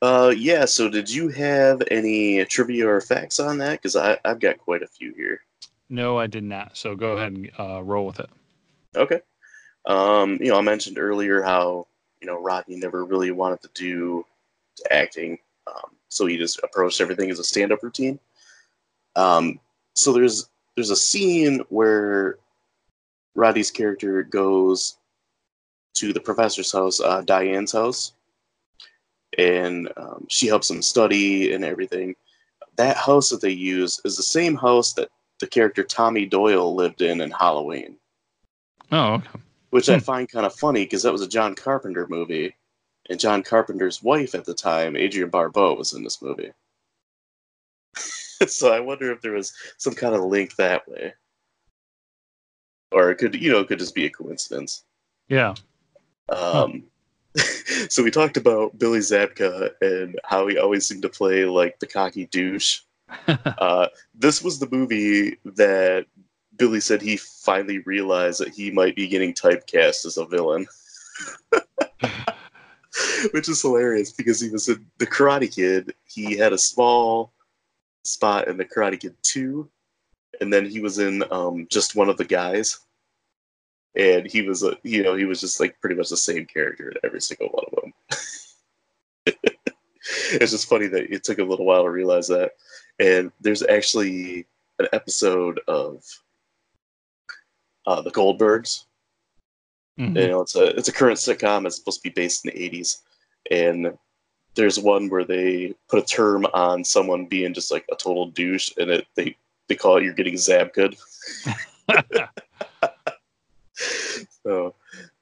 Uh, 0.01 0.33
yeah. 0.35 0.65
So, 0.65 0.89
did 0.89 1.09
you 1.09 1.29
have 1.29 1.81
any 1.89 2.43
trivia 2.45 2.87
or 2.87 3.01
facts 3.01 3.39
on 3.39 3.57
that? 3.59 3.81
Because 3.81 3.95
I 3.95 4.17
I've 4.25 4.39
got 4.39 4.57
quite 4.57 4.83
a 4.83 4.87
few 4.87 5.13
here. 5.13 5.41
No, 5.89 6.17
I 6.17 6.27
did 6.27 6.43
not. 6.43 6.75
So 6.75 6.95
go 6.95 7.17
ahead 7.17 7.33
and 7.33 7.51
uh, 7.59 7.83
roll 7.83 8.07
with 8.07 8.19
it. 8.19 8.29
Okay. 8.95 9.21
Um, 9.85 10.37
you 10.41 10.47
know, 10.47 10.57
I 10.57 10.61
mentioned 10.61 10.97
earlier 10.97 11.41
how 11.41 11.87
you 12.19 12.27
know 12.27 12.41
Rodney 12.41 12.77
never 12.77 13.05
really 13.05 13.31
wanted 13.31 13.61
to 13.61 13.69
do 13.73 14.25
acting, 14.89 15.37
um, 15.67 15.91
so 16.13 16.25
he 16.25 16.37
just 16.37 16.59
approached 16.63 17.01
everything 17.01 17.31
as 17.31 17.39
a 17.39 17.43
stand-up 17.43 17.83
routine. 17.83 18.19
Um, 19.15 19.59
so 19.95 20.13
there's 20.13 20.49
there's 20.75 20.89
a 20.89 20.95
scene 20.95 21.61
where 21.69 22.37
Roddy's 23.35 23.71
character 23.71 24.23
goes 24.23 24.97
to 25.95 26.13
the 26.13 26.19
professor's 26.19 26.71
house, 26.71 26.99
uh, 26.99 27.21
Diane's 27.21 27.71
house, 27.71 28.13
and 29.37 29.91
um, 29.97 30.25
she 30.29 30.47
helps 30.47 30.69
him 30.69 30.81
study 30.81 31.53
and 31.53 31.63
everything. 31.63 32.15
That 32.75 32.97
house 32.97 33.29
that 33.29 33.41
they 33.41 33.51
use 33.51 34.01
is 34.03 34.17
the 34.17 34.23
same 34.23 34.55
house 34.55 34.93
that 34.93 35.09
the 35.39 35.47
character 35.47 35.83
Tommy 35.83 36.25
Doyle 36.25 36.73
lived 36.73 37.01
in 37.01 37.21
in 37.21 37.29
Halloween. 37.31 37.97
Oh, 38.91 39.13
okay. 39.15 39.39
Which 39.69 39.89
I 39.89 39.97
Hmm. 39.97 40.03
find 40.03 40.29
kind 40.31 40.45
of 40.45 40.55
funny 40.55 40.83
because 40.85 41.03
that 41.03 41.11
was 41.11 41.21
a 41.21 41.27
John 41.27 41.53
Carpenter 41.55 42.07
movie, 42.07 42.55
and 43.09 43.19
John 43.19 43.43
Carpenter's 43.43 44.01
wife 44.01 44.35
at 44.35 44.45
the 44.45 44.53
time, 44.53 44.95
Adrienne 44.95 45.29
Barbeau, 45.29 45.75
was 45.75 45.93
in 45.93 46.03
this 46.03 46.21
movie. 46.21 46.51
so 48.47 48.73
I 48.73 48.79
wonder 48.79 49.11
if 49.11 49.21
there 49.21 49.33
was 49.33 49.53
some 49.77 49.93
kind 49.93 50.15
of 50.15 50.21
link 50.21 50.55
that 50.55 50.87
way, 50.87 51.13
or 52.91 53.11
it 53.11 53.17
could, 53.17 53.35
you 53.35 53.51
know, 53.51 53.59
it 53.59 53.67
could 53.67 53.79
just 53.79 53.95
be 53.95 54.05
a 54.05 54.09
coincidence. 54.09 54.83
Yeah. 55.27 55.55
Um, 56.29 56.83
so 57.89 58.03
we 58.03 58.11
talked 58.11 58.37
about 58.37 58.77
Billy 58.77 58.99
Zabka 58.99 59.71
and 59.81 60.19
how 60.23 60.47
he 60.47 60.57
always 60.57 60.87
seemed 60.87 61.01
to 61.01 61.09
play 61.09 61.45
like 61.45 61.79
the 61.79 61.87
cocky 61.87 62.27
douche. 62.27 62.81
Uh, 63.27 63.87
this 64.15 64.41
was 64.41 64.57
the 64.57 64.69
movie 64.71 65.37
that 65.45 66.07
Billy 66.57 66.79
said 66.79 67.01
he 67.01 67.17
finally 67.17 67.79
realized 67.79 68.39
that 68.39 68.49
he 68.49 68.71
might 68.71 68.95
be 68.95 69.07
getting 69.07 69.33
typecast 69.33 70.05
as 70.05 70.17
a 70.17 70.25
villain, 70.25 70.65
which 73.31 73.49
is 73.49 73.61
hilarious 73.61 74.11
because 74.11 74.39
he 74.39 74.49
was 74.49 74.67
in 74.69 74.85
The 74.97 75.07
Karate 75.07 75.53
Kid. 75.53 75.93
He 76.05 76.37
had 76.37 76.53
a 76.53 76.57
small 76.57 77.31
spot 78.03 78.47
in 78.47 78.57
The 78.57 78.65
Karate 78.65 78.99
Kid 78.99 79.15
2, 79.23 79.69
and 80.41 80.51
then 80.51 80.65
he 80.65 80.79
was 80.79 80.99
in 80.99 81.23
um, 81.31 81.67
just 81.69 81.95
one 81.95 82.09
of 82.09 82.17
the 82.17 82.25
guys. 82.25 82.79
And 83.95 84.25
he 84.25 84.41
was, 84.41 84.63
a, 84.63 84.75
you 84.83 85.03
know, 85.03 85.15
he 85.15 85.25
was 85.25 85.39
just 85.39 85.59
like 85.59 85.79
pretty 85.79 85.95
much 85.95 86.09
the 86.09 86.17
same 86.17 86.45
character 86.47 86.89
in 86.89 86.97
every 87.03 87.21
single 87.21 87.49
one 87.49 87.65
of 87.67 87.81
them. 87.81 87.93
it's 90.05 90.51
just 90.51 90.67
funny 90.67 90.87
that 90.87 91.13
it 91.13 91.23
took 91.23 91.37
a 91.37 91.43
little 91.43 91.65
while 91.65 91.83
to 91.83 91.89
realize 91.91 92.27
that. 92.27 92.53
And 92.99 93.31
there's 93.39 93.61
actually 93.61 94.47
an 94.79 94.87
episode 94.93 95.59
of 95.67 96.03
uh, 97.85 98.01
the 98.01 98.11
Goldbergs. 98.11 98.85
Mhm. 99.99 100.19
You 100.19 100.27
know, 100.27 100.41
it's 100.41 100.55
a 100.55 100.75
it's 100.75 100.87
a 100.87 100.93
current 100.93 101.17
sitcom. 101.17 101.65
It's 101.65 101.75
supposed 101.75 102.01
to 102.01 102.09
be 102.09 102.13
based 102.13 102.45
in 102.45 102.51
the 102.51 102.59
'80s, 102.59 103.01
and 103.51 103.97
there's 104.55 104.79
one 104.79 105.09
where 105.09 105.23
they 105.23 105.73
put 105.89 106.03
a 106.03 106.05
term 106.05 106.45
on 106.53 106.83
someone 106.83 107.25
being 107.25 107.53
just 107.53 107.71
like 107.71 107.85
a 107.91 107.95
total 107.95 108.27
douche, 108.27 108.71
and 108.77 108.89
it 108.89 109.07
they 109.15 109.35
they 109.67 109.75
call 109.75 109.97
it 109.97 110.03
"you're 110.03 110.13
getting 110.13 110.35
zabgood." 110.35 110.97
so, 114.43 114.75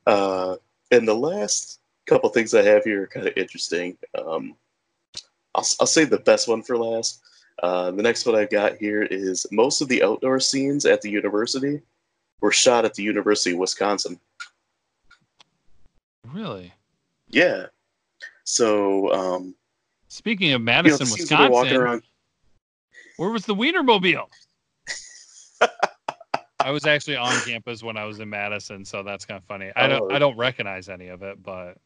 uh, 0.06 0.56
and 0.92 1.08
the 1.08 1.16
last 1.16 1.80
couple 2.06 2.30
things 2.30 2.54
I 2.54 2.64
have 2.64 2.84
here 2.84 3.04
are 3.04 3.08
kind 3.08 3.28
of 3.28 3.34
interesting. 3.38 3.98
Um, 4.18 4.56
I'll 5.56 5.66
I'll 5.80 5.88
save 5.88 6.10
the 6.10 6.20
best 6.20 6.48
one 6.48 6.62
for 6.62 6.78
last. 6.78 7.22
Uh, 7.62 7.92
the 7.92 8.02
next 8.02 8.26
one 8.26 8.36
I've 8.36 8.50
got 8.50 8.78
here 8.78 9.04
is 9.04 9.46
most 9.52 9.82
of 9.82 9.88
the 9.88 10.04
outdoor 10.04 10.40
scenes 10.40 10.86
at 10.86 11.02
the 11.02 11.10
university 11.10 11.82
were 12.42 12.52
shot 12.52 12.86
at 12.86 12.96
the 12.96 13.04
University 13.04 13.52
of 13.52 13.60
Wisconsin. 13.60 14.20
really? 16.34 16.74
Yeah. 17.30 17.68
So, 18.44 19.12
um, 19.14 19.56
Speaking 20.08 20.48
of 20.48 20.60
you 20.62 20.66
know, 20.66 20.84
Madison, 20.84 21.08
where 21.08 21.50
walking 21.50 21.72
Wisconsin, 21.72 21.78
around. 21.78 22.04
where 23.18 23.30
was 23.30 23.46
the 23.46 23.56
Wienermobile? 23.56 24.28
I 26.60 26.72
was 26.72 26.86
actually 26.86 27.16
on 27.16 27.34
campus 27.42 27.82
when 27.82 27.98
I 27.98 28.06
was 28.06 28.20
in 28.20 28.30
Madison, 28.30 28.86
so 28.86 29.04
that's 29.04 29.26
kind 29.26 29.38
of 29.38 29.44
funny. 29.46 29.72
I 29.76 29.88
don't 29.88 30.12
Oh. 30.12 30.16
I 30.16 30.20
don't 30.20 30.38
recognize 30.38 30.89
any 30.89 31.08
of 31.08 31.24
it, 31.24 31.42
but 31.42 31.78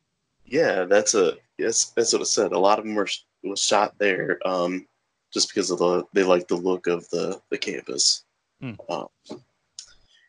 Yeah, 0.46 0.84
that's 0.84 1.14
a 1.14 1.38
yes. 1.58 1.94
That's 1.96 2.14
what 2.14 2.22
I 2.22 2.26
said. 2.26 2.52
A 2.52 2.60
lot 2.60 2.80
of 2.80 2.86
them 2.86 2.96
were 2.96 3.08
was 3.44 3.62
shot 3.62 3.98
there, 4.00 4.40
um, 4.46 4.88
just 5.34 5.50
because 5.50 5.72
of 5.72 5.80
the 5.80 6.04
they 6.14 6.24
like 6.24 6.48
the 6.48 6.56
look 6.56 6.88
of 6.88 7.08
the 7.10 7.42
the 7.52 7.58
campus. 7.58 8.24
Hmm. 8.60 8.74
Um, 8.90 9.08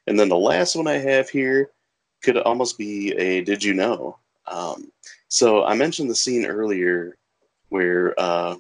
and 0.07 0.19
then 0.19 0.29
the 0.29 0.37
last 0.37 0.77
one 0.77 0.87
I 0.87 0.99
have 0.99 1.29
here 1.29 1.71
could 2.23 2.37
almost 2.39 2.79
be 2.79 3.13
a 3.13 3.41
did 3.43 3.63
you 3.65 3.75
know? 3.75 4.19
Um, 4.47 4.93
so 5.29 5.65
I 5.65 5.75
mentioned 5.75 6.11
the 6.11 6.15
scene 6.15 6.47
earlier 6.47 7.17
where 7.69 8.15
uh, 8.19 8.57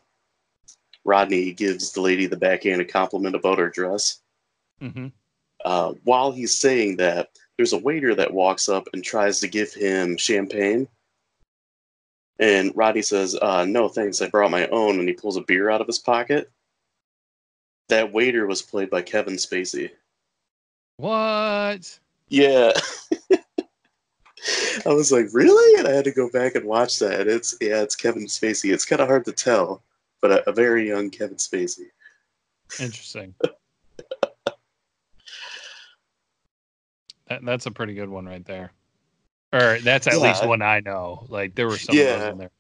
Rodney 1.05 1.53
gives 1.53 1.93
the 1.93 2.01
lady 2.01 2.27
the 2.27 2.37
backhanded 2.37 2.91
compliment 2.93 3.35
about 3.37 3.59
her 3.59 3.71
dress. 3.71 4.21
mhm. 4.83 5.12
uh, 5.64 5.95
while 6.05 6.33
he's 6.33 6.55
saying 6.59 6.97
that, 6.97 7.31
there's 7.57 7.73
a 7.73 7.79
waiter 7.79 8.14
that 8.14 8.33
walks 8.35 8.69
up 8.69 8.87
and 8.93 9.03
tries 9.03 9.41
to 9.41 9.49
give 9.49 9.73
him 9.73 10.17
champagne. 10.17 10.87
And 12.39 12.73
Rodney 12.77 13.01
says, 13.03 13.35
uh, 13.41 13.64
No, 13.64 13.89
thanks, 13.89 14.21
I 14.21 14.29
brought 14.29 14.51
my 14.51 14.67
own. 14.69 14.99
And 14.99 15.09
he 15.09 15.14
pulls 15.14 15.39
a 15.39 15.43
beer 15.43 15.71
out 15.71 15.81
of 15.81 15.87
his 15.87 15.99
pocket. 15.99 16.51
That 17.89 18.12
waiter 18.12 18.47
was 18.47 18.61
played 18.61 18.91
by 18.91 19.01
Kevin 19.03 19.35
Spacey. 19.37 19.91
what? 20.99 21.99
Yeah. 22.29 22.73
I 24.85 24.91
was 24.91 25.11
like, 25.12 25.29
Really? 25.33 25.79
And 25.79 25.89
I 25.89 25.93
had 25.93 26.05
to 26.05 26.12
go 26.12 26.29
back 26.31 26.55
and 26.55 26.64
watch 26.66 26.99
that. 26.99 27.20
And 27.20 27.31
it's, 27.31 27.55
yeah, 27.61 27.83
it's 27.83 27.97
Kevin 27.97 28.27
Spacey. 28.27 28.72
It's 28.72 28.85
kind 28.85 29.01
of 29.01 29.09
hard 29.09 29.24
to 29.27 29.33
tell, 29.33 29.83
but 30.20 30.31
a, 30.31 30.49
a 30.49 30.53
very 30.53 30.87
young 30.89 31.11
Kevin 31.11 31.37
Spacey. 31.37 31.87
Interesting. 32.81 33.35
that, 37.29 37.45
that's 37.45 37.66
a 37.66 37.70
pretty 37.70 37.95
good 37.95 38.09
one 38.09 38.27
right 38.27 38.45
there. 38.45 38.72
Or 39.53 39.79
that's 39.83 40.07
at 40.07 40.14
Yeah. 40.14 40.18
least 40.20 40.47
one 40.47 40.62
I 40.62 40.81
know. 40.81 41.24
Like 41.29 41.55
there 41.55 41.68
were 41.68 41.77
some 41.79 41.95
of 41.95 41.99
Yeah. 42.03 42.18
those 42.18 42.33
in 42.33 42.39
there. 42.39 42.51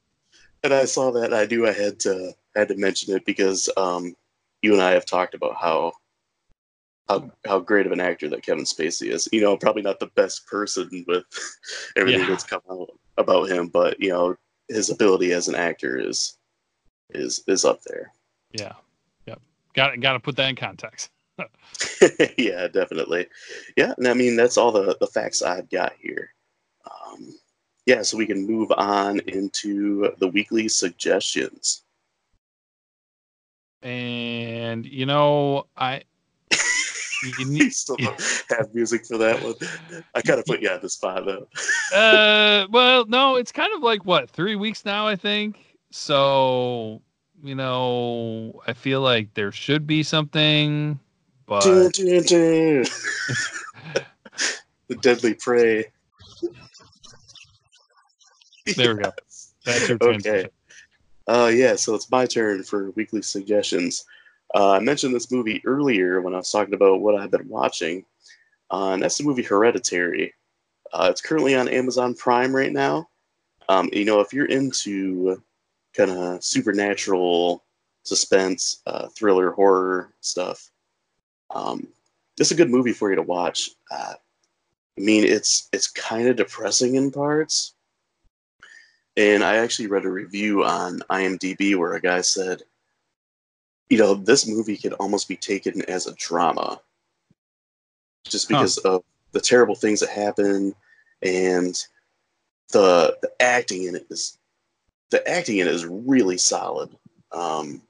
and 0.64 0.72
I 0.74 0.84
saw 0.84 1.10
that. 1.12 1.34
I 1.34 1.44
knew 1.46 1.66
I 1.66 1.72
had 1.72 1.98
to 2.00 2.32
had 2.54 2.68
to 2.68 2.76
mention 2.76 3.14
it 3.14 3.24
because 3.26 3.68
um, 3.76 4.16
you 4.62 4.72
and 4.72 4.82
I 4.82 4.92
have 4.92 5.04
talked 5.04 5.34
about 5.34 5.56
how 5.56 5.92
how 7.08 7.30
how 7.46 7.60
great 7.60 7.86
of 7.86 7.92
an 7.92 8.00
actor 8.00 8.28
that 8.28 8.42
Kevin 8.42 8.64
Spacey 8.64 9.10
is. 9.10 9.28
You 9.32 9.40
know, 9.40 9.56
probably 9.56 9.82
not 9.82 10.00
the 10.00 10.10
best 10.16 10.46
person 10.46 11.04
with 11.06 11.24
everything 11.96 12.22
Yeah. 12.22 12.28
that's 12.28 12.44
come 12.44 12.62
out 12.70 12.90
about 13.18 13.48
him, 13.48 13.68
but 13.68 14.00
you 14.00 14.10
know, 14.10 14.36
his 14.68 14.90
ability 14.90 15.32
as 15.32 15.48
an 15.48 15.54
actor 15.54 15.96
is 15.98 16.36
is 17.10 17.42
is 17.46 17.64
up 17.64 17.80
there. 17.84 18.12
Yeah. 18.52 18.72
Yep. 19.26 19.40
Got 19.74 20.00
got 20.00 20.12
to 20.14 20.20
put 20.20 20.36
that 20.36 20.48
in 20.50 20.56
context. 20.56 21.10
yeah, 22.38 22.66
definitely. 22.68 23.26
Yeah, 23.76 23.92
and 23.98 24.08
I 24.08 24.14
mean 24.14 24.36
that's 24.36 24.56
all 24.56 24.72
the 24.72 24.96
the 25.00 25.06
facts 25.06 25.42
I've 25.42 25.70
got 25.70 25.92
here. 26.00 26.32
Um, 26.90 27.34
yeah, 27.84 28.02
so 28.02 28.16
we 28.16 28.26
can 28.26 28.46
move 28.46 28.72
on 28.76 29.20
into 29.20 30.12
the 30.18 30.28
weekly 30.28 30.68
suggestions. 30.68 31.84
And 33.82 34.84
you 34.86 35.06
know, 35.06 35.66
I 35.76 36.02
you 37.22 37.44
need, 37.50 37.72
still 37.72 37.96
don't 37.96 38.20
have 38.50 38.74
music 38.74 39.06
for 39.06 39.18
that 39.18 39.42
one. 39.42 39.54
I 40.14 40.22
kind 40.22 40.38
of 40.38 40.46
put 40.46 40.60
you 40.60 40.70
on 40.70 40.80
the 40.82 40.88
spot 40.88 41.24
though. 41.26 41.48
uh 41.96 42.66
well 42.70 43.06
no 43.06 43.36
it's 43.36 43.52
kind 43.52 43.72
of 43.74 43.82
like 43.82 44.04
what 44.04 44.28
three 44.28 44.56
weeks 44.56 44.84
now 44.84 45.06
i 45.06 45.14
think 45.14 45.76
so 45.92 47.00
you 47.44 47.54
know 47.54 48.60
i 48.66 48.72
feel 48.72 49.00
like 49.00 49.32
there 49.34 49.52
should 49.52 49.86
be 49.86 50.02
something 50.02 50.98
but 51.46 51.92
the 54.88 54.96
deadly 55.00 55.34
prey. 55.34 55.84
There 58.76 58.96
we 58.96 59.02
go. 59.02 59.12
that's 59.64 59.88
your 59.88 59.98
Okay. 60.00 60.20
transition. 60.20 60.50
Uh, 61.28 61.50
yeah, 61.52 61.76
so 61.76 61.94
it's 61.94 62.10
my 62.10 62.26
turn 62.26 62.62
for 62.62 62.90
weekly 62.92 63.22
suggestions. 63.22 64.04
Uh, 64.54 64.72
I 64.72 64.78
mentioned 64.78 65.14
this 65.14 65.32
movie 65.32 65.62
earlier 65.64 66.20
when 66.20 66.34
I 66.34 66.38
was 66.38 66.50
talking 66.50 66.74
about 66.74 67.00
what 67.00 67.14
I've 67.14 67.30
been 67.30 67.48
watching, 67.48 68.04
uh, 68.70 68.90
and 68.90 69.02
that's 69.02 69.18
the 69.18 69.24
movie 69.24 69.42
Hereditary. 69.42 70.34
Uh, 70.92 71.08
it's 71.10 71.20
currently 71.20 71.54
on 71.54 71.68
Amazon 71.68 72.14
Prime 72.14 72.54
right 72.54 72.72
now. 72.72 73.08
Um, 73.68 73.90
you 73.92 74.04
know, 74.04 74.20
if 74.20 74.32
you're 74.32 74.46
into 74.46 75.42
kind 75.94 76.10
of 76.10 76.44
supernatural 76.44 77.64
suspense, 78.04 78.82
uh, 78.86 79.08
thriller, 79.08 79.50
horror 79.50 80.12
stuff, 80.20 80.70
um, 81.50 81.88
this 82.36 82.48
is 82.48 82.52
a 82.52 82.56
good 82.56 82.70
movie 82.70 82.92
for 82.92 83.10
you 83.10 83.16
to 83.16 83.22
watch. 83.22 83.70
Uh, 83.90 84.14
I 84.98 85.00
mean, 85.00 85.24
it's 85.24 85.68
it's 85.72 85.88
kind 85.88 86.28
of 86.28 86.36
depressing 86.36 86.94
in 86.94 87.10
parts, 87.10 87.74
and 89.16 89.42
I 89.42 89.56
actually 89.56 89.88
read 89.88 90.04
a 90.04 90.10
review 90.10 90.64
on 90.64 91.00
IMDb 91.10 91.76
where 91.76 91.94
a 91.94 92.00
guy 92.00 92.20
said, 92.20 92.62
you 93.88 93.98
know, 93.98 94.14
this 94.14 94.46
movie 94.46 94.76
could 94.76 94.94
almost 94.94 95.28
be 95.28 95.36
taken 95.36 95.82
as 95.82 96.06
a 96.06 96.14
drama, 96.14 96.80
just 98.24 98.48
because 98.48 98.78
huh. 98.82 98.96
of 98.96 99.04
the 99.32 99.40
terrible 99.40 99.74
things 99.74 100.00
that 100.00 100.08
happen 100.08 100.74
and 101.22 101.86
the 102.72 103.16
the 103.22 103.30
acting 103.40 103.84
in 103.84 103.94
it 103.94 104.06
is 104.10 104.38
the 105.10 105.26
acting 105.28 105.58
in 105.58 105.68
it 105.68 105.74
is 105.74 105.86
really 105.86 106.36
solid. 106.36 106.90
Um, 107.32 107.82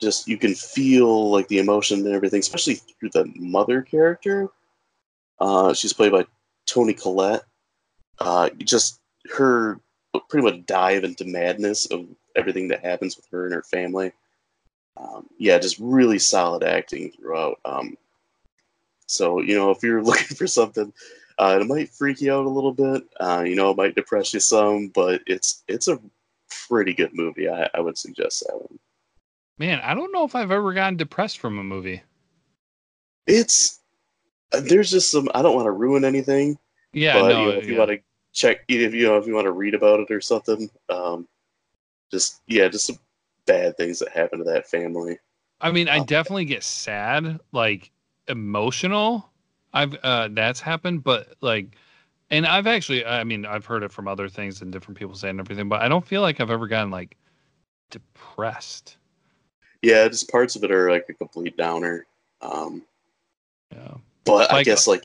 just 0.00 0.28
you 0.28 0.36
can 0.36 0.54
feel 0.54 1.30
like 1.30 1.48
the 1.48 1.58
emotion 1.58 2.06
and 2.06 2.14
everything, 2.14 2.40
especially 2.40 2.74
through 2.74 3.10
the 3.10 3.30
mother 3.36 3.82
character. 3.82 4.48
Uh, 5.40 5.72
she's 5.74 5.92
played 5.92 6.12
by 6.12 6.24
Toni 6.66 6.94
Collette. 6.94 7.42
Uh, 8.20 8.50
just 8.58 9.00
her 9.34 9.80
pretty 10.28 10.44
much 10.44 10.66
dive 10.66 11.02
into 11.04 11.24
madness 11.24 11.86
of 11.86 12.06
everything 12.36 12.68
that 12.68 12.84
happens 12.84 13.16
with 13.16 13.26
her 13.30 13.44
and 13.44 13.54
her 13.54 13.62
family. 13.62 14.12
Um, 14.96 15.26
yeah, 15.38 15.58
just 15.58 15.78
really 15.78 16.18
solid 16.18 16.62
acting 16.62 17.10
throughout. 17.10 17.58
Um, 17.64 17.96
so 19.06 19.40
you 19.40 19.56
know, 19.56 19.70
if 19.70 19.82
you're 19.82 20.02
looking 20.04 20.36
for 20.36 20.46
something, 20.46 20.92
uh, 21.38 21.58
it 21.60 21.66
might 21.66 21.90
freak 21.90 22.20
you 22.20 22.32
out 22.32 22.46
a 22.46 22.50
little 22.50 22.72
bit. 22.72 23.02
Uh, 23.20 23.44
you 23.46 23.56
know, 23.56 23.70
it 23.70 23.76
might 23.76 23.94
depress 23.94 24.32
you 24.32 24.40
some, 24.40 24.88
but 24.88 25.22
it's 25.26 25.62
it's 25.68 25.88
a 25.88 26.00
pretty 26.68 26.94
good 26.94 27.14
movie. 27.14 27.48
I, 27.48 27.68
I 27.74 27.80
would 27.80 27.98
suggest 27.98 28.44
that 28.46 28.56
one. 28.56 28.78
Man, 29.58 29.80
I 29.80 29.94
don't 29.94 30.12
know 30.12 30.24
if 30.24 30.34
I've 30.34 30.50
ever 30.50 30.72
gotten 30.72 30.96
depressed 30.96 31.38
from 31.38 31.58
a 31.58 31.64
movie. 31.64 32.02
It's 33.26 33.80
uh, 34.52 34.60
there's 34.60 34.90
just 34.90 35.10
some. 35.10 35.28
I 35.34 35.42
don't 35.42 35.54
want 35.54 35.66
to 35.66 35.72
ruin 35.72 36.04
anything. 36.04 36.58
Yeah, 36.92 37.14
but, 37.14 37.28
no, 37.28 37.28
you 37.28 37.34
know, 37.34 37.58
if 37.58 37.64
yeah. 37.64 37.72
you 37.72 37.78
want 37.78 37.90
to 37.90 37.98
check, 38.32 38.64
if 38.68 38.94
you 38.94 39.06
know, 39.06 39.16
if 39.16 39.26
you 39.26 39.34
want 39.34 39.46
to 39.46 39.52
read 39.52 39.74
about 39.74 40.00
it 40.00 40.10
or 40.10 40.20
something, 40.20 40.70
um, 40.88 41.26
just 42.14 42.42
yeah, 42.46 42.68
just 42.68 42.86
some 42.86 42.98
bad 43.44 43.76
things 43.76 43.98
that 43.98 44.10
happen 44.10 44.38
to 44.38 44.44
that 44.44 44.68
family. 44.68 45.18
I 45.60 45.72
mean, 45.72 45.88
I 45.88 45.98
um, 45.98 46.06
definitely 46.06 46.44
get 46.44 46.62
sad, 46.62 47.40
like 47.52 47.90
emotional. 48.28 49.30
I've 49.72 49.94
uh, 50.02 50.28
that's 50.30 50.60
happened, 50.60 51.02
but 51.02 51.34
like, 51.40 51.74
and 52.30 52.46
I've 52.46 52.68
actually, 52.68 53.04
I 53.04 53.24
mean, 53.24 53.44
I've 53.44 53.66
heard 53.66 53.82
it 53.82 53.90
from 53.90 54.06
other 54.06 54.28
things 54.28 54.62
and 54.62 54.70
different 54.72 54.96
people 54.96 55.14
saying 55.16 55.40
everything, 55.40 55.68
but 55.68 55.82
I 55.82 55.88
don't 55.88 56.06
feel 56.06 56.22
like 56.22 56.40
I've 56.40 56.50
ever 56.50 56.68
gotten 56.68 56.90
like 56.90 57.16
depressed. 57.90 58.96
Yeah, 59.82 60.06
just 60.08 60.30
parts 60.30 60.54
of 60.54 60.62
it 60.64 60.70
are 60.70 60.90
like 60.90 61.06
a 61.08 61.14
complete 61.14 61.56
downer. 61.56 62.06
Um, 62.40 62.82
yeah, 63.72 63.94
but 64.24 64.50
like, 64.50 64.52
I 64.52 64.62
guess 64.62 64.86
like 64.86 65.02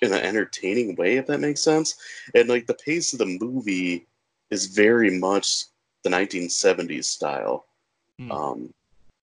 in 0.00 0.12
an 0.12 0.20
entertaining 0.20 0.94
way, 0.94 1.16
if 1.16 1.26
that 1.26 1.40
makes 1.40 1.60
sense. 1.60 1.96
And 2.34 2.48
like 2.48 2.66
the 2.66 2.74
pace 2.74 3.12
of 3.12 3.18
the 3.18 3.38
movie 3.40 4.06
is 4.50 4.66
very 4.66 5.18
much 5.18 5.64
the 6.02 6.10
1970s 6.10 7.04
style. 7.04 7.64
Hmm. 8.18 8.32
Um, 8.32 8.74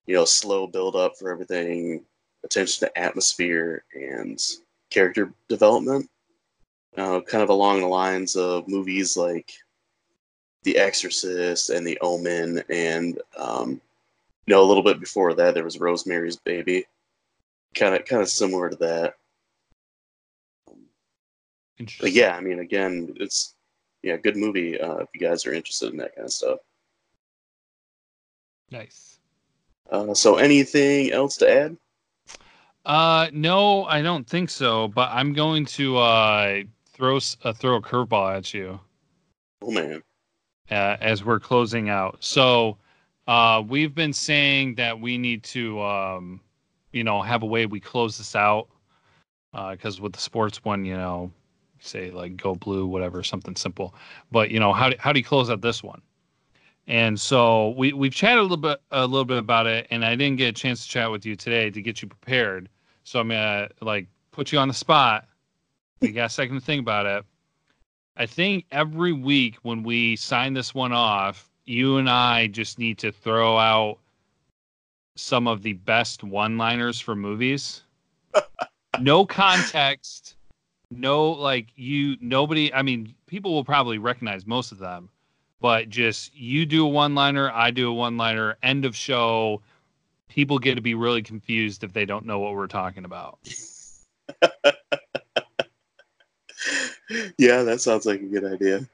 you 0.05 0.15
know, 0.15 0.25
slow 0.25 0.67
build 0.67 0.95
up 0.95 1.17
for 1.17 1.30
everything, 1.32 2.03
attention 2.43 2.88
to 2.88 2.97
atmosphere 2.97 3.84
and 3.93 4.41
character 4.89 5.34
development. 5.49 6.09
Uh, 6.97 7.21
kind 7.21 7.43
of 7.43 7.49
along 7.49 7.82
the 7.82 7.88
lines 7.88 8.36
of 8.36 8.67
movies 8.67 9.15
like 9.15 9.51
The 10.63 10.78
Exorcist 10.78 11.69
and 11.69 11.86
The 11.86 11.99
Omen, 12.01 12.63
and 12.69 13.21
um, 13.38 13.82
you 14.47 14.55
know, 14.55 14.63
a 14.63 14.65
little 14.65 14.82
bit 14.82 14.99
before 14.99 15.34
that, 15.36 15.53
there 15.53 15.63
was 15.63 15.80
Rosemary's 15.80 16.38
Baby. 16.38 16.86
Kind 17.75 17.93
of, 17.93 18.05
kind 18.05 18.21
of 18.21 18.30
similar 18.30 18.69
to 18.69 18.75
that. 18.78 19.15
But 21.99 22.11
yeah, 22.13 22.36
I 22.36 22.41
mean, 22.41 22.59
again, 22.59 23.13
it's 23.17 23.53
yeah, 24.01 24.17
good 24.17 24.38
movie 24.38 24.80
uh, 24.80 24.97
if 24.97 25.09
you 25.13 25.19
guys 25.19 25.45
are 25.45 25.53
interested 25.53 25.91
in 25.91 25.97
that 25.97 26.15
kind 26.15 26.25
of 26.25 26.34
stuff. 26.34 26.59
Nice. 28.72 29.20
Uh, 29.89 30.13
so, 30.13 30.36
anything 30.36 31.11
else 31.11 31.38
to 31.38 31.49
add? 31.49 31.78
Uh, 32.86 33.28
no, 33.34 33.84
I 33.86 34.01
don't 34.01 34.28
think 34.28 34.49
so. 34.49 34.88
But 34.88 35.09
I'm 35.11 35.34
going 35.34 35.65
to 35.65 35.97
uh, 35.97 36.61
throw 36.93 37.18
uh, 37.18 37.53
throw 37.53 37.76
a 37.76 37.82
curveball 37.82 38.38
at 38.38 38.53
you. 38.53 38.80
Oh 39.61 39.72
man! 39.72 40.01
Uh, 40.72 40.97
as 40.99 41.24
we're 41.24 41.39
closing 41.39 41.89
out, 41.89 42.18
so 42.20 42.78
uh, 43.28 43.63
we've 43.68 43.93
been 43.93 44.13
saying 44.13 44.76
that 44.76 44.99
we 44.99 45.18
need 45.18 45.43
to, 45.43 45.82
um, 45.82 46.41
you 46.91 47.03
know, 47.03 47.22
have 47.22 47.43
a 47.43 47.45
way 47.45 47.65
we 47.65 47.80
close 47.80 48.18
this 48.18 48.36
out. 48.36 48.68
Because 49.53 49.99
uh, 49.99 50.03
with 50.03 50.13
the 50.13 50.20
sports 50.20 50.63
one, 50.63 50.86
you 50.86 50.95
know, 50.95 51.32
say 51.80 52.11
like 52.11 52.38
go 52.38 52.55
blue, 52.55 52.86
whatever, 52.86 53.24
something 53.24 53.55
simple. 53.55 53.95
But 54.32 54.51
you 54.51 54.59
know, 54.59 54.72
how 54.74 54.89
do, 54.89 54.95
how 54.99 55.11
do 55.11 55.20
you 55.20 55.26
close 55.26 55.49
out 55.49 55.61
this 55.61 55.84
one? 55.84 56.01
And 56.88 57.19
so 57.19 57.71
we 57.71 57.91
we've 57.91 58.13
chatted 58.13 58.39
a 58.39 58.41
little 58.41 58.57
bit 58.57 58.79
a 58.91 59.05
little 59.05 59.25
bit 59.25 59.38
about 59.38 59.67
it, 59.67 59.88
and 59.91 60.05
I 60.05 60.15
didn't 60.15 60.38
get 60.38 60.49
a 60.49 60.53
chance 60.53 60.83
to 60.83 60.89
chat 60.89 61.11
with 61.11 61.25
you 61.25 61.35
today 61.35 61.69
to 61.69 61.81
get 61.81 62.01
you 62.01 62.07
prepared. 62.07 62.69
So 63.03 63.19
I'm 63.19 63.27
gonna 63.27 63.69
like 63.81 64.07
put 64.31 64.53
you 64.53 64.59
on 64.59 64.69
the 64.69 64.73
spot. 64.73 65.27
You 65.99 66.13
got 66.13 66.25
a 66.25 66.29
second 66.29 66.55
to 66.55 66.65
think 66.65 66.81
about 66.81 67.05
it. 67.05 67.25
I 68.15 68.25
think 68.25 68.65
every 68.71 69.11
week 69.11 69.57
when 69.63 69.83
we 69.83 70.15
sign 70.15 70.53
this 70.53 70.73
one 70.73 70.93
off, 70.93 71.49
you 71.65 71.97
and 71.97 72.09
I 72.09 72.47
just 72.47 72.79
need 72.79 72.97
to 72.99 73.11
throw 73.11 73.57
out 73.57 73.99
some 75.15 75.47
of 75.47 75.63
the 75.63 75.73
best 75.73 76.23
one-liners 76.23 77.01
for 77.01 77.15
movies. 77.15 77.83
no 79.01 79.25
context, 79.25 80.38
no 80.89 81.31
like 81.31 81.67
you 81.75 82.15
nobody 82.21 82.73
I 82.73 82.81
mean 82.81 83.13
people 83.25 83.53
will 83.53 83.65
probably 83.65 83.97
recognize 83.97 84.47
most 84.47 84.71
of 84.71 84.77
them 84.77 85.09
but 85.60 85.89
just 85.89 86.36
you 86.36 86.66
do 86.66 86.86
a 86.86 86.89
one 86.89 87.16
liner, 87.16 87.51
I 87.51 87.72
do 87.72 87.89
a 87.89 87.93
one 87.93 88.18
liner, 88.18 88.58
end 88.62 88.86
of 88.86 88.95
show. 88.95 89.62
People 90.28 90.60
get 90.60 90.76
to 90.76 90.82
be 90.82 90.93
really 90.93 91.22
confused 91.22 91.84
if 91.84 91.93
they 91.93 92.05
don't 92.05 92.26
know 92.26 92.39
what 92.39 92.53
we're 92.53 92.68
talking 92.68 93.05
about. 93.05 93.39
yeah, 97.38 97.64
that 97.64 97.82
sounds 97.82 98.05
like 98.05 98.22
a 98.22 98.26
good 98.26 98.45
idea. 98.45 98.88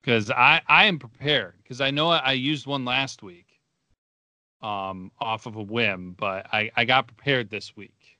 Because 0.00 0.30
I, 0.30 0.62
I 0.66 0.86
am 0.86 0.98
prepared 0.98 1.54
because 1.62 1.80
I 1.80 1.90
know 1.90 2.08
I, 2.08 2.18
I 2.18 2.32
used 2.32 2.66
one 2.66 2.84
last 2.84 3.22
week 3.22 3.60
um, 4.62 5.10
off 5.20 5.46
of 5.46 5.56
a 5.56 5.62
whim, 5.62 6.14
but 6.16 6.46
I, 6.52 6.70
I 6.76 6.84
got 6.84 7.06
prepared 7.06 7.50
this 7.50 7.76
week. 7.76 8.18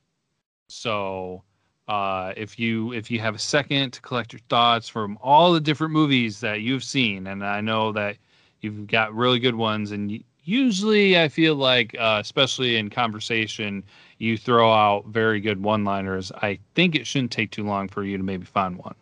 So 0.69 1.43
uh, 1.89 2.32
if 2.37 2.59
you 2.59 2.93
if 2.93 3.11
you 3.11 3.20
have 3.20 3.34
a 3.34 3.39
second 3.39 3.93
to 3.93 4.01
collect 4.01 4.32
your 4.32 4.41
thoughts 4.49 4.89
from 4.89 5.18
all 5.22 5.53
the 5.53 5.61
different 5.61 5.93
movies 5.93 6.41
that 6.41 6.61
you've 6.61 6.84
seen, 6.84 7.26
and 7.26 7.45
I 7.45 7.61
know 7.61 7.93
that 7.93 8.16
you've 8.61 8.87
got 8.87 9.14
really 9.14 9.39
good 9.39 9.55
ones, 9.55 9.93
and 9.93 10.22
usually 10.45 11.18
I 11.18 11.28
feel 11.28 11.55
like, 11.55 11.95
uh, 11.99 12.18
especially 12.20 12.76
in 12.76 12.91
conversation, 12.91 13.84
you 14.18 14.37
throw 14.37 14.72
out 14.72 15.07
very 15.07 15.41
good 15.41 15.62
one-liners. 15.62 16.32
I 16.32 16.59
think 16.74 16.95
it 16.95 17.07
shouldn't 17.07 17.32
take 17.32 17.51
too 17.51 17.64
long 17.64 17.89
for 17.89 18.03
you 18.05 18.16
to 18.16 18.22
maybe 18.22 18.47
find 18.47 18.78
one. 18.78 18.95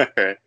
all 0.00 0.06
right. 0.16 0.36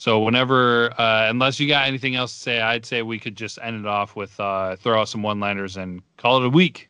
So 0.00 0.20
whenever, 0.20 0.92
uh, 1.00 1.28
unless 1.28 1.58
you 1.58 1.66
got 1.66 1.88
anything 1.88 2.14
else 2.14 2.32
to 2.32 2.38
say, 2.38 2.60
I'd 2.60 2.86
say 2.86 3.02
we 3.02 3.18
could 3.18 3.36
just 3.36 3.58
end 3.60 3.80
it 3.80 3.86
off 3.86 4.14
with 4.14 4.38
uh, 4.38 4.76
throw 4.76 5.00
out 5.00 5.08
some 5.08 5.24
one-liners 5.24 5.76
and 5.76 6.02
call 6.16 6.40
it 6.40 6.46
a 6.46 6.50
week. 6.50 6.88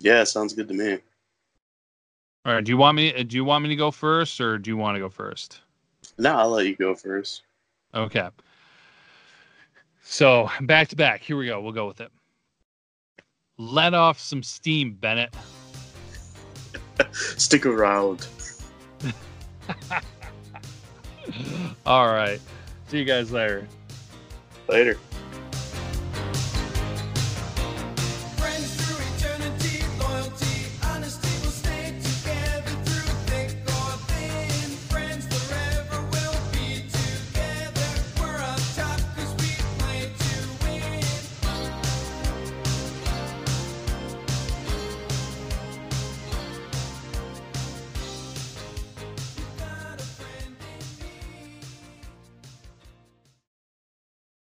Yeah, 0.00 0.22
sounds 0.24 0.52
good 0.52 0.68
to 0.68 0.74
me. 0.74 0.98
All 2.46 2.54
right. 2.54 2.62
Do 2.62 2.70
you 2.70 2.76
want 2.76 2.94
me? 2.94 3.12
Uh, 3.12 3.24
do 3.24 3.34
you 3.34 3.44
want 3.44 3.64
me 3.64 3.68
to 3.70 3.76
go 3.76 3.90
first, 3.90 4.40
or 4.40 4.56
do 4.56 4.70
you 4.70 4.76
want 4.76 4.94
to 4.94 5.00
go 5.00 5.08
first? 5.08 5.62
No, 6.16 6.36
I'll 6.36 6.48
let 6.48 6.66
you 6.66 6.76
go 6.76 6.94
first. 6.94 7.42
Okay. 7.92 8.28
So 10.04 10.48
back 10.60 10.86
to 10.88 10.96
back. 10.96 11.22
Here 11.22 11.36
we 11.36 11.46
go. 11.46 11.60
We'll 11.60 11.72
go 11.72 11.88
with 11.88 12.00
it. 12.00 12.12
Let 13.58 13.94
off 13.94 14.20
some 14.20 14.44
steam, 14.44 14.92
Bennett. 14.94 15.34
Stick 17.12 17.66
around. 17.66 18.28
All 21.84 22.06
right. 22.06 22.40
See 22.86 22.98
you 22.98 23.04
guys 23.04 23.32
later. 23.32 23.66
Later. 24.68 24.96